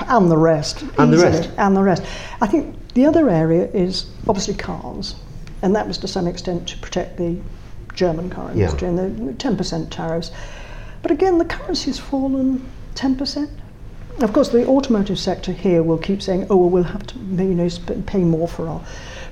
and 0.08 0.30
the 0.30 0.36
rest. 0.36 0.82
And 0.98 1.12
the 1.12 1.18
rest. 1.18 1.50
And 1.58 1.76
the 1.76 1.82
rest. 1.82 2.02
I 2.40 2.46
think 2.46 2.74
the 2.94 3.04
other 3.06 3.28
area 3.28 3.66
is 3.72 4.06
obviously 4.28 4.54
cars, 4.54 5.14
and 5.62 5.74
that 5.74 5.86
was 5.86 5.98
to 5.98 6.08
some 6.08 6.26
extent 6.26 6.68
to 6.68 6.78
protect 6.78 7.16
the 7.16 7.38
German 7.94 8.28
car 8.30 8.50
Yeah. 8.54 8.64
industry 8.66 8.88
and 8.88 9.28
the 9.28 9.32
10% 9.34 9.90
tariffs. 9.90 10.30
But 11.02 11.10
again, 11.10 11.38
the 11.38 11.44
currency 11.44 11.90
has 11.90 11.98
fallen 11.98 12.64
10%. 12.94 13.48
Of 14.20 14.32
course, 14.32 14.48
the 14.48 14.66
automotive 14.66 15.18
sector 15.18 15.52
here 15.52 15.82
will 15.82 15.98
keep 15.98 16.22
saying, 16.22 16.46
"Oh, 16.48 16.56
well, 16.56 16.70
we'll 16.70 16.82
have 16.84 17.06
to, 17.08 17.18
you 17.18 17.54
know, 17.54 17.68
pay 18.06 18.24
more 18.24 18.48
for 18.48 18.66
our 18.68 18.80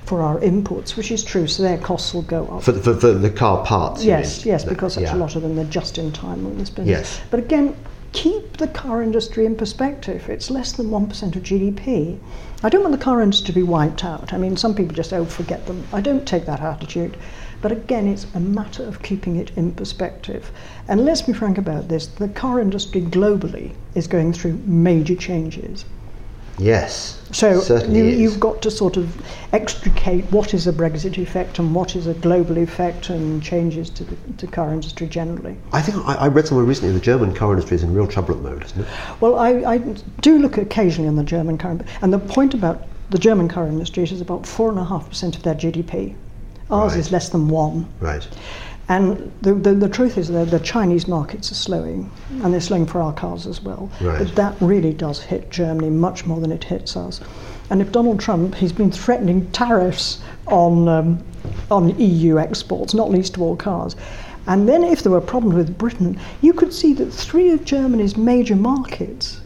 for 0.05 0.21
our 0.21 0.39
inputs," 0.39 0.95
which 0.95 1.11
is 1.11 1.23
true. 1.23 1.47
So 1.47 1.63
their 1.63 1.77
costs 1.77 2.13
will 2.13 2.21
go 2.23 2.45
up. 2.47 2.63
For, 2.63 2.71
the- 2.71 2.81
for, 2.81 2.93
for 2.95 3.11
the 3.13 3.29
car 3.29 3.63
parts? 3.65 4.03
Yes, 4.05 4.45
yes, 4.45 4.63
because 4.63 4.93
such 4.93 5.03
Yeah. 5.03 5.15
a 5.15 5.17
lot 5.17 5.35
of 5.35 5.41
them 5.41 5.59
are 5.59 5.65
just 5.65 5.97
in 5.97 6.11
time 6.11 6.45
on 6.45 6.57
this 6.57 6.69
business. 6.69 6.87
Yes. 6.87 7.21
But 7.31 7.39
again, 7.39 7.75
keep 8.11 8.57
the 8.57 8.67
car 8.67 9.03
industry 9.03 9.45
in 9.45 9.55
perspective. 9.55 10.29
It's 10.29 10.49
less 10.49 10.71
than 10.71 10.89
1% 10.89 11.35
of 11.35 11.43
GDP. 11.43 12.17
I 12.63 12.69
don't 12.69 12.81
want 12.81 12.93
the 12.97 13.03
car 13.03 13.21
industry 13.21 13.47
to 13.47 13.53
be 13.53 13.63
wiped 13.63 14.05
out. 14.05 14.31
I 14.31 14.37
mean, 14.37 14.55
some 14.55 14.73
people 14.73 14.95
just, 14.95 15.11
oh, 15.11 15.25
forget 15.25 15.65
them. 15.67 15.83
I 15.91 15.99
don't 16.01 16.25
take 16.25 16.45
that 16.45 16.61
attitude. 16.61 17.17
But 17.61 17.71
again, 17.71 18.07
it's 18.07 18.27
a 18.35 18.39
matter 18.39 18.83
of 18.83 19.01
keeping 19.01 19.35
it 19.37 19.51
in 19.55 19.71
perspective. 19.73 20.51
And 20.87 21.03
let's 21.03 21.23
be 21.23 21.33
frank 21.33 21.57
about 21.57 21.87
this 21.89 22.05
the 22.07 22.27
car 22.29 22.59
industry 22.59 23.01
globally 23.01 23.73
is 23.95 24.07
going 24.07 24.33
through 24.33 24.59
major 24.65 25.15
changes. 25.15 25.83
Yes. 26.57 27.21
So 27.31 27.61
you, 27.89 28.05
you've 28.05 28.39
got 28.39 28.61
to 28.61 28.71
sort 28.71 28.95
of 28.95 29.21
extricate 29.51 30.23
what 30.31 30.53
is 30.53 30.67
a 30.67 30.73
Brexit 30.73 31.17
effect 31.17 31.59
and 31.59 31.75
what 31.75 31.95
is 31.95 32.07
a 32.07 32.13
global 32.13 32.57
effect 32.57 33.09
and 33.09 33.43
changes 33.43 33.89
to 33.91 34.03
the 34.05 34.15
to 34.37 34.47
car 34.47 34.71
industry 34.71 35.07
generally. 35.07 35.57
I 35.73 35.81
think 35.81 35.97
I, 36.07 36.15
I 36.15 36.27
read 36.27 36.47
somewhere 36.47 36.65
recently 36.65 36.93
the 36.93 36.99
German 36.99 37.33
car 37.33 37.51
industry 37.51 37.75
is 37.75 37.83
in 37.83 37.93
real 37.93 38.07
trouble 38.07 38.31
at 38.35 38.37
the 38.41 38.49
moment, 38.49 38.65
isn't 38.65 38.81
it? 38.81 38.87
Well, 39.19 39.37
I, 39.37 39.49
I 39.73 39.77
do 40.21 40.39
look 40.39 40.57
occasionally 40.57 41.09
on 41.09 41.17
the 41.17 41.23
German 41.23 41.57
car, 41.57 41.77
and 42.01 42.13
the 42.13 42.19
point 42.19 42.53
about 42.53 42.87
the 43.09 43.19
German 43.19 43.49
car 43.49 43.67
industry 43.67 44.03
is 44.03 44.21
about 44.21 44.47
four 44.47 44.69
and 44.69 44.79
a 44.79 44.85
half 44.85 45.09
percent 45.09 45.35
of 45.35 45.43
their 45.43 45.55
GDP. 45.55 46.15
Ours 46.71 46.93
Right. 46.93 46.99
is 46.99 47.11
less 47.11 47.29
than 47.29 47.47
one. 47.47 47.87
Right. 47.99 48.27
And 48.87 49.31
the, 49.41 49.55
the, 49.55 49.73
the 49.73 49.89
truth 49.89 50.17
is 50.17 50.27
that 50.27 50.51
the 50.51 50.59
Chinese 50.59 51.07
markets 51.07 51.51
are 51.51 51.55
slowing, 51.55 52.11
and 52.43 52.53
they're 52.53 52.61
slowing 52.61 52.85
for 52.85 53.01
our 53.01 53.13
cars 53.13 53.47
as 53.47 53.61
well. 53.61 53.89
Right. 53.99 54.19
But 54.19 54.35
that 54.35 54.55
really 54.61 54.93
does 54.93 55.21
hit 55.21 55.49
Germany 55.49 55.89
much 55.89 56.25
more 56.25 56.39
than 56.39 56.51
it 56.51 56.63
hits 56.63 56.95
us. 56.95 57.19
And 57.71 57.81
if 57.81 57.91
Donald 57.91 58.19
Trump, 58.19 58.53
he's 58.53 58.71
been 58.71 58.91
threatening 58.91 59.49
tariffs 59.51 60.21
on, 60.45 60.87
um, 60.87 61.23
on 61.71 61.97
EU 61.99 62.37
exports, 62.37 62.93
not 62.93 63.09
least 63.09 63.35
of 63.37 63.41
all 63.41 63.55
cars. 63.55 63.95
And 64.45 64.69
then 64.69 64.83
if 64.83 65.01
there 65.01 65.11
were 65.11 65.21
problems 65.21 65.55
with 65.55 65.77
Britain, 65.77 66.19
you 66.41 66.53
could 66.53 66.71
see 66.71 66.93
that 66.93 67.11
three 67.11 67.49
of 67.49 67.65
Germany's 67.65 68.15
major 68.15 68.55
markets 68.55 69.41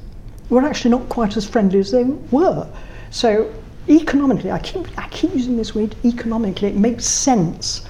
were 0.49 0.63
actually 0.63 0.91
not 0.91 1.07
quite 1.07 1.37
as 1.37 1.47
friendly 1.47 1.79
as 1.79 1.91
they 1.91 2.03
were. 2.03 2.67
So 3.09 3.53
economically, 3.87 4.51
I 4.51 4.59
keep, 4.59 4.85
I 4.97 5.07
keep 5.07 5.33
using 5.33 5.55
this 5.55 5.73
word 5.73 5.95
economically, 6.03 6.67
it 6.67 6.75
makes 6.75 7.05
sense 7.05 7.85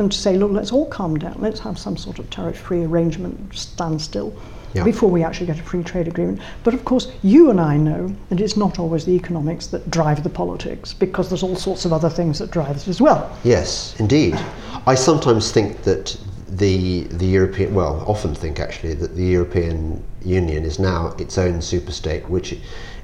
them 0.00 0.08
to 0.08 0.16
say, 0.16 0.36
look, 0.36 0.50
let's 0.50 0.72
all 0.72 0.86
calm 0.86 1.18
down, 1.18 1.36
let's 1.38 1.60
have 1.60 1.78
some 1.78 1.96
sort 1.96 2.18
of 2.18 2.28
tariff-free 2.30 2.84
arrangement, 2.84 3.54
standstill, 3.54 4.32
Yeah. 4.72 4.84
before 4.84 5.10
we 5.10 5.24
actually 5.24 5.46
get 5.46 5.58
a 5.58 5.62
free 5.62 5.82
trade 5.82 6.06
agreement. 6.08 6.40
But 6.62 6.74
of 6.74 6.84
course, 6.84 7.08
you 7.22 7.50
and 7.50 7.60
I 7.60 7.76
know 7.76 8.14
that 8.28 8.40
it's 8.40 8.56
not 8.56 8.78
always 8.78 9.04
the 9.04 9.12
economics 9.12 9.66
that 9.68 9.90
drive 9.90 10.22
the 10.22 10.30
politics, 10.30 10.94
because 10.94 11.28
there's 11.28 11.42
all 11.42 11.56
sorts 11.56 11.84
of 11.84 11.92
other 11.92 12.08
things 12.08 12.38
that 12.38 12.50
drive 12.50 12.76
it 12.76 12.88
as 12.88 13.00
well. 13.00 13.30
Yes, 13.44 13.94
indeed. 13.98 14.38
I 14.86 14.94
sometimes 14.94 15.50
think 15.52 15.82
that 15.82 16.16
the 16.48 17.04
the 17.10 17.26
European, 17.26 17.74
well, 17.74 18.04
often 18.06 18.34
think 18.34 18.58
actually 18.60 18.94
that 18.94 19.14
the 19.16 19.24
European 19.24 20.02
Union 20.24 20.64
is 20.64 20.78
now 20.78 21.14
its 21.18 21.36
own 21.36 21.60
superstate, 21.60 22.28
which 22.28 22.56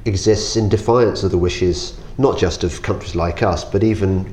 exists 0.04 0.56
in 0.56 0.68
defiance 0.68 1.24
of 1.24 1.30
the 1.30 1.38
wishes 1.38 1.94
not 2.18 2.38
just 2.38 2.64
of 2.64 2.80
countries 2.82 3.14
like 3.14 3.42
us, 3.42 3.64
but 3.64 3.82
even 3.82 4.32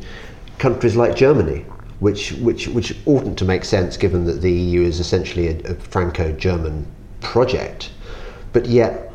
countries 0.59 0.95
like 0.95 1.15
Germany, 1.15 1.65
which 2.03 2.33
which 2.33 2.67
which 2.67 2.95
oughtn't 3.05 3.37
to 3.37 3.45
make 3.45 3.63
sense 3.63 3.95
given 3.95 4.25
that 4.25 4.41
the 4.41 4.51
EU 4.51 4.81
is 4.81 4.99
essentially 4.99 5.47
a, 5.47 5.71
a 5.71 5.75
Franco-German 5.75 6.85
project, 7.21 7.91
but 8.51 8.65
yet 8.65 9.11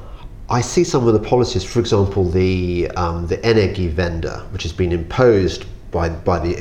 I 0.49 0.63
see 0.63 0.83
some 0.83 1.07
of 1.07 1.13
the 1.13 1.21
policies, 1.21 1.63
for 1.63 1.81
example, 1.81 2.25
the 2.25 2.91
um, 2.97 3.27
the 3.27 3.37
Energiewende, 3.39 4.51
which 4.53 4.63
has 4.63 4.73
been 4.73 4.93
imposed 4.93 5.67
by 5.91 6.09
by 6.09 6.39
the 6.39 6.53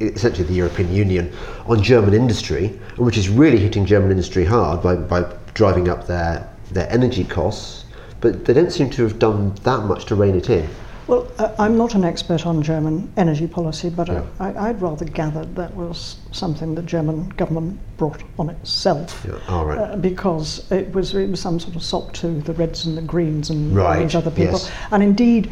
essentially 0.00 0.46
the 0.46 0.54
European 0.54 0.94
Union 0.94 1.32
on 1.66 1.82
German 1.82 2.14
industry, 2.14 2.68
which 2.96 3.18
is 3.18 3.28
really 3.28 3.58
hitting 3.58 3.84
German 3.84 4.12
industry 4.12 4.44
hard 4.44 4.80
by, 4.82 4.94
by 4.94 5.20
driving 5.54 5.88
up 5.88 6.06
their 6.06 6.48
their 6.70 6.88
energy 6.92 7.24
costs. 7.24 7.84
But 8.20 8.44
they 8.44 8.52
don't 8.52 8.70
seem 8.70 8.88
to 8.90 9.02
have 9.02 9.18
done 9.18 9.56
that 9.64 9.86
much 9.86 10.04
to 10.06 10.14
rein 10.14 10.36
it 10.36 10.48
in. 10.48 10.68
Well, 11.08 11.26
uh, 11.38 11.54
I'm 11.58 11.76
not 11.76 11.94
an 11.94 12.04
expert 12.04 12.46
on 12.46 12.62
German 12.62 13.12
energy 13.16 13.46
policy, 13.46 13.90
but 13.90 14.08
Yeah. 14.08 14.22
I, 14.38 14.68
I'd 14.68 14.80
rather 14.80 15.04
gather 15.04 15.44
that 15.44 15.74
was 15.74 16.16
something 16.30 16.74
the 16.74 16.82
German 16.82 17.30
government 17.30 17.80
brought 17.96 18.22
on 18.38 18.50
itself. 18.50 19.24
Yeah, 19.26 19.38
all 19.48 19.64
right. 19.66 19.78
Uh, 19.78 19.96
because 19.96 20.70
it 20.70 20.94
was, 20.94 21.14
it 21.14 21.28
was 21.30 21.40
some 21.40 21.58
sort 21.58 21.74
of 21.76 21.82
sop 21.82 22.12
to 22.14 22.40
the 22.42 22.52
Reds 22.52 22.86
and 22.86 22.96
the 22.96 23.02
Greens 23.02 23.50
and 23.50 23.74
Right, 23.74 24.02
these 24.02 24.14
other 24.14 24.30
people. 24.30 24.58
yes. 24.58 24.70
And 24.92 25.02
indeed, 25.02 25.50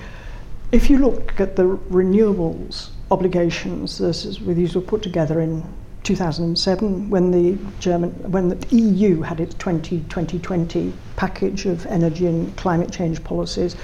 if 0.72 0.88
you 0.88 0.98
look 0.98 1.40
at 1.40 1.56
the 1.56 1.64
renewables 1.90 2.90
obligations, 3.10 3.98
this 3.98 4.24
is, 4.24 4.38
these 4.38 4.76
were 4.76 4.80
put 4.80 5.02
together 5.02 5.40
in 5.40 5.64
2007 6.04 7.10
when 7.10 7.30
the 7.30 7.58
German, 7.80 8.10
when 8.30 8.48
the 8.48 8.76
EU 8.76 9.20
had 9.20 9.40
its 9.40 9.54
20 9.56 10.00
2020 10.08 10.92
package 11.16 11.66
of 11.66 11.84
energy 11.86 12.26
and 12.26 12.56
climate 12.56 12.90
change 12.90 13.22
policies. 13.24 13.76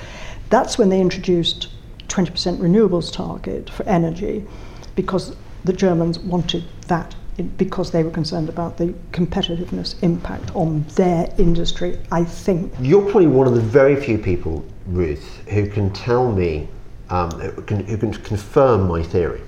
That's 0.50 0.78
when 0.78 0.88
they 0.88 1.00
introduced 1.00 1.68
20% 2.08 2.58
renewables 2.58 3.12
target 3.12 3.68
for 3.70 3.82
energy, 3.84 4.46
because 4.94 5.36
the 5.64 5.72
Germans 5.72 6.18
wanted 6.18 6.64
that 6.88 7.14
because 7.58 7.90
they 7.90 8.02
were 8.02 8.10
concerned 8.10 8.48
about 8.48 8.78
the 8.78 8.94
competitiveness 9.12 10.02
impact 10.02 10.54
on 10.56 10.84
their 10.94 11.28
industry. 11.36 11.98
I 12.10 12.24
think 12.24 12.72
You're 12.80 13.02
probably 13.02 13.26
one 13.26 13.46
of 13.46 13.54
the 13.54 13.60
very 13.60 13.96
few 13.96 14.16
people 14.16 14.64
Ruth, 14.86 15.42
who 15.48 15.68
can 15.68 15.92
tell 15.92 16.32
me, 16.32 16.68
um, 17.10 17.30
who, 17.32 17.62
can, 17.62 17.84
who 17.84 17.98
can 17.98 18.12
confirm 18.12 18.86
my 18.86 19.02
theory, 19.02 19.42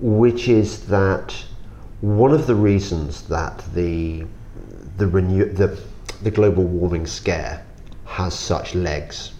which 0.00 0.48
is 0.48 0.86
that 0.86 1.34
one 2.00 2.32
of 2.32 2.46
the 2.46 2.54
reasons 2.54 3.22
that 3.28 3.62
the 3.74 4.24
the, 4.96 5.06
renew, 5.06 5.52
the, 5.52 5.80
the 6.22 6.30
global 6.30 6.64
warming 6.64 7.06
scare 7.06 7.64
has 8.04 8.38
such 8.38 8.74
legs 8.74 9.31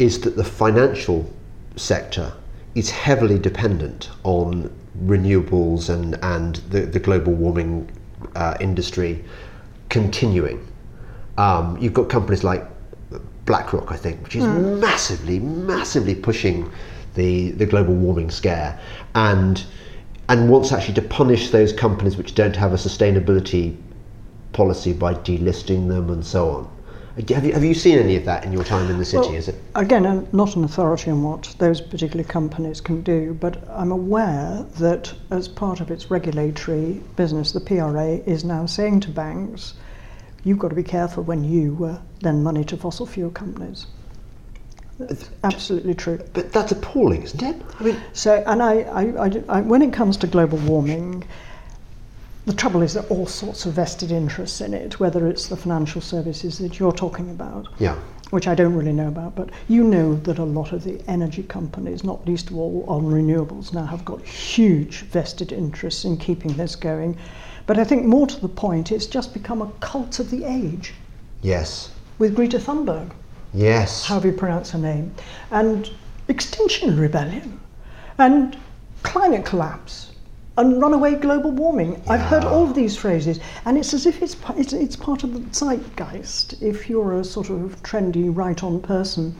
is 0.00 0.20
that 0.22 0.36
the 0.36 0.44
financial 0.44 1.30
sector 1.76 2.32
is 2.74 2.90
heavily 2.90 3.38
dependent 3.38 4.10
on 4.24 4.74
renewables 5.04 5.90
and, 5.90 6.18
and 6.22 6.56
the, 6.70 6.80
the 6.80 6.98
global 6.98 7.34
warming 7.34 7.90
uh, 8.34 8.56
industry 8.60 9.22
continuing. 9.90 10.66
Um, 11.36 11.76
you've 11.78 11.92
got 11.92 12.08
companies 12.08 12.42
like 12.42 12.66
BlackRock, 13.44 13.92
I 13.92 13.96
think, 13.96 14.22
which 14.22 14.36
is 14.36 14.44
mm. 14.44 14.78
massively, 14.78 15.38
massively 15.38 16.14
pushing 16.14 16.70
the, 17.14 17.50
the 17.52 17.66
global 17.66 17.94
warming 17.94 18.30
scare 18.30 18.80
and 19.14 19.64
and 20.28 20.48
wants 20.48 20.70
actually 20.70 20.94
to 20.94 21.02
punish 21.02 21.50
those 21.50 21.72
companies 21.72 22.16
which 22.16 22.36
don't 22.36 22.54
have 22.54 22.72
a 22.72 22.76
sustainability 22.76 23.76
policy 24.52 24.92
by 24.92 25.12
delisting 25.12 25.88
them 25.88 26.08
and 26.08 26.24
so 26.24 26.50
on. 26.50 26.70
Have 27.16 27.44
you, 27.44 27.52
have 27.52 27.64
you 27.64 27.74
seen 27.74 27.98
any 27.98 28.16
of 28.16 28.24
that 28.24 28.44
in 28.44 28.52
your 28.52 28.62
time 28.62 28.88
in 28.88 28.98
the 28.98 29.04
city? 29.04 29.28
Well, 29.28 29.34
is 29.34 29.48
it 29.48 29.56
again? 29.74 30.06
I'm 30.06 30.28
not 30.32 30.54
an 30.54 30.62
authority 30.62 31.10
on 31.10 31.22
what 31.22 31.54
those 31.58 31.80
particular 31.80 32.22
companies 32.22 32.80
can 32.80 33.02
do, 33.02 33.36
but 33.40 33.62
I'm 33.68 33.90
aware 33.90 34.64
that 34.78 35.12
as 35.30 35.48
part 35.48 35.80
of 35.80 35.90
its 35.90 36.10
regulatory 36.10 37.02
business, 37.16 37.50
the 37.50 37.60
PRA 37.60 38.20
is 38.26 38.44
now 38.44 38.64
saying 38.66 39.00
to 39.00 39.10
banks, 39.10 39.74
"You've 40.44 40.60
got 40.60 40.68
to 40.68 40.76
be 40.76 40.84
careful 40.84 41.24
when 41.24 41.42
you 41.42 41.84
uh, 41.84 41.98
lend 42.22 42.44
money 42.44 42.64
to 42.64 42.76
fossil 42.76 43.06
fuel 43.06 43.30
companies." 43.30 43.86
That's 45.00 45.30
absolutely 45.42 45.94
true. 45.94 46.20
But 46.32 46.52
that's 46.52 46.72
appalling, 46.72 47.22
isn't 47.22 47.42
it? 47.42 47.56
I 47.80 47.82
mean, 47.82 48.00
so 48.12 48.44
and 48.46 48.62
I, 48.62 48.82
I, 48.82 49.26
I, 49.26 49.42
I 49.48 49.60
when 49.62 49.82
it 49.82 49.92
comes 49.92 50.16
to 50.18 50.28
global 50.28 50.58
warming. 50.58 51.24
The 52.50 52.56
trouble 52.56 52.82
is 52.82 52.94
there 52.94 53.04
are 53.04 53.06
all 53.06 53.26
sorts 53.26 53.64
of 53.64 53.74
vested 53.74 54.10
interests 54.10 54.60
in 54.60 54.74
it, 54.74 54.98
whether 54.98 55.28
it's 55.28 55.46
the 55.46 55.56
financial 55.56 56.00
services 56.00 56.58
that 56.58 56.80
you're 56.80 56.90
talking 56.90 57.30
about, 57.30 57.68
yeah. 57.78 57.94
which 58.30 58.48
I 58.48 58.56
don't 58.56 58.74
really 58.74 58.92
know 58.92 59.06
about, 59.06 59.36
but 59.36 59.50
you 59.68 59.84
know 59.84 60.16
that 60.16 60.40
a 60.40 60.44
lot 60.44 60.72
of 60.72 60.82
the 60.82 61.00
energy 61.08 61.44
companies, 61.44 62.02
not 62.02 62.26
least 62.26 62.50
of 62.50 62.56
all 62.56 62.84
on 62.88 63.04
renewables, 63.04 63.72
now 63.72 63.84
have 63.84 64.04
got 64.04 64.20
huge 64.22 65.02
vested 65.02 65.52
interests 65.52 66.04
in 66.04 66.16
keeping 66.16 66.52
this 66.54 66.74
going. 66.74 67.16
But 67.66 67.78
I 67.78 67.84
think 67.84 68.04
more 68.04 68.26
to 68.26 68.40
the 68.40 68.48
point, 68.48 68.90
it's 68.90 69.06
just 69.06 69.32
become 69.32 69.62
a 69.62 69.70
cult 69.78 70.18
of 70.18 70.32
the 70.32 70.42
age. 70.42 70.92
Yes. 71.42 71.92
With 72.18 72.34
Greta 72.34 72.58
Thunberg. 72.58 73.12
Yes. 73.54 74.04
How 74.06 74.18
do 74.18 74.26
you 74.26 74.34
pronounce 74.34 74.72
her 74.72 74.78
name? 74.80 75.14
And 75.52 75.88
Extinction 76.26 76.98
Rebellion. 76.98 77.60
And 78.18 78.56
climate 79.04 79.44
collapse 79.44 80.09
and 80.60 80.80
runaway 80.80 81.14
global 81.14 81.50
warming. 81.50 81.92
Yeah. 81.92 82.12
I've 82.12 82.20
heard 82.20 82.44
all 82.44 82.64
of 82.64 82.74
these 82.74 82.96
phrases, 82.96 83.40
and 83.64 83.78
it's 83.78 83.94
as 83.94 84.06
if 84.06 84.22
it's, 84.22 84.36
it's, 84.56 84.72
it's 84.72 84.96
part 84.96 85.24
of 85.24 85.32
the 85.32 85.40
zeitgeist. 85.40 86.62
If 86.62 86.88
you're 86.88 87.18
a 87.18 87.24
sort 87.24 87.48
of 87.50 87.82
trendy, 87.82 88.34
right 88.34 88.62
on 88.62 88.80
person, 88.80 89.34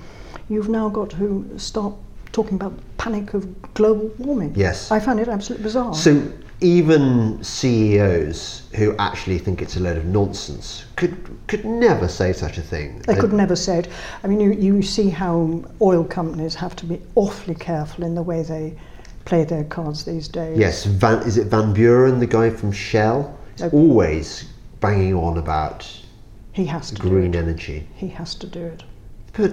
you've 0.48 0.70
now 0.70 0.88
got 0.88 1.10
to 1.10 1.46
start 1.58 1.94
talking 2.32 2.54
about 2.54 2.72
panic 2.96 3.34
of 3.34 3.74
global 3.74 4.08
warming. 4.18 4.54
Yes. 4.56 4.90
I 4.90 4.98
find 4.98 5.20
it 5.20 5.28
absolutely 5.28 5.64
bizarre. 5.64 5.94
So 5.94 6.32
even 6.62 7.42
CEOs 7.42 8.68
who 8.74 8.94
actually 8.98 9.38
think 9.38 9.60
it's 9.62 9.76
a 9.76 9.80
load 9.80 9.96
of 9.96 10.04
nonsense 10.04 10.84
could 10.96 11.16
could 11.48 11.64
never 11.64 12.06
say 12.06 12.32
such 12.32 12.58
a 12.58 12.62
thing. 12.62 13.00
They 13.00 13.14
could 13.14 13.32
never 13.32 13.56
say 13.56 13.80
it. 13.80 13.88
I 14.22 14.26
mean, 14.26 14.40
you, 14.40 14.52
you 14.52 14.82
see 14.82 15.08
how 15.08 15.64
oil 15.80 16.04
companies 16.04 16.54
have 16.54 16.76
to 16.76 16.86
be 16.86 17.00
awfully 17.14 17.54
careful 17.54 18.04
in 18.04 18.14
the 18.14 18.22
way 18.22 18.42
they 18.42 18.76
play 19.30 19.44
their 19.44 19.64
cards 19.64 20.04
these 20.04 20.26
days. 20.26 20.58
Yes, 20.58 20.84
Van, 20.84 21.22
is 21.22 21.38
it 21.38 21.46
Van 21.46 21.72
Buren, 21.72 22.18
the 22.18 22.26
guy 22.26 22.50
from 22.50 22.72
Shell? 22.72 23.38
He's 23.52 23.62
okay. 23.62 23.76
always 23.76 24.44
banging 24.80 25.14
on 25.14 25.38
about 25.38 25.88
he 26.52 26.66
has 26.66 26.90
to 26.90 27.00
green 27.00 27.36
energy. 27.36 27.86
He 27.94 28.08
has 28.08 28.34
to 28.34 28.48
do 28.48 28.66
it. 28.66 28.82
But 29.32 29.52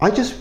I 0.00 0.10
just, 0.12 0.36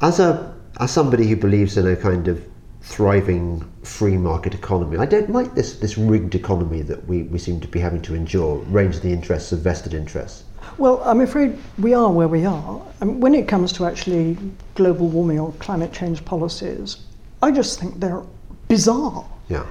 as 0.00 0.20
a 0.20 0.54
as 0.78 0.92
somebody 0.92 1.26
who 1.26 1.36
believes 1.36 1.76
in 1.76 1.86
a 1.88 1.96
kind 1.96 2.28
of 2.28 2.42
thriving 2.82 3.68
free 3.82 4.16
market 4.16 4.54
economy, 4.54 4.96
I 4.96 5.06
don't 5.06 5.30
like 5.30 5.56
this 5.56 5.80
this 5.80 5.98
rigged 5.98 6.36
economy 6.36 6.82
that 6.82 7.04
we, 7.08 7.24
we 7.24 7.38
seem 7.38 7.58
to 7.60 7.68
be 7.68 7.80
having 7.80 8.02
to 8.02 8.14
endure, 8.14 8.58
range 8.68 9.00
the 9.00 9.12
interests 9.12 9.50
of 9.50 9.58
vested 9.58 9.92
interests. 9.92 10.44
Well, 10.78 11.02
I'm 11.04 11.20
afraid 11.20 11.58
we 11.78 11.94
are 11.94 12.10
where 12.10 12.28
we 12.28 12.44
are. 12.44 12.82
I 13.00 13.04
mean, 13.04 13.20
when 13.20 13.34
it 13.34 13.46
comes 13.48 13.72
to 13.74 13.86
actually 13.86 14.36
global 14.74 15.08
warming 15.08 15.38
or 15.38 15.52
climate 15.54 15.92
change 15.92 16.24
policies, 16.24 16.98
I 17.42 17.50
just 17.50 17.78
think 17.78 18.00
they're 18.00 18.22
bizarre. 18.68 19.24
Yeah. 19.48 19.66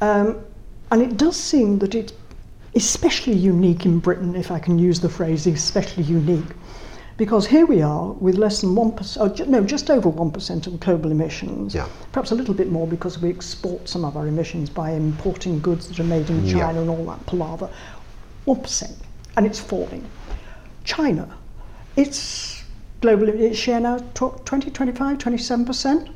Um, 0.00 0.44
and 0.90 1.02
it 1.02 1.16
does 1.16 1.36
seem 1.36 1.78
that 1.78 1.94
it's 1.94 2.12
especially 2.74 3.34
unique 3.34 3.84
in 3.86 3.98
Britain, 3.98 4.34
if 4.34 4.50
I 4.50 4.58
can 4.58 4.78
use 4.78 5.00
the 5.00 5.08
phrase 5.08 5.46
especially 5.46 6.04
unique, 6.04 6.54
because 7.16 7.46
here 7.46 7.66
we 7.66 7.82
are 7.82 8.12
with 8.12 8.36
less 8.36 8.62
than 8.62 8.70
1%, 8.70 9.46
no, 9.48 9.62
just 9.62 9.90
over 9.90 10.10
1% 10.10 10.66
of 10.66 10.80
global 10.80 11.10
emissions. 11.10 11.74
Yeah. 11.74 11.88
Perhaps 12.12 12.30
a 12.30 12.34
little 12.34 12.54
bit 12.54 12.70
more 12.70 12.86
because 12.86 13.20
we 13.20 13.28
export 13.28 13.88
some 13.88 14.04
of 14.04 14.16
our 14.16 14.26
emissions 14.26 14.70
by 14.70 14.92
importing 14.92 15.60
goods 15.60 15.88
that 15.88 16.00
are 16.00 16.04
made 16.04 16.30
in 16.30 16.46
China 16.48 16.74
yeah. 16.74 16.80
and 16.80 16.90
all 16.90 17.04
that 17.06 17.24
palaver. 17.26 17.68
1%. 18.46 18.96
And 19.36 19.46
it's 19.46 19.60
falling. 19.60 20.08
China, 20.84 21.36
its 21.96 22.64
global 23.00 23.28
its 23.28 23.58
share 23.58 23.80
now 23.80 23.98
20, 24.14 24.70
25, 24.70 25.18
27%. 25.18 26.12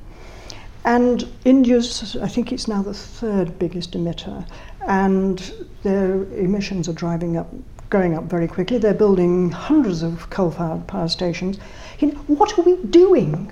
And 0.86 1.26
India's, 1.46 2.14
I 2.16 2.28
think 2.28 2.52
it's 2.52 2.68
now 2.68 2.82
the 2.82 2.92
third 2.92 3.58
biggest 3.58 3.92
emitter, 3.92 4.46
and 4.86 5.38
their 5.82 6.24
emissions 6.34 6.90
are 6.90 6.92
driving 6.92 7.38
up, 7.38 7.50
going 7.88 8.14
up 8.14 8.24
very 8.24 8.46
quickly. 8.46 8.76
They're 8.76 8.92
building 8.92 9.50
hundreds 9.50 10.02
of 10.02 10.28
coal-fired 10.28 10.86
power 10.86 11.08
stations. 11.08 11.58
You 12.00 12.12
know, 12.12 12.18
what 12.26 12.58
are 12.58 12.62
we 12.62 12.76
doing? 12.84 13.50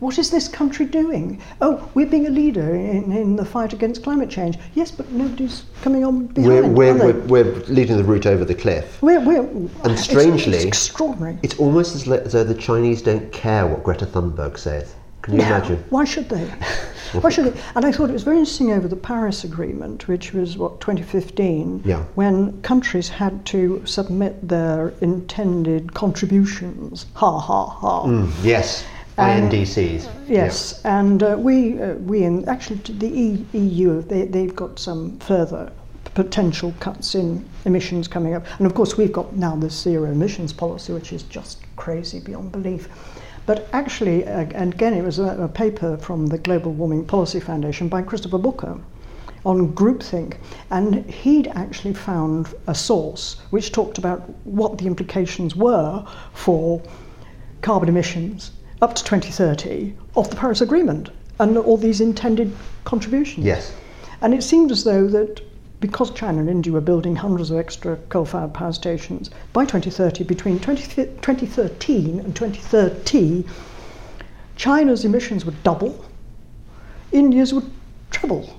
What 0.00 0.18
is 0.18 0.30
this 0.30 0.48
country 0.48 0.86
doing? 0.86 1.40
Oh, 1.60 1.88
we're 1.92 2.06
being 2.06 2.26
a 2.26 2.30
leader 2.30 2.74
in, 2.74 3.12
in 3.12 3.36
the 3.36 3.44
fight 3.44 3.74
against 3.74 4.02
climate 4.02 4.30
change. 4.30 4.58
Yes, 4.74 4.90
but 4.90 5.10
nobody's 5.10 5.64
coming 5.82 6.04
on 6.04 6.26
behind. 6.26 6.74
We're, 6.74 6.94
we're, 6.94 7.12
we're, 7.12 7.20
we're 7.26 7.54
leading 7.66 7.98
the 7.98 8.04
route 8.04 8.24
over 8.24 8.46
the 8.46 8.54
cliff. 8.54 9.00
We're, 9.02 9.20
we're, 9.20 9.46
and 9.84 9.98
strangely, 9.98 10.56
it's, 10.56 10.64
it's 10.64 10.88
extraordinary. 10.88 11.38
It's 11.42 11.58
almost 11.58 11.94
as, 11.94 12.08
as 12.08 12.32
though 12.32 12.44
the 12.44 12.54
Chinese 12.54 13.02
don't 13.02 13.30
care 13.30 13.66
what 13.66 13.84
Greta 13.84 14.06
Thunberg 14.06 14.58
says. 14.58 14.94
Can 15.20 15.34
you 15.34 15.40
imagine? 15.40 15.84
Why 15.90 16.04
should 16.04 16.30
they? 16.30 16.44
Why 17.20 17.28
should 17.28 17.52
they? 17.52 17.60
And 17.74 17.84
I 17.84 17.92
thought 17.92 18.08
it 18.08 18.14
was 18.14 18.22
very 18.22 18.38
interesting 18.38 18.72
over 18.72 18.88
the 18.88 18.96
Paris 18.96 19.44
Agreement, 19.44 20.08
which 20.08 20.32
was 20.32 20.56
what 20.56 20.80
2015, 20.80 21.82
yeah. 21.84 22.04
when 22.14 22.62
countries 22.62 23.08
had 23.08 23.44
to 23.46 23.84
submit 23.84 24.48
their 24.48 24.94
intended 25.02 25.92
contributions. 25.92 27.04
Ha 27.14 27.38
ha 27.38 27.66
ha. 27.66 28.06
Mm, 28.06 28.32
yes. 28.42 28.84
INDCs. 29.16 30.08
Yes, 30.28 30.80
yeah. 30.84 31.00
and 31.00 31.22
uh, 31.22 31.36
we 31.38 31.80
uh, 31.80 31.94
we 31.94 32.24
in 32.24 32.48
actually 32.48 32.76
the 32.76 33.06
e- 33.06 33.46
EU 33.52 34.02
they 34.02 34.26
they've 34.26 34.54
got 34.54 34.78
some 34.78 35.18
further 35.18 35.70
potential 36.14 36.74
cuts 36.80 37.14
in 37.14 37.44
emissions 37.64 38.08
coming 38.08 38.34
up, 38.34 38.44
and 38.58 38.66
of 38.66 38.74
course 38.74 38.96
we've 38.96 39.12
got 39.12 39.36
now 39.36 39.56
this 39.56 39.78
zero 39.78 40.10
emissions 40.10 40.52
policy, 40.52 40.92
which 40.92 41.12
is 41.12 41.22
just 41.24 41.58
crazy 41.76 42.20
beyond 42.20 42.52
belief. 42.52 42.88
But 43.46 43.68
actually, 43.72 44.26
uh, 44.26 44.46
and 44.54 44.74
again, 44.74 44.94
it 44.94 45.02
was 45.02 45.18
a, 45.18 45.42
a 45.42 45.48
paper 45.48 45.96
from 45.96 46.26
the 46.26 46.38
Global 46.38 46.72
Warming 46.72 47.04
Policy 47.04 47.40
Foundation 47.40 47.88
by 47.88 48.02
Christopher 48.02 48.38
Booker 48.38 48.78
on 49.44 49.72
groupthink, 49.72 50.36
and 50.70 51.08
he'd 51.10 51.48
actually 51.48 51.94
found 51.94 52.54
a 52.66 52.74
source 52.74 53.40
which 53.50 53.72
talked 53.72 53.98
about 53.98 54.28
what 54.44 54.78
the 54.78 54.86
implications 54.86 55.56
were 55.56 56.06
for 56.32 56.82
carbon 57.62 57.88
emissions 57.88 58.52
up 58.82 58.94
to 58.94 59.04
2030 59.04 59.94
of 60.16 60.30
the 60.30 60.36
Paris 60.36 60.60
Agreement 60.60 61.10
and 61.38 61.56
all 61.58 61.76
these 61.76 62.00
intended 62.00 62.54
contributions. 62.84 63.44
Yes. 63.44 63.74
And 64.20 64.34
it 64.34 64.42
seemed 64.42 64.70
as 64.70 64.84
though 64.84 65.06
that 65.08 65.40
because 65.80 66.10
China 66.10 66.40
and 66.40 66.50
India 66.50 66.72
were 66.72 66.80
building 66.80 67.16
hundreds 67.16 67.50
of 67.50 67.58
extra 67.58 67.96
coal-fired 68.10 68.52
power 68.52 68.72
stations, 68.72 69.30
by 69.52 69.64
2030, 69.64 70.24
between 70.24 70.58
20, 70.60 70.82
2013 71.04 72.20
and 72.20 72.36
2030, 72.36 73.46
China's 74.56 75.06
emissions 75.06 75.46
would 75.46 75.62
double, 75.62 76.04
India's 77.12 77.54
would 77.54 77.70
treble. 78.10 78.58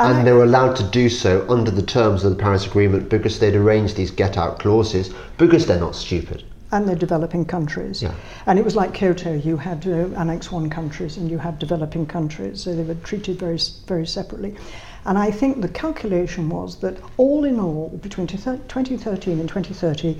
And, 0.00 0.18
and 0.18 0.26
they 0.26 0.32
were 0.32 0.42
allowed 0.42 0.74
to 0.76 0.82
do 0.82 1.08
so 1.08 1.48
under 1.48 1.70
the 1.70 1.82
terms 1.82 2.24
of 2.24 2.30
the 2.30 2.42
Paris 2.42 2.66
Agreement 2.66 3.08
because 3.08 3.38
they'd 3.38 3.54
arranged 3.54 3.94
these 3.94 4.10
get-out 4.10 4.58
clauses 4.58 5.14
because 5.38 5.66
they're 5.66 5.78
not 5.78 5.94
stupid 5.94 6.44
and 6.74 6.88
the 6.88 6.96
developing 6.96 7.44
countries. 7.44 8.02
Yeah. 8.02 8.12
And 8.46 8.58
it 8.58 8.64
was 8.64 8.74
like 8.74 8.92
Kyoto, 8.94 9.32
you 9.32 9.56
had 9.56 9.86
uh, 9.86 10.08
Annex 10.18 10.50
1 10.50 10.68
countries 10.70 11.16
and 11.16 11.30
you 11.30 11.38
had 11.38 11.60
developing 11.60 12.04
countries, 12.04 12.60
so 12.62 12.74
they 12.74 12.82
were 12.82 12.96
treated 12.96 13.38
very, 13.38 13.60
very 13.86 14.06
separately. 14.06 14.56
And 15.04 15.16
I 15.16 15.30
think 15.30 15.60
the 15.60 15.68
calculation 15.68 16.48
was 16.48 16.76
that 16.80 16.96
all 17.16 17.44
in 17.44 17.60
all, 17.60 17.90
between 18.02 18.26
2013 18.26 19.38
and 19.38 19.48
2030, 19.48 20.18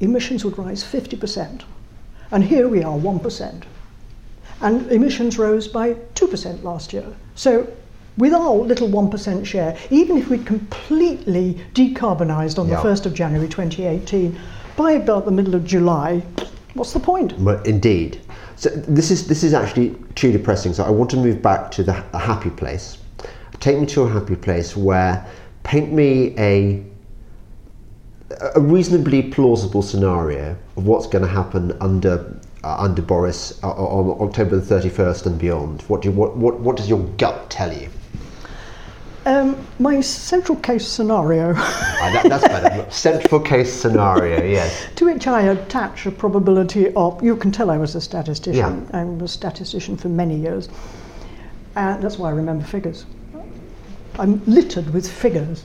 emissions 0.00 0.44
would 0.44 0.58
rise 0.58 0.84
50%. 0.84 1.62
And 2.30 2.44
here 2.44 2.68
we 2.68 2.82
are, 2.84 2.98
1%. 2.98 3.62
And 4.60 4.92
emissions 4.92 5.38
rose 5.38 5.66
by 5.66 5.94
2% 6.14 6.62
last 6.62 6.92
year. 6.92 7.06
So 7.34 7.66
with 8.18 8.34
our 8.34 8.52
little 8.54 8.88
1% 8.88 9.46
share, 9.46 9.78
even 9.88 10.18
if 10.18 10.28
we'd 10.28 10.44
completely 10.44 11.58
decarbonised 11.72 12.58
on 12.58 12.68
Yeah. 12.68 12.76
the 12.76 12.82
1st 12.82 13.06
of 13.06 13.14
January 13.14 13.48
2018, 13.48 14.36
by 14.80 14.92
about 14.92 15.26
the 15.26 15.30
middle 15.30 15.54
of 15.54 15.62
July, 15.62 16.22
what's 16.72 16.94
the 16.94 17.00
point? 17.00 17.38
Well, 17.38 17.60
indeed. 17.64 18.18
So 18.56 18.70
this 18.70 19.10
is 19.10 19.28
this 19.28 19.42
is 19.44 19.52
actually 19.52 19.94
too 20.14 20.32
depressing. 20.32 20.72
So 20.72 20.84
I 20.84 20.90
want 20.90 21.10
to 21.10 21.18
move 21.18 21.42
back 21.42 21.70
to 21.72 21.82
the 21.82 22.02
a 22.14 22.18
happy 22.18 22.48
place. 22.48 22.96
Take 23.60 23.78
me 23.78 23.84
to 23.94 24.02
a 24.02 24.08
happy 24.08 24.36
place 24.36 24.74
where 24.74 25.26
paint 25.64 25.92
me 25.92 26.34
a 26.38 26.82
a 28.54 28.60
reasonably 28.60 29.22
plausible 29.22 29.82
scenario 29.82 30.56
of 30.76 30.86
what's 30.86 31.06
going 31.06 31.24
to 31.24 31.34
happen 31.40 31.76
under 31.82 32.14
uh, 32.64 32.86
under 32.86 33.02
Boris 33.02 33.62
uh, 33.62 33.68
on 33.68 34.04
October 34.26 34.56
the 34.56 34.66
thirty 34.72 34.88
first 34.88 35.26
and 35.26 35.38
beyond. 35.38 35.82
What 35.88 36.00
do 36.00 36.08
you, 36.08 36.14
what, 36.14 36.38
what 36.38 36.58
what 36.60 36.78
does 36.78 36.88
your 36.88 37.02
gut 37.18 37.50
tell 37.50 37.70
you? 37.70 37.90
Um, 39.26 39.66
my 39.78 40.00
central 40.00 40.56
case 40.58 40.86
scenario, 40.86 41.52
Ah, 41.56 42.10
that, 42.12 42.28
that's 42.28 42.48
better. 42.48 42.90
Central 42.90 43.40
case 43.40 43.70
scenario. 43.72 44.42
Yes. 44.42 44.86
to 44.96 45.04
which 45.04 45.26
I 45.26 45.42
attach 45.42 46.06
a 46.06 46.10
probability 46.10 46.92
of, 46.94 47.22
you 47.22 47.36
can 47.36 47.52
tell 47.52 47.70
I 47.70 47.76
was 47.76 47.94
a 47.94 48.00
statistician. 48.00 48.86
Yeah. 48.90 48.98
I 48.98 49.04
was 49.04 49.30
a 49.30 49.34
statistician 49.34 49.96
for 49.98 50.08
many 50.08 50.36
years. 50.36 50.70
And 51.76 52.02
that's 52.02 52.18
why 52.18 52.30
I 52.30 52.32
remember 52.32 52.64
figures. 52.64 53.04
I'm 54.18 54.42
littered 54.46 54.92
with 54.92 55.10
figures. 55.10 55.64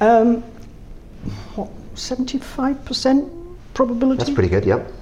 Um, 0.00 0.42
what, 1.54 1.70
75% 1.94 3.56
probability? 3.74 4.18
That's 4.18 4.30
pretty 4.30 4.48
good. 4.48 4.64
Yep. 4.64 4.92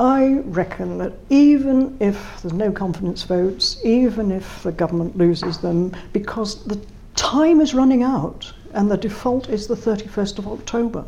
I 0.00 0.42
reckon 0.44 0.98
that 0.98 1.14
even 1.28 1.96
if 2.00 2.40
there's 2.42 2.52
no 2.52 2.70
confidence 2.70 3.22
votes, 3.24 3.78
even 3.84 4.30
if 4.30 4.62
the 4.62 4.70
government 4.72 5.16
loses 5.16 5.58
them, 5.58 5.92
because 6.12 6.64
the 6.66 6.80
time 7.18 7.60
is 7.60 7.74
running 7.74 8.04
out 8.04 8.52
and 8.72 8.88
the 8.88 8.96
default 8.96 9.48
is 9.48 9.66
the 9.66 9.74
31st 9.74 10.38
of 10.38 10.46
October, 10.46 11.04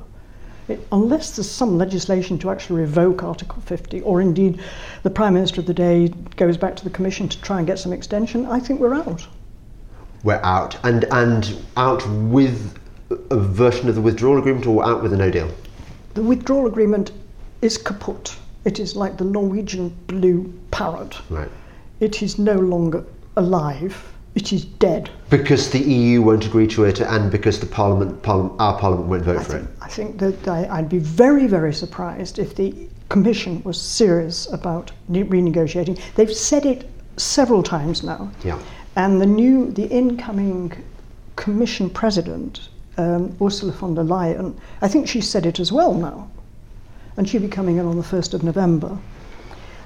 it, 0.66 0.84
unless 0.90 1.36
there's 1.36 1.48
some 1.48 1.78
legislation 1.78 2.36
to 2.40 2.50
actually 2.50 2.80
revoke 2.80 3.22
Article 3.22 3.62
50, 3.62 4.00
or 4.02 4.20
indeed 4.20 4.61
the 5.04 5.11
Prime 5.11 5.34
Minister 5.34 5.61
of 5.61 5.66
the 5.66 5.74
day 5.74 6.08
goes 6.36 6.56
back 6.56 6.74
to 6.76 6.84
the 6.84 6.90
Commission 6.90 7.28
to 7.28 7.40
try 7.42 7.58
and 7.58 7.66
get 7.66 7.78
some 7.78 7.92
extension, 7.92 8.44
I 8.46 8.58
think 8.58 8.80
we're 8.80 8.94
out. 8.94 9.26
We're 10.24 10.42
out 10.42 10.76
and 10.84 11.04
and 11.12 11.56
out 11.76 12.06
with 12.08 12.76
a 13.30 13.38
version 13.38 13.88
of 13.88 13.94
the 13.94 14.00
withdrawal 14.00 14.38
agreement 14.38 14.66
or 14.66 14.84
out 14.84 15.02
with 15.02 15.12
a 15.12 15.16
no 15.16 15.30
deal. 15.30 15.50
The 16.14 16.22
withdrawal 16.22 16.66
agreement 16.66 17.12
is 17.62 17.78
kaput. 17.78 18.36
It 18.64 18.80
is 18.80 18.96
like 18.96 19.16
the 19.16 19.24
Norwegian 19.24 19.96
blue 20.08 20.52
parrot. 20.72 21.16
Right. 21.30 21.48
It 22.00 22.22
is 22.22 22.38
no 22.38 22.54
longer 22.54 23.04
alive. 23.36 24.12
It 24.34 24.52
is 24.52 24.64
dead. 24.64 25.10
Because 25.28 25.70
the 25.70 25.80
EU 25.80 26.22
won't 26.22 26.46
agree 26.46 26.68
to 26.68 26.84
it, 26.84 27.00
and 27.00 27.30
because 27.30 27.58
the 27.58 27.66
Parliament, 27.66 28.22
parliament 28.22 28.60
our 28.60 28.78
Parliament 28.78 29.08
won't 29.08 29.24
vote 29.24 29.38
I 29.38 29.42
for 29.42 29.56
it. 29.56 29.66
I 29.82 29.88
think 29.88 30.18
that 30.18 30.46
I, 30.46 30.68
I'd 30.70 30.88
be 30.88 30.98
very, 30.98 31.46
very 31.46 31.74
surprised 31.74 32.38
if 32.38 32.54
the 32.54 32.74
Commission 33.08 33.60
was 33.64 33.80
serious 33.80 34.50
about 34.52 34.92
ne- 35.08 35.24
renegotiating. 35.24 36.00
They've 36.14 36.32
said 36.32 36.64
it 36.64 36.88
several 37.16 37.62
times 37.62 38.04
now. 38.04 38.30
Yeah. 38.44 38.58
And 38.94 39.20
the 39.20 39.26
new, 39.26 39.72
the 39.72 39.88
incoming 39.88 40.72
Commission 41.34 41.90
President, 41.90 42.68
um, 42.98 43.36
Ursula 43.42 43.72
von 43.72 43.94
der 43.94 44.04
Leyen, 44.04 44.56
I 44.80 44.88
think 44.88 45.08
she 45.08 45.20
said 45.20 45.44
it 45.44 45.58
as 45.58 45.72
well 45.72 45.92
now. 45.92 46.30
And 47.16 47.28
she'll 47.28 47.40
be 47.40 47.48
coming 47.48 47.78
in 47.78 47.86
on 47.86 47.96
the 47.96 48.04
1st 48.04 48.34
of 48.34 48.44
November. 48.44 48.96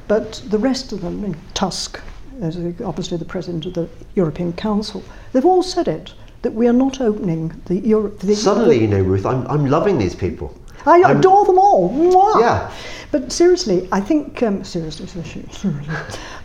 But 0.06 0.42
the 0.48 0.58
rest 0.58 0.92
of 0.92 1.00
them, 1.00 1.24
in 1.24 1.34
Tusk, 1.54 1.98
as 2.40 2.56
obviously 2.84 3.16
the 3.16 3.24
President 3.24 3.66
of 3.66 3.74
the 3.74 3.88
European 4.14 4.52
Council, 4.52 5.02
they've 5.32 5.44
all 5.44 5.62
said 5.62 5.88
it, 5.88 6.12
that 6.42 6.52
we 6.52 6.68
are 6.68 6.72
not 6.72 7.00
opening 7.00 7.60
the 7.66 7.76
Europe. 7.76 8.20
The, 8.20 8.34
Suddenly, 8.34 8.80
you 8.80 8.86
know, 8.86 9.00
Ruth, 9.00 9.24
I'm, 9.24 9.46
I'm 9.46 9.66
loving 9.66 9.98
these 9.98 10.14
people. 10.14 10.54
I 10.86 11.00
I'm- 11.00 11.18
adore 11.18 11.46
them 11.46 11.58
all. 11.58 11.90
Mwah! 11.90 12.40
Yeah. 12.40 12.72
But 13.10 13.32
seriously, 13.32 13.88
I 13.92 14.00
think 14.00 14.42
um, 14.42 14.64
seriously, 14.64 15.06
seriously, 15.06 15.44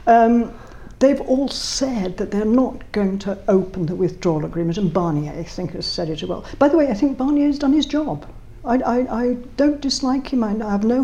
um, 0.07 0.53
they've 0.99 1.19
all 1.21 1.47
said 1.47 2.15
that 2.17 2.29
they're 2.31 2.45
not 2.45 2.89
going 2.91 3.17
to 3.19 3.37
open 3.47 3.87
the 3.87 3.95
withdrawal 3.95 4.45
agreement, 4.45 4.77
and 4.77 4.93
Barnier, 4.93 5.33
I 5.37 5.43
think, 5.43 5.71
has 5.71 5.85
said 5.85 6.09
it 6.09 6.21
as 6.21 6.29
well. 6.29 6.45
By 6.59 6.69
the 6.69 6.77
way, 6.77 6.87
I 6.89 6.93
think 6.93 7.17
Barnier's 7.17 7.57
done 7.57 7.73
his 7.73 7.87
job. 7.87 8.25
I, 8.65 8.75
I, 8.77 9.21
I 9.23 9.33
don't 9.57 9.79
dislike 9.81 10.27
him. 10.33 10.43
I 10.43 10.49
have 10.69 10.83
no 10.83 11.03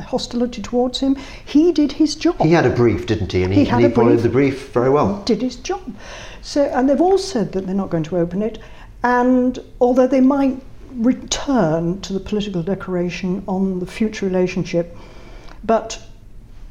hostility 0.00 0.60
towards 0.62 0.98
him. 1.00 1.16
He 1.44 1.72
did 1.72 1.92
his 1.92 2.14
job. 2.16 2.40
He 2.40 2.52
had 2.52 2.66
a 2.66 2.70
brief, 2.70 3.06
didn't 3.06 3.32
he? 3.32 3.42
And 3.44 3.52
he, 3.52 3.64
He 3.64 3.70
and 3.70 3.84
he 3.84 3.88
followed 3.90 4.10
brief. 4.14 4.22
the 4.22 4.28
brief 4.28 4.72
very 4.72 4.90
well. 4.90 5.22
did 5.24 5.40
his 5.42 5.56
job. 5.56 5.94
So, 6.42 6.64
and 6.64 6.88
they've 6.88 7.00
all 7.00 7.18
said 7.18 7.52
that 7.52 7.66
they're 7.66 7.74
not 7.74 7.90
going 7.90 8.04
to 8.04 8.18
open 8.18 8.42
it. 8.42 8.58
And 9.02 9.58
although 9.80 10.06
they 10.06 10.20
might 10.20 10.60
return 10.92 12.00
to 12.00 12.12
the 12.12 12.20
political 12.20 12.62
declaration 12.62 13.44
on 13.46 13.78
the 13.80 13.86
future 13.86 14.26
relationship, 14.26 14.96
but 15.64 16.00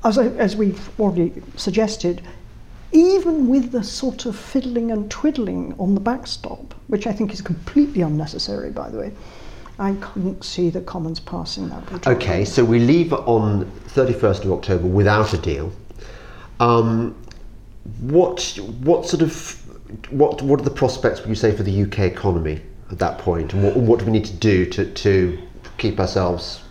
as, 0.03 0.17
I, 0.17 0.27
as 0.27 0.55
we've 0.55 0.89
already 0.99 1.41
suggested, 1.55 2.21
even 2.91 3.47
with 3.49 3.71
the 3.71 3.83
sort 3.83 4.25
of 4.25 4.35
fiddling 4.37 4.91
and 4.91 5.09
twiddling 5.11 5.75
on 5.79 5.93
the 5.95 6.01
backstop, 6.01 6.73
which 6.87 7.07
I 7.07 7.11
think 7.11 7.33
is 7.33 7.41
completely 7.41 8.01
unnecessary, 8.01 8.71
by 8.71 8.89
the 8.89 8.97
way, 8.99 9.11
I 9.77 9.93
couldn't 9.95 10.43
see 10.43 10.69
the 10.69 10.81
Commons 10.81 11.19
passing 11.19 11.69
that. 11.69 11.91
withdrawal 11.91 12.17
Okay, 12.17 12.45
so 12.45 12.63
we 12.63 12.79
leave 12.79 13.11
on 13.13 13.65
31st 13.89 14.45
of 14.45 14.51
October 14.53 14.87
without 14.87 15.33
a 15.33 15.37
deal. 15.37 15.71
Um, 16.59 17.15
what 17.99 18.57
what 18.79 19.05
sort 19.05 19.21
of 19.21 19.61
what 20.09 20.41
what 20.41 20.59
are 20.59 20.63
the 20.63 20.69
prospects 20.71 21.19
would 21.19 21.29
you 21.29 21.35
say 21.35 21.55
for 21.55 21.63
the 21.63 21.83
UK 21.83 21.99
economy 21.99 22.61
at 22.91 22.99
that 22.99 23.19
point, 23.19 23.53
and 23.53 23.63
what, 23.63 23.75
what 23.75 23.99
do 23.99 24.05
we 24.05 24.11
need 24.11 24.25
to 24.25 24.33
do 24.33 24.65
to, 24.65 24.91
to 24.93 25.37
keep 25.77 25.99
ourselves 25.99 26.63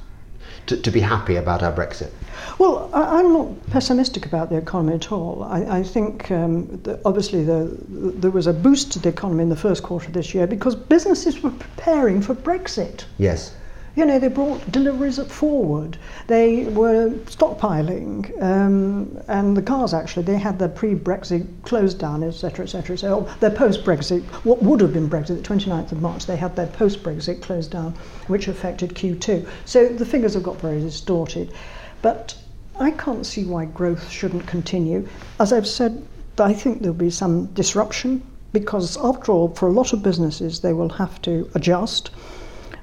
to, 0.66 0.76
to 0.76 0.90
be 0.90 1.00
happy 1.00 1.36
about 1.36 1.62
our 1.62 1.72
Brexit? 1.72 2.10
Well, 2.58 2.90
I, 2.92 3.18
I'm 3.18 3.32
not 3.32 3.70
pessimistic 3.70 4.26
about 4.26 4.50
the 4.50 4.56
economy 4.56 4.94
at 4.94 5.12
all. 5.12 5.42
I, 5.44 5.78
I 5.78 5.82
think 5.82 6.30
um, 6.30 6.82
obviously 7.04 7.44
the, 7.44 7.76
there 7.88 8.30
was 8.30 8.46
a 8.46 8.52
boost 8.52 8.92
to 8.92 8.98
the 8.98 9.08
economy 9.08 9.42
in 9.42 9.48
the 9.48 9.56
first 9.56 9.82
quarter 9.82 10.06
of 10.06 10.12
this 10.12 10.34
year 10.34 10.46
because 10.46 10.74
businesses 10.74 11.42
were 11.42 11.50
preparing 11.50 12.20
for 12.20 12.34
Brexit. 12.34 13.04
Yes. 13.18 13.54
You 13.96 14.04
know, 14.04 14.18
they 14.18 14.26
brought 14.26 14.72
deliveries 14.72 15.20
forward. 15.28 15.98
They 16.26 16.64
were 16.64 17.10
stockpiling, 17.26 18.42
um, 18.42 19.20
and 19.28 19.56
the 19.56 19.62
cars 19.62 19.94
actually 19.94 20.24
they 20.24 20.36
had 20.36 20.58
their 20.58 20.68
pre-Brexit 20.68 21.46
closed 21.62 22.00
down, 22.00 22.24
etc., 22.24 22.64
etc. 22.64 22.98
So 22.98 23.28
their 23.38 23.52
post-Brexit, 23.52 24.24
what 24.44 24.60
would 24.64 24.80
have 24.80 24.92
been 24.92 25.08
Brexit, 25.08 25.40
the 25.40 25.48
29th 25.48 25.92
of 25.92 26.02
March, 26.02 26.26
they 26.26 26.34
had 26.34 26.56
their 26.56 26.66
post-Brexit 26.66 27.40
closed 27.40 27.70
down, 27.70 27.94
which 28.26 28.48
affected 28.48 28.94
Q2. 28.94 29.46
So 29.64 29.86
the 29.86 30.06
figures 30.06 30.34
have 30.34 30.42
got 30.42 30.60
very 30.60 30.80
distorted, 30.80 31.52
but 32.04 32.36
I 32.78 32.90
can't 32.90 33.24
see 33.24 33.46
why 33.46 33.64
growth 33.64 34.10
shouldn't 34.10 34.46
continue. 34.46 35.08
As 35.40 35.54
I've 35.54 35.66
said, 35.66 36.06
I 36.38 36.52
think 36.52 36.82
there'll 36.82 36.94
be 36.94 37.08
some 37.08 37.46
disruption 37.54 38.22
because, 38.52 38.98
after 38.98 39.32
all, 39.32 39.48
for 39.54 39.68
a 39.68 39.72
lot 39.72 39.94
of 39.94 40.02
businesses, 40.02 40.60
they 40.60 40.74
will 40.74 40.90
have 40.90 41.22
to 41.22 41.50
adjust. 41.54 42.10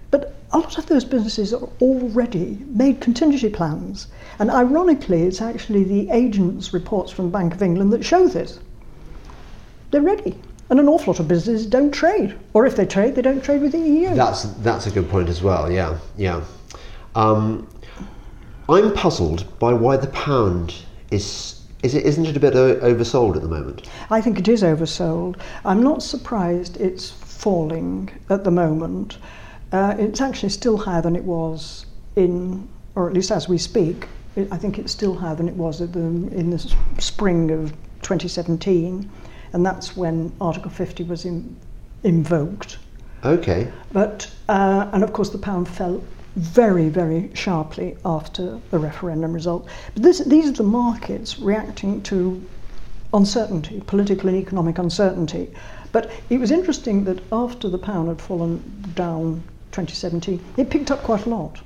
But 0.10 0.34
a 0.54 0.58
lot 0.58 0.80
of 0.80 0.88
those 0.88 1.06
businesses 1.06 1.54
are 1.54 1.70
already 1.82 2.58
made 2.66 3.00
contingency 3.00 3.50
plans. 3.50 4.08
And 4.40 4.50
ironically, 4.50 5.22
it's 5.22 5.40
actually 5.40 5.84
the 5.84 6.10
agents' 6.10 6.74
reports 6.74 7.12
from 7.12 7.30
Bank 7.30 7.54
of 7.54 7.62
England 7.62 7.94
that 7.94 8.04
show 8.04 8.28
this. 8.28 8.60
They're 9.92 10.02
ready. 10.02 10.36
And 10.72 10.80
an 10.80 10.88
awful 10.88 11.14
lot 11.14 11.20
of 11.20 11.28
businesses 11.28 11.68
don't 11.68 11.92
trade. 11.92 12.36
Or 12.54 12.66
if 12.66 12.76
they 12.76 12.88
trade, 12.88 13.14
they 13.14 13.22
don't 13.22 13.44
trade 13.44 13.62
with 13.62 13.74
the 13.74 13.80
EU. 13.80 14.16
That's 14.16 14.44
that's 14.64 14.88
a 14.88 14.92
good 14.92 15.12
point 15.12 15.30
as 15.30 15.44
well. 15.44 15.72
Yeah, 15.72 16.00
yeah. 16.18 16.44
Um, 17.14 17.68
I'm 18.70 18.94
puzzled 18.94 19.60
by 19.60 19.74
why 19.74 19.98
the 19.98 20.08
pound 20.08 20.74
is 21.10 21.62
is 21.84 21.96
it 21.96 22.06
isn't 22.06 22.28
it 22.28 22.38
a 22.38 22.40
bit 22.40 22.56
o- 22.56 22.80
oversold 22.80 23.36
at 23.36 23.42
the 23.42 23.48
moment? 23.48 23.88
I 24.10 24.22
think 24.22 24.38
it 24.38 24.48
is 24.48 24.62
oversold. 24.62 25.38
I'm 25.66 25.82
not 25.82 26.04
surprised 26.04 26.80
it's 26.80 27.10
falling 27.10 28.10
at 28.30 28.44
the 28.44 28.52
moment. 28.52 29.18
Uh, 29.72 29.96
it's 29.98 30.22
actually 30.22 30.50
still 30.50 30.78
higher 30.78 31.02
than 31.02 31.16
it 31.16 31.24
was 31.24 31.86
in, 32.16 32.68
or 32.96 33.08
at 33.08 33.14
least 33.16 33.32
as 33.32 33.50
we 33.50 33.58
speak. 33.58 34.08
It, 34.36 34.48
I 34.52 34.58
think 34.58 34.78
it's 34.78 34.92
still 34.92 35.16
higher 35.16 35.36
than 35.36 35.48
it 35.48 35.56
was 35.56 35.82
at 35.82 35.94
the, 35.94 36.00
in 36.00 36.52
the 36.52 36.60
spring 37.00 37.50
of 37.52 37.72
2017, 38.02 39.10
and 39.54 39.66
that's 39.66 39.98
when 39.98 40.32
Article 40.40 40.70
50 40.70 41.04
was 41.04 41.26
in, 41.26 41.56
invoked. 42.04 42.78
Okay. 43.24 43.72
But 43.92 44.30
uh, 44.50 44.90
and 44.94 45.04
of 45.04 45.14
course 45.14 45.30
the 45.30 45.38
pound 45.38 45.68
fell 45.68 46.04
very 46.36 46.90
very 46.90 47.30
sharply 47.34 47.98
after 48.06 48.60
the 48.70 48.80
referendum 48.80 49.34
result. 49.34 49.68
But 49.94 50.04
this, 50.04 50.20
these 50.20 50.48
are 50.48 50.54
the 50.54 50.64
markets 50.64 51.40
reacting 51.40 52.02
to 52.04 52.42
uncertainty, 53.14 53.82
political 53.86 54.30
and 54.30 54.38
economic 54.38 54.78
uncertainty. 54.78 55.50
But 55.92 56.10
it 56.30 56.40
was 56.40 56.52
interesting 56.52 57.04
that 57.06 57.22
after 57.32 57.68
the 57.68 57.78
pound 57.78 58.08
had 58.08 58.22
fallen 58.22 58.64
down 58.96 59.44
2017, 59.72 60.40
it 60.58 60.70
picked 60.70 60.92
up 60.92 61.04
quite 61.04 61.26
a 61.26 61.30
lot. 61.30 61.62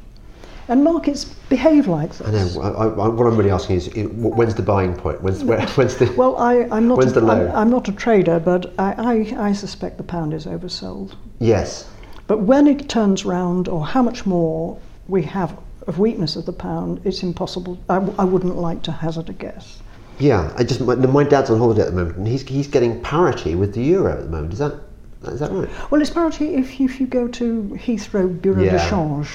And 0.67 0.83
markets 0.83 1.25
behave 1.25 1.87
like 1.87 2.09
this. 2.09 2.27
I 2.27 2.31
know. 2.31 2.61
I, 2.61 2.85
I, 2.85 3.07
what 3.07 3.27
I'm 3.27 3.37
really 3.37 3.51
asking 3.51 3.75
is, 3.75 3.89
when's 3.93 4.55
the 4.55 4.63
buying 4.63 4.95
point? 4.95 5.21
When's, 5.21 5.43
where, 5.43 5.61
when's 5.75 5.95
the 5.95 6.11
well, 6.13 6.37
I, 6.37 6.63
I'm 6.71 6.87
not. 6.87 6.97
When's 6.97 7.11
a, 7.11 7.19
the 7.19 7.21
low? 7.21 7.47
I'm, 7.49 7.55
I'm 7.55 7.69
not 7.69 7.87
a 7.87 7.91
trader, 7.91 8.39
but 8.39 8.73
I, 8.79 9.35
I, 9.37 9.49
I 9.49 9.53
suspect 9.53 9.97
the 9.97 10.03
pound 10.03 10.33
is 10.33 10.47
oversold. 10.47 11.15
yes, 11.37 11.87
But 12.27 12.39
when 12.41 12.67
it 12.67 12.89
turns 12.89 13.23
round, 13.25 13.67
or 13.67 13.85
how 13.85 14.01
much 14.01 14.25
more 14.25 14.77
we 15.07 15.21
have 15.23 15.55
of 15.87 15.99
weakness 15.99 16.35
of 16.35 16.45
the 16.45 16.53
pound, 16.53 16.99
it's 17.03 17.21
impossible. 17.21 17.77
I, 17.89 17.95
w- 17.95 18.15
I 18.17 18.23
wouldn't 18.23 18.55
like 18.57 18.81
to 18.83 18.91
hazard 18.91 19.29
a 19.29 19.33
guess. 19.33 19.79
yeah. 20.17 20.51
I 20.57 20.63
just 20.63 20.81
my, 20.81 20.95
my 20.95 21.23
dad's 21.23 21.49
on 21.51 21.59
holiday 21.59 21.81
at 21.81 21.87
the 21.87 21.93
moment, 21.95 22.17
and 22.17 22.27
he's 22.27 22.41
he's 22.47 22.67
getting 22.67 23.01
parity 23.01 23.53
with 23.55 23.73
the 23.75 23.83
euro 23.83 24.13
at 24.13 24.23
the 24.23 24.29
moment. 24.29 24.53
Is 24.53 24.59
that 24.59 24.73
is 25.27 25.39
that 25.39 25.51
right? 25.51 25.69
Well, 25.91 26.01
it's 26.01 26.09
parity 26.09 26.55
if 26.55 26.79
you, 26.79 26.85
if 26.87 26.99
you 26.99 27.05
go 27.07 27.27
to 27.27 27.63
Heathrow 27.85 28.41
Bureau 28.41 28.59
de 28.63 28.65
Yeah. 28.65 28.89
Change. 28.89 29.27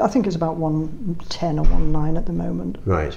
I 0.00 0.08
think 0.08 0.26
it's 0.26 0.36
about 0.36 0.56
110 0.56 1.58
or 1.58 1.66
19 1.66 2.16
at 2.16 2.24
the 2.24 2.32
moment. 2.32 2.78
Right. 2.86 3.16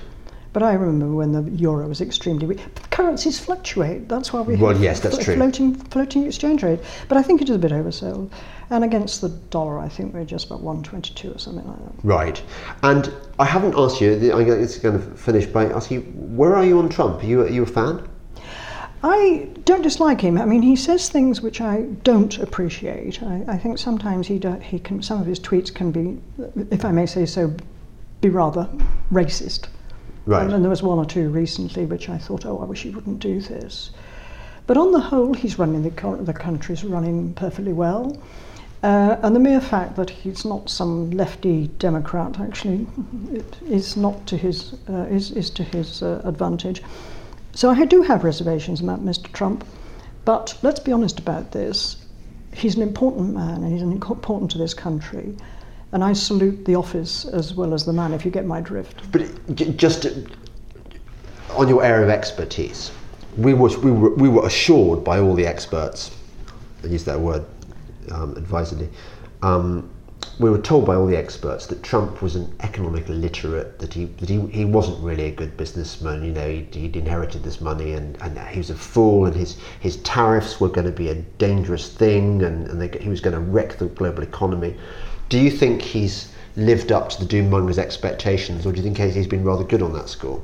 But 0.56 0.64
I 0.64 0.72
remember 0.72 1.14
when 1.14 1.34
the 1.34 1.52
euro 1.58 1.86
was 1.86 2.00
extremely 2.00 2.48
weak. 2.48 2.62
But 2.76 2.90
currencies 2.90 3.38
fluctuate. 3.38 4.08
That's 4.08 4.32
why 4.32 4.40
we 4.40 4.56
Well, 4.56 4.72
have 4.72 4.82
yes, 4.82 5.02
that's 5.02 5.18
true. 5.18 5.36
floating 5.36 5.76
floating 5.76 6.26
exchange 6.26 6.64
rate. 6.64 6.80
But 7.10 7.18
I 7.18 7.24
think 7.24 7.42
it 7.42 7.50
is 7.50 7.58
a 7.58 7.60
bit 7.60 7.74
oversold. 7.74 8.30
And 8.70 8.86
against 8.86 9.20
the 9.20 9.28
dollar, 9.50 9.80
I 9.80 9.90
think 9.90 10.14
we're 10.14 10.24
just 10.24 10.46
about 10.46 10.62
122 10.62 11.34
or 11.34 11.40
something 11.40 11.68
like 11.68 11.78
that. 11.78 12.08
Right. 12.08 12.42
And 12.84 13.12
I 13.38 13.44
haven't 13.44 13.76
asked 13.76 14.00
you. 14.00 14.14
I'm 14.34 14.46
going 14.46 14.66
to 14.66 15.00
finish 15.18 15.46
by 15.46 15.66
asking 15.66 15.98
you, 15.98 16.04
where 16.38 16.56
are 16.56 16.64
you 16.64 16.80
on 16.80 16.88
Trump? 16.88 17.22
Are 17.22 17.26
you 17.26 17.42
are 17.42 17.50
you 17.50 17.64
a 17.64 17.66
fan? 17.66 18.08
I 19.04 19.50
don't 19.66 19.82
dislike 19.82 20.22
him. 20.22 20.38
I 20.38 20.46
mean, 20.46 20.62
he 20.62 20.78
says 20.78 21.10
things 21.10 21.42
which 21.42 21.60
I 21.60 21.82
don't 22.06 22.38
appreciate. 22.38 23.22
I, 23.22 23.44
I 23.50 23.58
think 23.58 23.78
sometimes 23.78 24.28
he 24.28 24.40
do, 24.40 24.54
he 24.54 24.80
can 24.80 25.04
some 25.04 25.20
of 25.20 25.28
his 25.28 25.38
tweets 25.38 25.70
can 25.74 25.92
be, 25.92 26.18
if 26.72 26.86
I 26.86 26.94
may 26.94 27.08
say 27.08 27.26
so, 27.26 27.54
be 28.22 28.30
rather 28.30 28.70
racist. 29.12 29.68
Right. 30.26 30.44
And, 30.44 30.54
and 30.54 30.64
there 30.64 30.70
was 30.70 30.82
one 30.82 30.98
or 30.98 31.06
two 31.06 31.30
recently 31.30 31.86
which 31.86 32.10
I 32.10 32.18
thought, 32.18 32.46
oh, 32.46 32.60
I 32.60 32.66
wish 32.66 32.84
he 32.84 32.90
wouldn't 32.90 33.20
do 33.20 33.40
this. 33.42 33.92
But 34.68 34.78
on 34.78 34.92
the 34.92 35.00
whole, 35.00 35.34
he's 35.34 35.60
running 35.60 35.84
the 35.84 35.92
co- 35.92 36.16
the 36.16 36.34
country's 36.34 36.84
running 36.84 37.34
perfectly 37.34 37.74
well. 37.74 38.18
Uh, 38.82 39.18
and 39.24 39.36
the 39.36 39.40
mere 39.40 39.62
fact 39.62 39.96
that 39.96 40.10
he's 40.10 40.46
not 40.46 40.70
some 40.70 41.10
lefty 41.12 41.68
Democrat 41.80 42.40
actually 42.40 42.86
it 43.32 43.58
is 43.68 43.98
not 43.98 44.28
to 44.28 44.38
his 44.38 44.76
uh, 44.90 45.08
is, 45.10 45.32
is 45.32 45.50
to 45.50 45.64
his 45.64 46.04
uh, 46.04 46.22
advantage. 46.24 46.84
So 47.54 47.70
I 47.70 47.86
do 47.86 48.02
have 48.04 48.24
reservations 48.24 48.82
about 48.82 49.04
Mr. 49.04 49.32
Trump, 49.32 49.66
but 50.24 50.58
let's 50.62 50.80
be 50.80 50.92
honest 50.92 51.20
about 51.20 51.52
this. 51.52 51.98
He's 52.54 52.76
an 52.76 52.82
important 52.82 53.34
man 53.34 53.64
and 53.64 53.72
he's 53.72 53.82
an 53.82 53.92
important 53.92 54.52
to 54.52 54.58
this 54.58 54.74
country. 54.74 55.36
And 55.92 56.04
I 56.04 56.14
salute 56.14 56.66
the 56.66 56.76
office 56.76 57.26
as 57.26 57.54
well 57.54 57.74
as 57.74 57.86
the 57.86 57.94
man, 57.94 58.14
if 58.14 58.26
you 58.26 58.32
get 58.32 58.46
my 58.46 58.62
drift. 58.62 59.12
But 59.12 59.56
just 59.78 60.08
on 61.52 61.68
your 61.68 61.84
area 61.84 62.04
of 62.04 62.10
expertise, 62.10 62.92
we 63.38 63.54
were, 63.54 63.78
we 63.80 63.92
were, 63.92 64.14
we 64.16 64.30
were 64.30 64.46
assured 64.46 65.04
by 65.04 65.20
all 65.20 65.34
the 65.34 65.46
experts, 65.46 66.12
I 66.84 66.88
use 66.88 67.04
that 67.06 67.20
word 67.20 67.46
um, 68.12 68.36
advisedly, 68.38 68.90
um, 69.42 69.90
we 70.40 70.50
were 70.50 70.60
told 70.60 70.86
by 70.86 70.96
all 70.96 71.08
the 71.08 71.16
experts 71.16 71.66
that 71.68 71.82
Trump 71.82 72.22
was 72.22 72.36
an 72.36 72.54
economic 72.62 73.08
illiterate, 73.08 73.80
that 73.80 73.94
he, 73.94 74.06
that 74.06 74.28
he, 74.28 74.40
he 74.48 74.66
wasn't 74.66 75.02
really 75.02 75.26
a 75.26 75.32
good 75.32 75.56
businessman, 75.56 76.24
you 76.26 76.34
know, 76.34 76.50
he'd, 76.50 76.74
he'd 76.76 76.96
inherited 76.96 77.44
this 77.44 77.62
money 77.62 77.94
and, 77.94 78.22
and 78.22 78.38
he 78.50 78.58
was 78.58 78.70
a 78.70 78.76
fool 78.76 79.26
and 79.26 79.36
his, 79.36 79.58
his 79.80 79.98
tariffs 79.98 80.60
were 80.60 80.68
going 80.68 80.86
to 80.86 80.92
be 80.92 81.10
a 81.10 81.16
dangerous 81.16 81.94
thing 81.94 82.44
and, 82.44 82.68
and 82.68 82.82
they, 82.82 82.98
he 83.00 83.08
was 83.08 83.22
going 83.22 83.34
to 83.34 83.40
wreck 83.40 83.78
the 83.78 83.86
global 83.86 84.24
economy. 84.24 84.76
Do 85.30 85.40
you 85.40 85.50
think 85.50 85.82
he's 85.82 86.32
lived 86.56 86.92
up 86.92 87.10
to 87.10 87.20
the 87.20 87.26
doom-mongers' 87.26 87.78
expectations 87.78 88.66
or 88.66 88.72
do 88.72 88.82
you 88.82 88.84
think 88.84 88.98
he's 89.14 89.28
been 89.28 89.44
rather 89.44 89.64
good 89.64 89.82
on 89.82 89.94
that 89.94 90.08
score? 90.10 90.42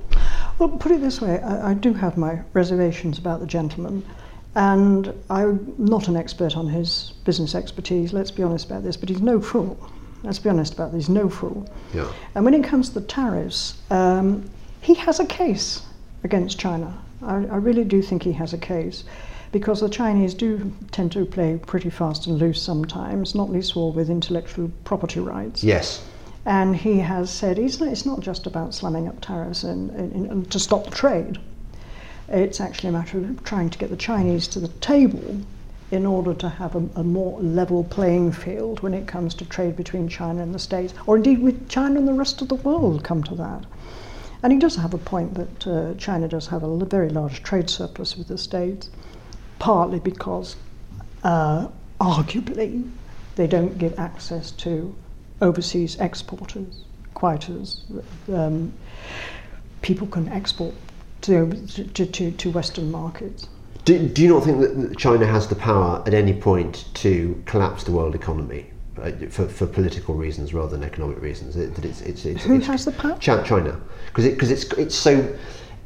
Well, 0.59 0.69
put 0.69 0.91
it 0.91 1.01
this 1.01 1.21
way, 1.21 1.39
I, 1.39 1.71
I 1.71 1.73
do 1.73 1.93
have 1.93 2.17
my 2.17 2.41
reservations 2.53 3.17
about 3.17 3.39
the 3.39 3.45
gentleman, 3.45 4.03
and 4.55 5.13
I'm 5.29 5.73
not 5.77 6.07
an 6.07 6.17
expert 6.17 6.57
on 6.57 6.67
his 6.67 7.13
business 7.23 7.55
expertise, 7.55 8.11
let's 8.11 8.32
be 8.32 8.43
honest 8.43 8.65
about 8.65 8.84
this, 8.84 8.97
but 8.97 9.09
he's 9.09 9.21
no 9.21 9.39
fool. 9.39 9.77
Let's 10.23 10.39
be 10.39 10.49
honest 10.49 10.73
about 10.73 10.91
this, 10.91 11.07
he's 11.07 11.09
no 11.09 11.29
fool. 11.29 11.67
Yeah. 11.93 12.11
And 12.36 12.43
when 12.43 12.53
it 12.53 12.63
comes 12.63 12.89
to 12.89 12.99
the 12.99 13.07
tariffs, 13.07 13.82
um, 13.89 14.49
he 14.82 14.93
has 14.95 15.19
a 15.19 15.25
case 15.25 15.84
against 16.23 16.59
China. 16.59 17.01
I, 17.23 17.36
I 17.36 17.55
really 17.57 17.84
do 17.84 18.01
think 18.01 18.23
he 18.23 18.34
has 18.34 18.53
a 18.53 18.57
case 18.57 19.03
because 19.51 19.81
the 19.81 19.89
Chinese 19.89 20.33
do 20.33 20.71
tend 20.91 21.11
to 21.11 21.25
play 21.25 21.59
pretty 21.65 21.89
fast 21.89 22.27
and 22.27 22.37
loose 22.37 22.61
sometimes, 22.61 23.35
not 23.35 23.49
least 23.49 23.71
of 23.71 23.77
all 23.77 23.91
with 23.91 24.09
intellectual 24.09 24.71
property 24.83 25.19
rights. 25.19 25.63
Yes. 25.63 26.03
And 26.45 26.75
he 26.75 26.99
has 26.99 27.29
said 27.29 27.59
it's 27.59 28.05
not, 28.05 28.19
just 28.19 28.47
about 28.47 28.73
slamming 28.73 29.07
up 29.07 29.21
tariffs 29.21 29.63
and, 29.63 29.91
and, 29.91 30.25
and 30.25 30.51
to 30.51 30.59
stop 30.59 30.91
trade. 30.91 31.37
It's 32.29 32.61
actually 32.61 32.89
a 32.89 32.93
matter 32.93 33.17
of 33.17 33.43
trying 33.43 33.69
to 33.69 33.77
get 33.77 33.89
the 33.89 33.97
Chinese 33.97 34.47
to 34.49 34.59
the 34.59 34.69
table 34.79 35.41
in 35.91 36.05
order 36.05 36.33
to 36.33 36.47
have 36.47 36.75
a, 36.75 36.89
a 36.95 37.03
more 37.03 37.39
level 37.41 37.83
playing 37.83 38.31
field 38.31 38.79
when 38.79 38.93
it 38.93 39.05
comes 39.05 39.35
to 39.35 39.45
trade 39.45 39.75
between 39.75 40.07
China 40.07 40.41
and 40.41 40.55
the 40.55 40.59
States, 40.59 40.93
or 41.05 41.17
indeed 41.17 41.41
with 41.41 41.67
China 41.67 41.99
and 41.99 42.07
the 42.07 42.13
rest 42.13 42.41
of 42.41 42.47
the 42.47 42.55
world 42.55 43.03
come 43.03 43.21
to 43.23 43.35
that. 43.35 43.65
And 44.41 44.53
he 44.53 44.57
does 44.57 44.77
have 44.77 44.93
a 44.93 44.97
point 44.97 45.33
that 45.35 45.67
uh, 45.67 45.93
China 45.95 46.27
does 46.27 46.47
have 46.47 46.63
a 46.63 46.85
very 46.85 47.09
large 47.09 47.43
trade 47.43 47.69
surplus 47.69 48.17
with 48.17 48.29
the 48.29 48.37
States, 48.37 48.89
partly 49.62 49.99
because, 49.99 50.55
uh, 51.24 51.68
arguably, 51.99 52.89
they 53.36 53.45
don't 53.45 53.78
give 53.78 53.97
access 53.99 54.49
to 54.49 54.93
overseas 55.39 55.95
exporters 55.99 56.82
quite 57.14 57.47
as 57.47 57.84
um, 58.34 58.74
people 59.84 60.07
can 60.07 60.28
export 60.30 60.74
to, 61.22 61.51
to, 61.93 62.05
to, 62.07 62.32
to 62.32 62.49
Western 62.49 62.89
markets. 62.89 63.47
Do, 63.86 64.07
do 64.07 64.24
you 64.24 64.30
not 64.30 64.43
think 64.43 64.62
that 64.62 64.97
China 64.97 65.28
has 65.28 65.47
the 65.47 65.55
power 65.55 66.01
at 66.07 66.16
any 66.16 66.34
point 66.34 66.86
to 66.95 67.41
collapse 67.45 67.84
the 67.84 67.91
world 67.91 68.16
economy 68.16 68.66
uh, 68.99 69.12
for, 69.30 69.47
for 69.47 69.68
political 69.68 70.16
reasons 70.16 70.55
rather 70.55 70.76
than 70.76 70.84
economic 70.84 71.22
reasons? 71.22 71.55
It, 71.55 71.76
that 71.76 71.86
it's, 71.86 72.01
it's, 72.01 72.26
it's, 72.26 72.43
Who 72.43 72.55
it's, 72.55 72.66
has 72.66 72.86
the 72.86 72.93
power? 72.93 73.18
China, 73.20 73.80
because 74.07 74.26
it, 74.26 74.39
'cause 74.39 74.49
it's 74.49 74.64
it's 74.74 74.95
so 74.95 75.38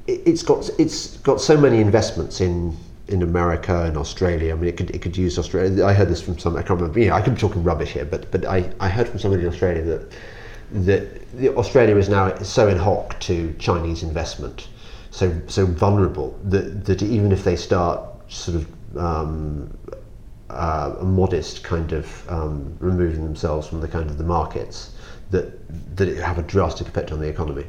it's 0.07 0.43
got 0.43 0.69
it's 0.79 1.17
got 1.17 1.41
so 1.41 1.57
many 1.59 1.81
investments 1.81 2.39
in 2.39 2.77
in 3.07 3.21
America 3.21 3.83
and 3.83 3.97
Australia. 3.97 4.53
I 4.53 4.57
mean, 4.57 4.69
it 4.69 4.77
could 4.77 4.89
it 4.91 5.01
could 5.01 5.15
use 5.15 5.37
Australia. 5.37 5.85
I 5.85 5.93
heard 5.93 6.09
this 6.09 6.21
from 6.21 6.37
some. 6.39 6.55
I 6.55 6.61
can't 6.61 6.79
remember. 6.79 6.99
Yeah, 6.99 7.15
I 7.15 7.21
could 7.21 7.35
be 7.35 7.41
talking 7.41 7.63
rubbish 7.63 7.91
here, 7.91 8.05
but 8.05 8.31
but 8.31 8.45
I, 8.45 8.69
I 8.79 8.89
heard 8.89 9.07
from 9.07 9.19
somebody 9.19 9.43
in 9.43 9.49
Australia 9.49 9.83
that 9.83 10.11
that 10.71 11.55
Australia 11.57 11.95
is 11.95 12.09
now 12.09 12.35
so 12.39 12.67
in 12.67 12.77
hock 12.77 13.19
to 13.21 13.53
Chinese 13.59 14.03
investment, 14.03 14.69
so 15.11 15.31
so 15.47 15.65
vulnerable 15.65 16.37
that 16.45 16.85
that 16.85 17.01
even 17.03 17.31
if 17.31 17.43
they 17.43 17.55
start 17.55 18.01
sort 18.27 18.57
of 18.57 18.97
um, 18.97 19.77
uh, 20.49 20.95
a 20.99 21.05
modest 21.05 21.63
kind 21.63 21.91
of 21.91 22.29
um, 22.29 22.75
removing 22.79 23.23
themselves 23.23 23.67
from 23.67 23.81
the 23.81 23.87
kind 23.87 24.09
of 24.09 24.17
the 24.17 24.23
markets, 24.23 24.95
that 25.29 25.45
that 25.95 26.07
it 26.07 26.17
have 26.17 26.39
a 26.39 26.43
drastic 26.43 26.87
effect 26.87 27.11
on 27.11 27.19
the 27.19 27.27
economy. 27.27 27.65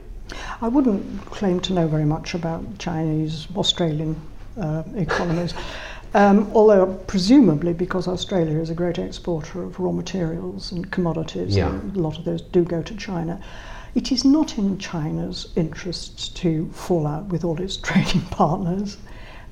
I 0.61 0.69
wouldn't 0.69 1.27
claim 1.27 1.61
to 1.61 1.73
know 1.73 1.87
very 1.87 2.05
much 2.05 2.35
about 2.35 2.79
Chinese, 2.79 3.47
Australian 3.55 4.21
uh, 4.61 4.83
economies, 4.97 5.55
um, 6.15 6.51
although 6.55 6.87
presumably 7.07 7.73
because 7.73 8.09
Australia 8.09 8.59
is 8.59 8.71
a 8.71 8.75
great 8.75 8.99
exporter 8.99 9.63
of 9.63 9.79
raw 9.79 9.93
materials 9.93 10.73
and 10.73 10.91
commodities, 10.91 11.57
Yeah. 11.57 11.69
and 11.69 11.97
a 11.97 12.01
lot 12.01 12.19
of 12.19 12.25
those 12.25 12.43
do 12.43 12.65
go 12.65 12.83
to 12.83 12.95
China. 12.97 13.41
It 13.95 14.13
is 14.13 14.25
not 14.25 14.59
in 14.59 14.79
China's 14.79 15.49
interests 15.57 16.29
to 16.29 16.69
fall 16.73 17.07
out 17.07 17.27
with 17.27 17.45
all 17.45 17.61
its 17.61 17.77
trading 17.89 18.23
partners, 18.31 18.97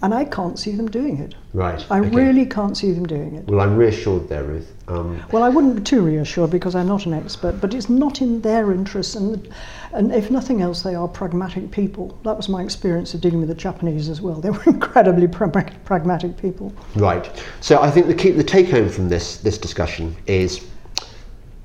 and 0.02 0.12
I 0.12 0.24
can't 0.24 0.58
see 0.58 0.72
them 0.72 0.90
doing 0.90 1.18
it. 1.18 1.34
Right. 1.52 1.84
I 1.90 2.00
okay. 2.00 2.10
really 2.10 2.46
can't 2.46 2.76
see 2.76 2.92
them 2.92 3.06
doing 3.06 3.36
it. 3.36 3.46
Well, 3.46 3.60
I'm 3.60 3.76
reassured 3.76 4.28
there, 4.28 4.42
Ruth. 4.42 4.70
Um, 4.88 5.22
Well, 5.32 5.42
I 5.42 5.48
wouldn't 5.48 5.76
be 5.76 5.82
too 5.82 6.02
reassured 6.02 6.50
because 6.50 6.74
I'm 6.74 6.88
not 6.88 7.06
an 7.06 7.14
expert, 7.14 7.60
but 7.60 7.72
it's 7.72 7.88
not 7.88 8.20
in 8.20 8.40
their 8.42 8.72
interests, 8.72 9.14
and, 9.14 9.48
and 9.92 10.12
if 10.12 10.30
nothing 10.30 10.60
else, 10.60 10.82
they 10.82 10.94
are 10.94 11.08
pragmatic 11.08 11.70
people. 11.70 12.18
That 12.24 12.36
was 12.36 12.48
my 12.48 12.62
experience 12.62 13.14
of 13.14 13.20
dealing 13.20 13.38
with 13.38 13.48
the 13.48 13.54
Japanese 13.54 14.08
as 14.08 14.20
well. 14.20 14.40
They 14.44 14.50
were 14.50 14.62
incredibly 14.66 15.26
pragma- 15.26 15.72
pragmatic 15.84 16.36
people. 16.36 16.72
Right. 16.96 17.30
So 17.60 17.80
I 17.80 17.90
think 17.90 18.08
the 18.08 18.14
key, 18.14 18.30
the 18.32 18.44
take 18.44 18.68
home 18.68 18.90
from 18.90 19.08
this 19.08 19.38
this 19.38 19.56
discussion 19.56 20.14
is 20.26 20.66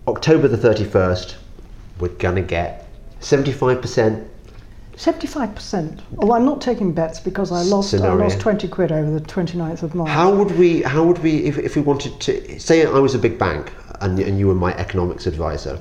October 0.08 0.48
the 0.48 0.58
thirty 0.58 0.86
first. 0.86 1.36
We're 2.00 2.10
gonna 2.20 2.42
get 2.42 2.88
seventy 3.20 3.52
five 5.00 5.56
percent. 5.56 5.98
75%. 5.98 6.00
Although 6.18 6.34
I'm 6.34 6.46
not 6.46 6.62
taking 6.62 6.92
bets 6.92 7.20
because 7.20 7.52
I 7.52 7.62
lost, 7.62 7.92
scenario. 7.92 8.20
I 8.20 8.24
lost 8.24 8.40
20 8.40 8.68
quid 8.68 8.92
over 8.92 9.10
the 9.10 9.22
29th 9.22 9.84
of 9.84 9.96
March. 9.96 10.10
How 10.10 10.34
would 10.34 10.58
we? 10.58 10.82
How 10.82 11.04
would 11.04 11.20
we? 11.20 11.46
If, 11.46 11.58
if 11.58 11.76
we 11.76 11.82
wanted 11.82 12.20
to 12.22 12.60
say 12.60 12.86
I 12.86 13.00
was 13.00 13.16
a 13.16 13.20
big 13.20 13.38
bank 13.38 13.72
and, 14.02 14.20
and 14.20 14.38
you 14.38 14.48
were 14.48 14.56
my 14.56 14.76
economics 14.76 15.26
advisor, 15.26 15.80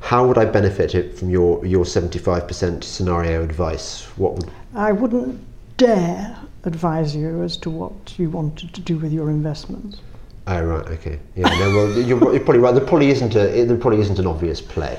how 0.00 0.26
would 0.26 0.38
I 0.38 0.46
benefit 0.46 0.94
it 0.94 1.18
from 1.18 1.30
your 1.30 1.64
your 1.66 1.84
seventy 1.84 2.18
five 2.18 2.48
percent 2.48 2.84
scenario 2.84 3.42
advice? 3.42 4.04
What 4.16 4.34
would? 4.34 4.50
I 4.74 4.92
wouldn't 4.92 5.40
dare 5.76 6.36
advise 6.64 7.14
you 7.14 7.42
as 7.42 7.56
to 7.58 7.70
what 7.70 8.18
you 8.18 8.30
wanted 8.30 8.72
to 8.74 8.80
do 8.80 8.96
with 8.96 9.12
your 9.12 9.28
investments. 9.28 10.00
Oh 10.46 10.62
right. 10.62 10.86
Okay. 10.86 11.18
Yeah. 11.36 11.48
No, 11.58 11.70
well, 11.70 11.90
you're, 11.98 12.32
you're 12.32 12.40
probably 12.40 12.58
right. 12.58 12.74
There 12.74 12.84
probably 12.84 13.10
isn't 13.10 13.34
a 13.34 13.64
there 13.64 13.76
probably 13.76 14.00
isn't 14.00 14.18
an 14.18 14.26
obvious 14.26 14.60
play. 14.60 14.98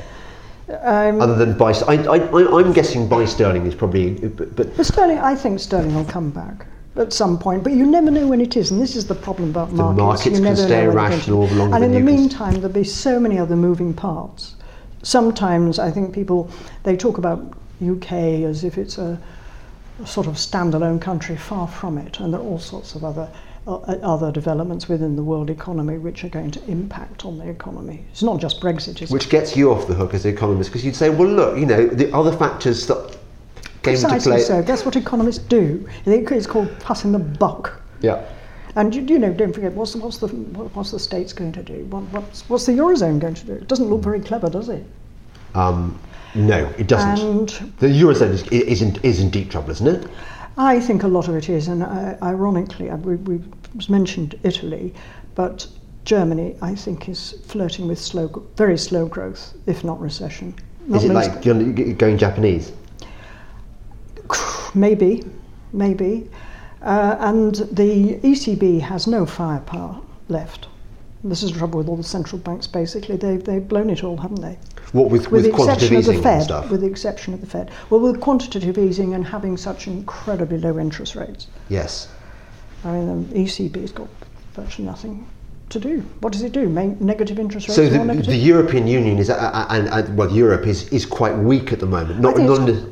Um, 0.68 1.22
Other 1.22 1.36
than 1.36 1.57
buy, 1.57 1.72
I, 1.88 1.95
I, 2.07 2.59
I'm 2.59 2.74
guessing 2.74 3.07
by 3.07 3.26
sterling 3.26 3.68
is 3.68 3.76
probably, 3.76 4.13
but, 4.30 4.55
but 4.55 4.86
sterling, 4.86 5.20
I 5.20 5.36
think 5.36 5.59
sterling 5.59 5.93
will 5.93 6.05
come 6.05 6.32
back 6.32 6.66
at 6.95 7.13
some 7.13 7.38
point, 7.38 7.63
but 7.63 7.74
you 7.74 7.86
never 7.86 8.09
know 8.09 8.28
when 8.28 8.41
it 8.41 8.57
is, 8.57 8.72
and 8.72 8.82
this 8.82 8.95
is 8.95 9.05
the 9.05 9.16
problem 9.16 9.49
about 9.51 9.72
markets. 9.72 9.99
markets 9.99 10.26
you 10.26 10.32
can 10.32 10.43
never 10.43 10.55
stay 10.55 10.86
know 10.88 10.93
when 10.93 10.95
they're 10.95 11.09
going 11.09 11.11
irrational 11.11 11.47
to- 11.47 11.55
longer 11.55 11.76
And 11.76 11.86
in 11.86 11.91
the 11.91 11.99
meantime, 11.99 12.53
there'll 12.55 12.70
be 12.70 12.84
so 12.84 13.20
many 13.20 13.38
other 13.38 13.55
moving 13.55 13.93
parts. 13.93 14.55
Sometimes 15.03 15.78
I 15.78 15.91
think 15.91 16.13
people 16.13 16.49
they 16.84 16.97
talk 16.97 17.20
about 17.20 17.53
UK 17.86 18.11
as 18.43 18.63
if 18.63 18.80
it's 18.80 18.97
a, 18.97 19.20
a 20.01 20.07
sort 20.07 20.26
of 20.26 20.34
standalone 20.34 20.99
country, 20.99 21.36
far 21.38 21.68
from 21.68 21.99
it, 21.99 22.20
and 22.20 22.34
there 22.34 22.41
are 22.41 22.43
all 22.43 22.59
sorts 22.59 22.95
of 22.95 23.03
other. 23.03 23.30
Uh, 23.68 23.78
other 24.03 24.32
developments 24.32 24.88
within 24.88 25.16
the 25.16 25.24
world 25.24 25.49
economy 25.49 25.97
which 25.97 26.24
are 26.24 26.30
going 26.30 26.51
to 26.51 26.63
impact 26.70 27.26
on 27.26 27.39
the 27.39 27.49
economy. 27.49 28.05
It's 28.11 28.22
not 28.22 28.39
just 28.39 28.61
Brexit, 28.61 29.01
is 29.01 29.09
it? 29.09 29.11
which 29.11 29.28
gets 29.28 29.57
you 29.57 29.72
off 29.72 29.88
the 29.88 29.95
hook 29.95 30.13
as 30.13 30.24
an 30.24 30.36
economist 30.36 30.70
because 30.70 30.86
you'd 30.86 30.95
say, 30.95 31.09
well, 31.09 31.28
look, 31.28 31.57
you 31.57 31.66
know, 31.66 31.88
the 31.88 32.13
other 32.13 32.32
factors 32.32 32.86
that 32.86 33.18
came 33.82 33.95
into 33.95 34.07
Precisely 34.07 34.34
play. 34.34 34.41
so. 34.41 34.61
That's 34.61 34.86
what 34.86 34.95
economists 34.95 35.39
do. 35.39 35.89
It's 36.05 36.45
called 36.45 36.80
passing 36.80 37.11
the 37.11 37.18
buck. 37.18 37.82
Yeah. 38.01 38.24
And 38.76 38.93
you, 38.93 39.01
you 39.01 39.18
know, 39.18 39.34
don't 39.34 39.51
forget, 39.51 39.74
what's, 39.74 39.95
what's, 39.95 40.20
the, 40.20 40.28
what's 40.28 40.91
the 40.91 40.99
states 40.99 41.34
going 41.34 41.53
to 41.53 41.63
do? 41.63 41.86
What, 41.86 42.03
what's, 42.11 42.47
what's 42.47 42.68
the 42.68 42.74
Eurozone 42.74 43.20
going 43.20 43.34
to 43.34 43.45
do? 43.47 43.53
It 43.53 43.68
doesn't 43.68 43.89
look 43.89 44.03
very 44.03 44.20
clever, 44.20 44.47
does 44.47 44.70
it? 44.70 44.86
Um, 45.55 45.99
no, 46.36 46.72
it 46.78 46.88
doesn't. 46.88 47.26
And 47.61 47.74
the 47.80 47.88
eurozone 47.88 48.32
is, 48.32 48.43
is, 48.51 48.82
in, 48.82 48.95
is 49.03 49.22
in 49.22 49.30
deep 49.30 49.49
trouble, 49.49 49.72
isn't 49.72 49.88
it? 49.88 50.07
I 50.58 50.80
think 50.80 51.03
a 51.03 51.08
lot 51.08 51.28
of 51.28 51.36
it 51.36 51.49
is, 51.49 51.68
and 51.68 51.84
uh, 51.84 52.16
ironically, 52.22 52.89
we, 52.89 53.16
we 53.16 53.41
mentioned 53.89 54.39
Italy, 54.43 54.93
but 55.36 55.68
Germany, 56.06 56.56
I 56.62 56.76
think, 56.76 57.10
is 57.10 57.36
flirting 57.45 57.88
with 57.88 57.99
slow, 57.99 58.28
very 58.56 58.78
slow 58.78 59.06
growth, 59.06 59.53
if 59.66 59.84
not 59.84 59.99
recession. 59.99 60.56
Not 60.88 61.03
Is 61.03 61.10
it 61.10 61.14
like 61.14 61.41
going 61.97 62.18
Japanese? 62.18 62.72
Maybe, 64.76 65.24
maybe. 65.72 66.30
Uh, 66.82 67.16
and 67.20 67.56
the 67.72 68.20
ECB 68.20 68.82
has 68.82 69.08
no 69.08 69.26
firepower 69.26 70.01
left. 70.28 70.68
This 71.24 71.41
is 71.43 71.51
the 71.51 71.58
trouble 71.58 71.80
with 71.80 71.88
all 71.88 71.95
the 71.97 72.03
central 72.03 72.39
banks, 72.39 72.68
basically. 72.68 73.16
They've, 73.16 73.43
they've 73.43 73.66
blown 73.66 73.89
it 73.89 74.03
all, 74.03 74.18
haven't 74.18 74.41
they? 74.41 74.60
What 74.95 75.09
with, 75.09 75.29
With 75.29 75.43
with, 75.43 75.53
quantitative 75.53 75.91
exception 75.91 75.97
of 75.97 76.05
the 76.05 76.11
easing 76.11 76.23
Fed. 76.23 76.33
and 76.35 76.43
stuff? 76.43 76.69
With 76.71 76.79
the 76.79 76.87
exception 76.87 77.33
of 77.33 77.41
the 77.41 77.47
Fed. 77.47 77.69
Well, 77.89 77.99
with 77.99 78.21
quantitative 78.21 78.77
easing 78.77 79.13
and 79.13 79.25
having 79.25 79.57
such 79.57 79.87
incredibly 79.87 80.57
low 80.57 80.79
interest 80.79 81.15
rates, 81.15 81.47
yes. 81.67 82.07
I 82.85 82.93
mean, 82.93 83.27
the 83.27 83.35
ECB's 83.35 83.91
got 83.91 84.07
virtually 84.53 84.87
nothing 84.87 85.27
to 85.67 85.79
do. 85.79 85.99
What 86.21 86.31
does 86.31 86.43
it 86.43 86.53
do? 86.53 86.69
Make 86.69 87.01
negative 87.01 87.39
interest 87.39 87.67
rates 87.67 87.75
So 87.75 87.89
the, 87.89 88.21
the 88.21 88.37
European 88.37 88.87
Union 88.87 89.17
is, 89.17 89.29
uh, 89.29 89.35
uh, 89.35 89.67
and, 89.69 89.89
and 89.89 90.17
well, 90.17 90.31
Europe 90.31 90.65
is, 90.65 90.87
is 90.89 91.05
quite 91.05 91.35
weak 91.35 91.73
at 91.73 91.81
the 91.81 91.85
moment. 91.85 92.21
Not, 92.21 92.37
think 92.37 92.47
not 92.47 92.89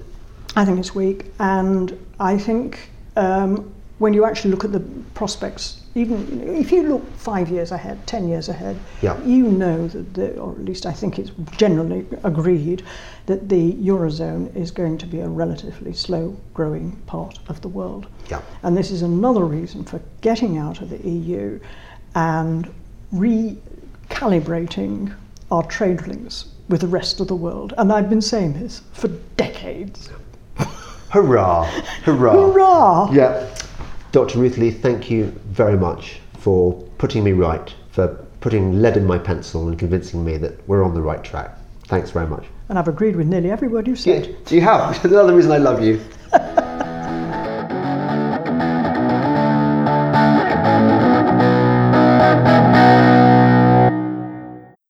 I 0.57 0.65
think 0.65 0.79
it's 0.79 0.93
weak, 0.93 1.31
and 1.39 1.97
I 2.19 2.37
think 2.37 2.89
um, 3.15 3.72
when 4.03 4.13
you 4.13 4.25
actually 4.25 4.51
look 4.51 4.65
at 4.65 4.73
the 4.73 4.81
prospects, 5.13 5.79
even 5.95 6.41
if 6.57 6.73
you 6.73 6.83
look 6.83 7.09
five 7.15 7.47
years 7.47 7.71
ahead, 7.71 8.05
ten 8.05 8.27
years 8.27 8.49
ahead, 8.49 8.77
Yeah. 9.01 9.17
you 9.23 9.47
know 9.47 9.87
that, 9.87 10.13
the, 10.13 10.37
or 10.37 10.51
at 10.51 10.65
least 10.65 10.85
I 10.85 10.91
think 10.91 11.17
it's 11.17 11.31
generally 11.55 12.05
agreed 12.25 12.83
that 13.27 13.47
the 13.47 13.71
eurozone 13.75 14.53
is 14.57 14.71
going 14.71 14.97
to 14.97 15.05
be 15.05 15.21
a 15.21 15.27
relatively 15.29 15.93
slow-growing 15.93 16.97
part 17.05 17.39
of 17.47 17.61
the 17.61 17.69
world. 17.69 18.07
Yeah. 18.29 18.41
And 18.63 18.75
this 18.75 18.91
is 18.91 19.03
another 19.03 19.45
reason 19.45 19.85
for 19.85 20.01
getting 20.19 20.57
out 20.57 20.81
of 20.81 20.89
the 20.89 20.99
EU 21.09 21.61
and 22.13 22.69
recalibrating 23.13 25.13
our 25.49 25.63
trade 25.63 26.05
links 26.07 26.47
with 26.67 26.81
the 26.81 26.87
rest 26.87 27.21
of 27.21 27.29
the 27.29 27.35
world. 27.35 27.73
And 27.77 27.89
I've 27.93 28.09
been 28.09 28.21
saying 28.33 28.59
this 28.59 28.81
for 28.91 29.07
decades. 29.37 30.09
Hurrah! 31.09 31.63
Hurrah! 32.03 32.33
Hurrah! 32.51 33.09
Yeah. 33.13 33.47
Dr. 34.13 34.37
Ruth 34.37 34.59
Lea, 34.59 34.69
thank 34.69 35.09
you 35.09 35.25
very 35.47 35.75
much 35.75 36.19
for 36.37 36.73
putting 36.99 37.23
me 37.23 37.31
right, 37.31 37.73
for 37.89 38.09
putting 38.41 38.79
lead 38.79 38.95
in 38.95 39.07
my 39.07 39.17
pencil 39.17 39.67
and 39.67 39.79
convincing 39.79 40.23
me 40.23 40.37
that 40.37 40.69
we're 40.69 40.83
on 40.83 40.93
the 40.93 41.01
right 41.01 41.23
track. 41.23 41.57
Thanks 41.85 42.11
very 42.11 42.27
much. 42.27 42.45
And 42.69 42.77
I've 42.77 42.87
agreed 42.87 43.15
with 43.15 43.25
nearly 43.25 43.49
every 43.49 43.69
word 43.69 43.87
you've 43.87 43.99
said. 43.99 44.37
Do 44.45 44.53
you 44.53 44.61
have? 44.61 45.03
Another 45.11 45.33
reason 45.33 45.51
I 45.51 45.57
love 45.57 45.83
you. 45.83 45.99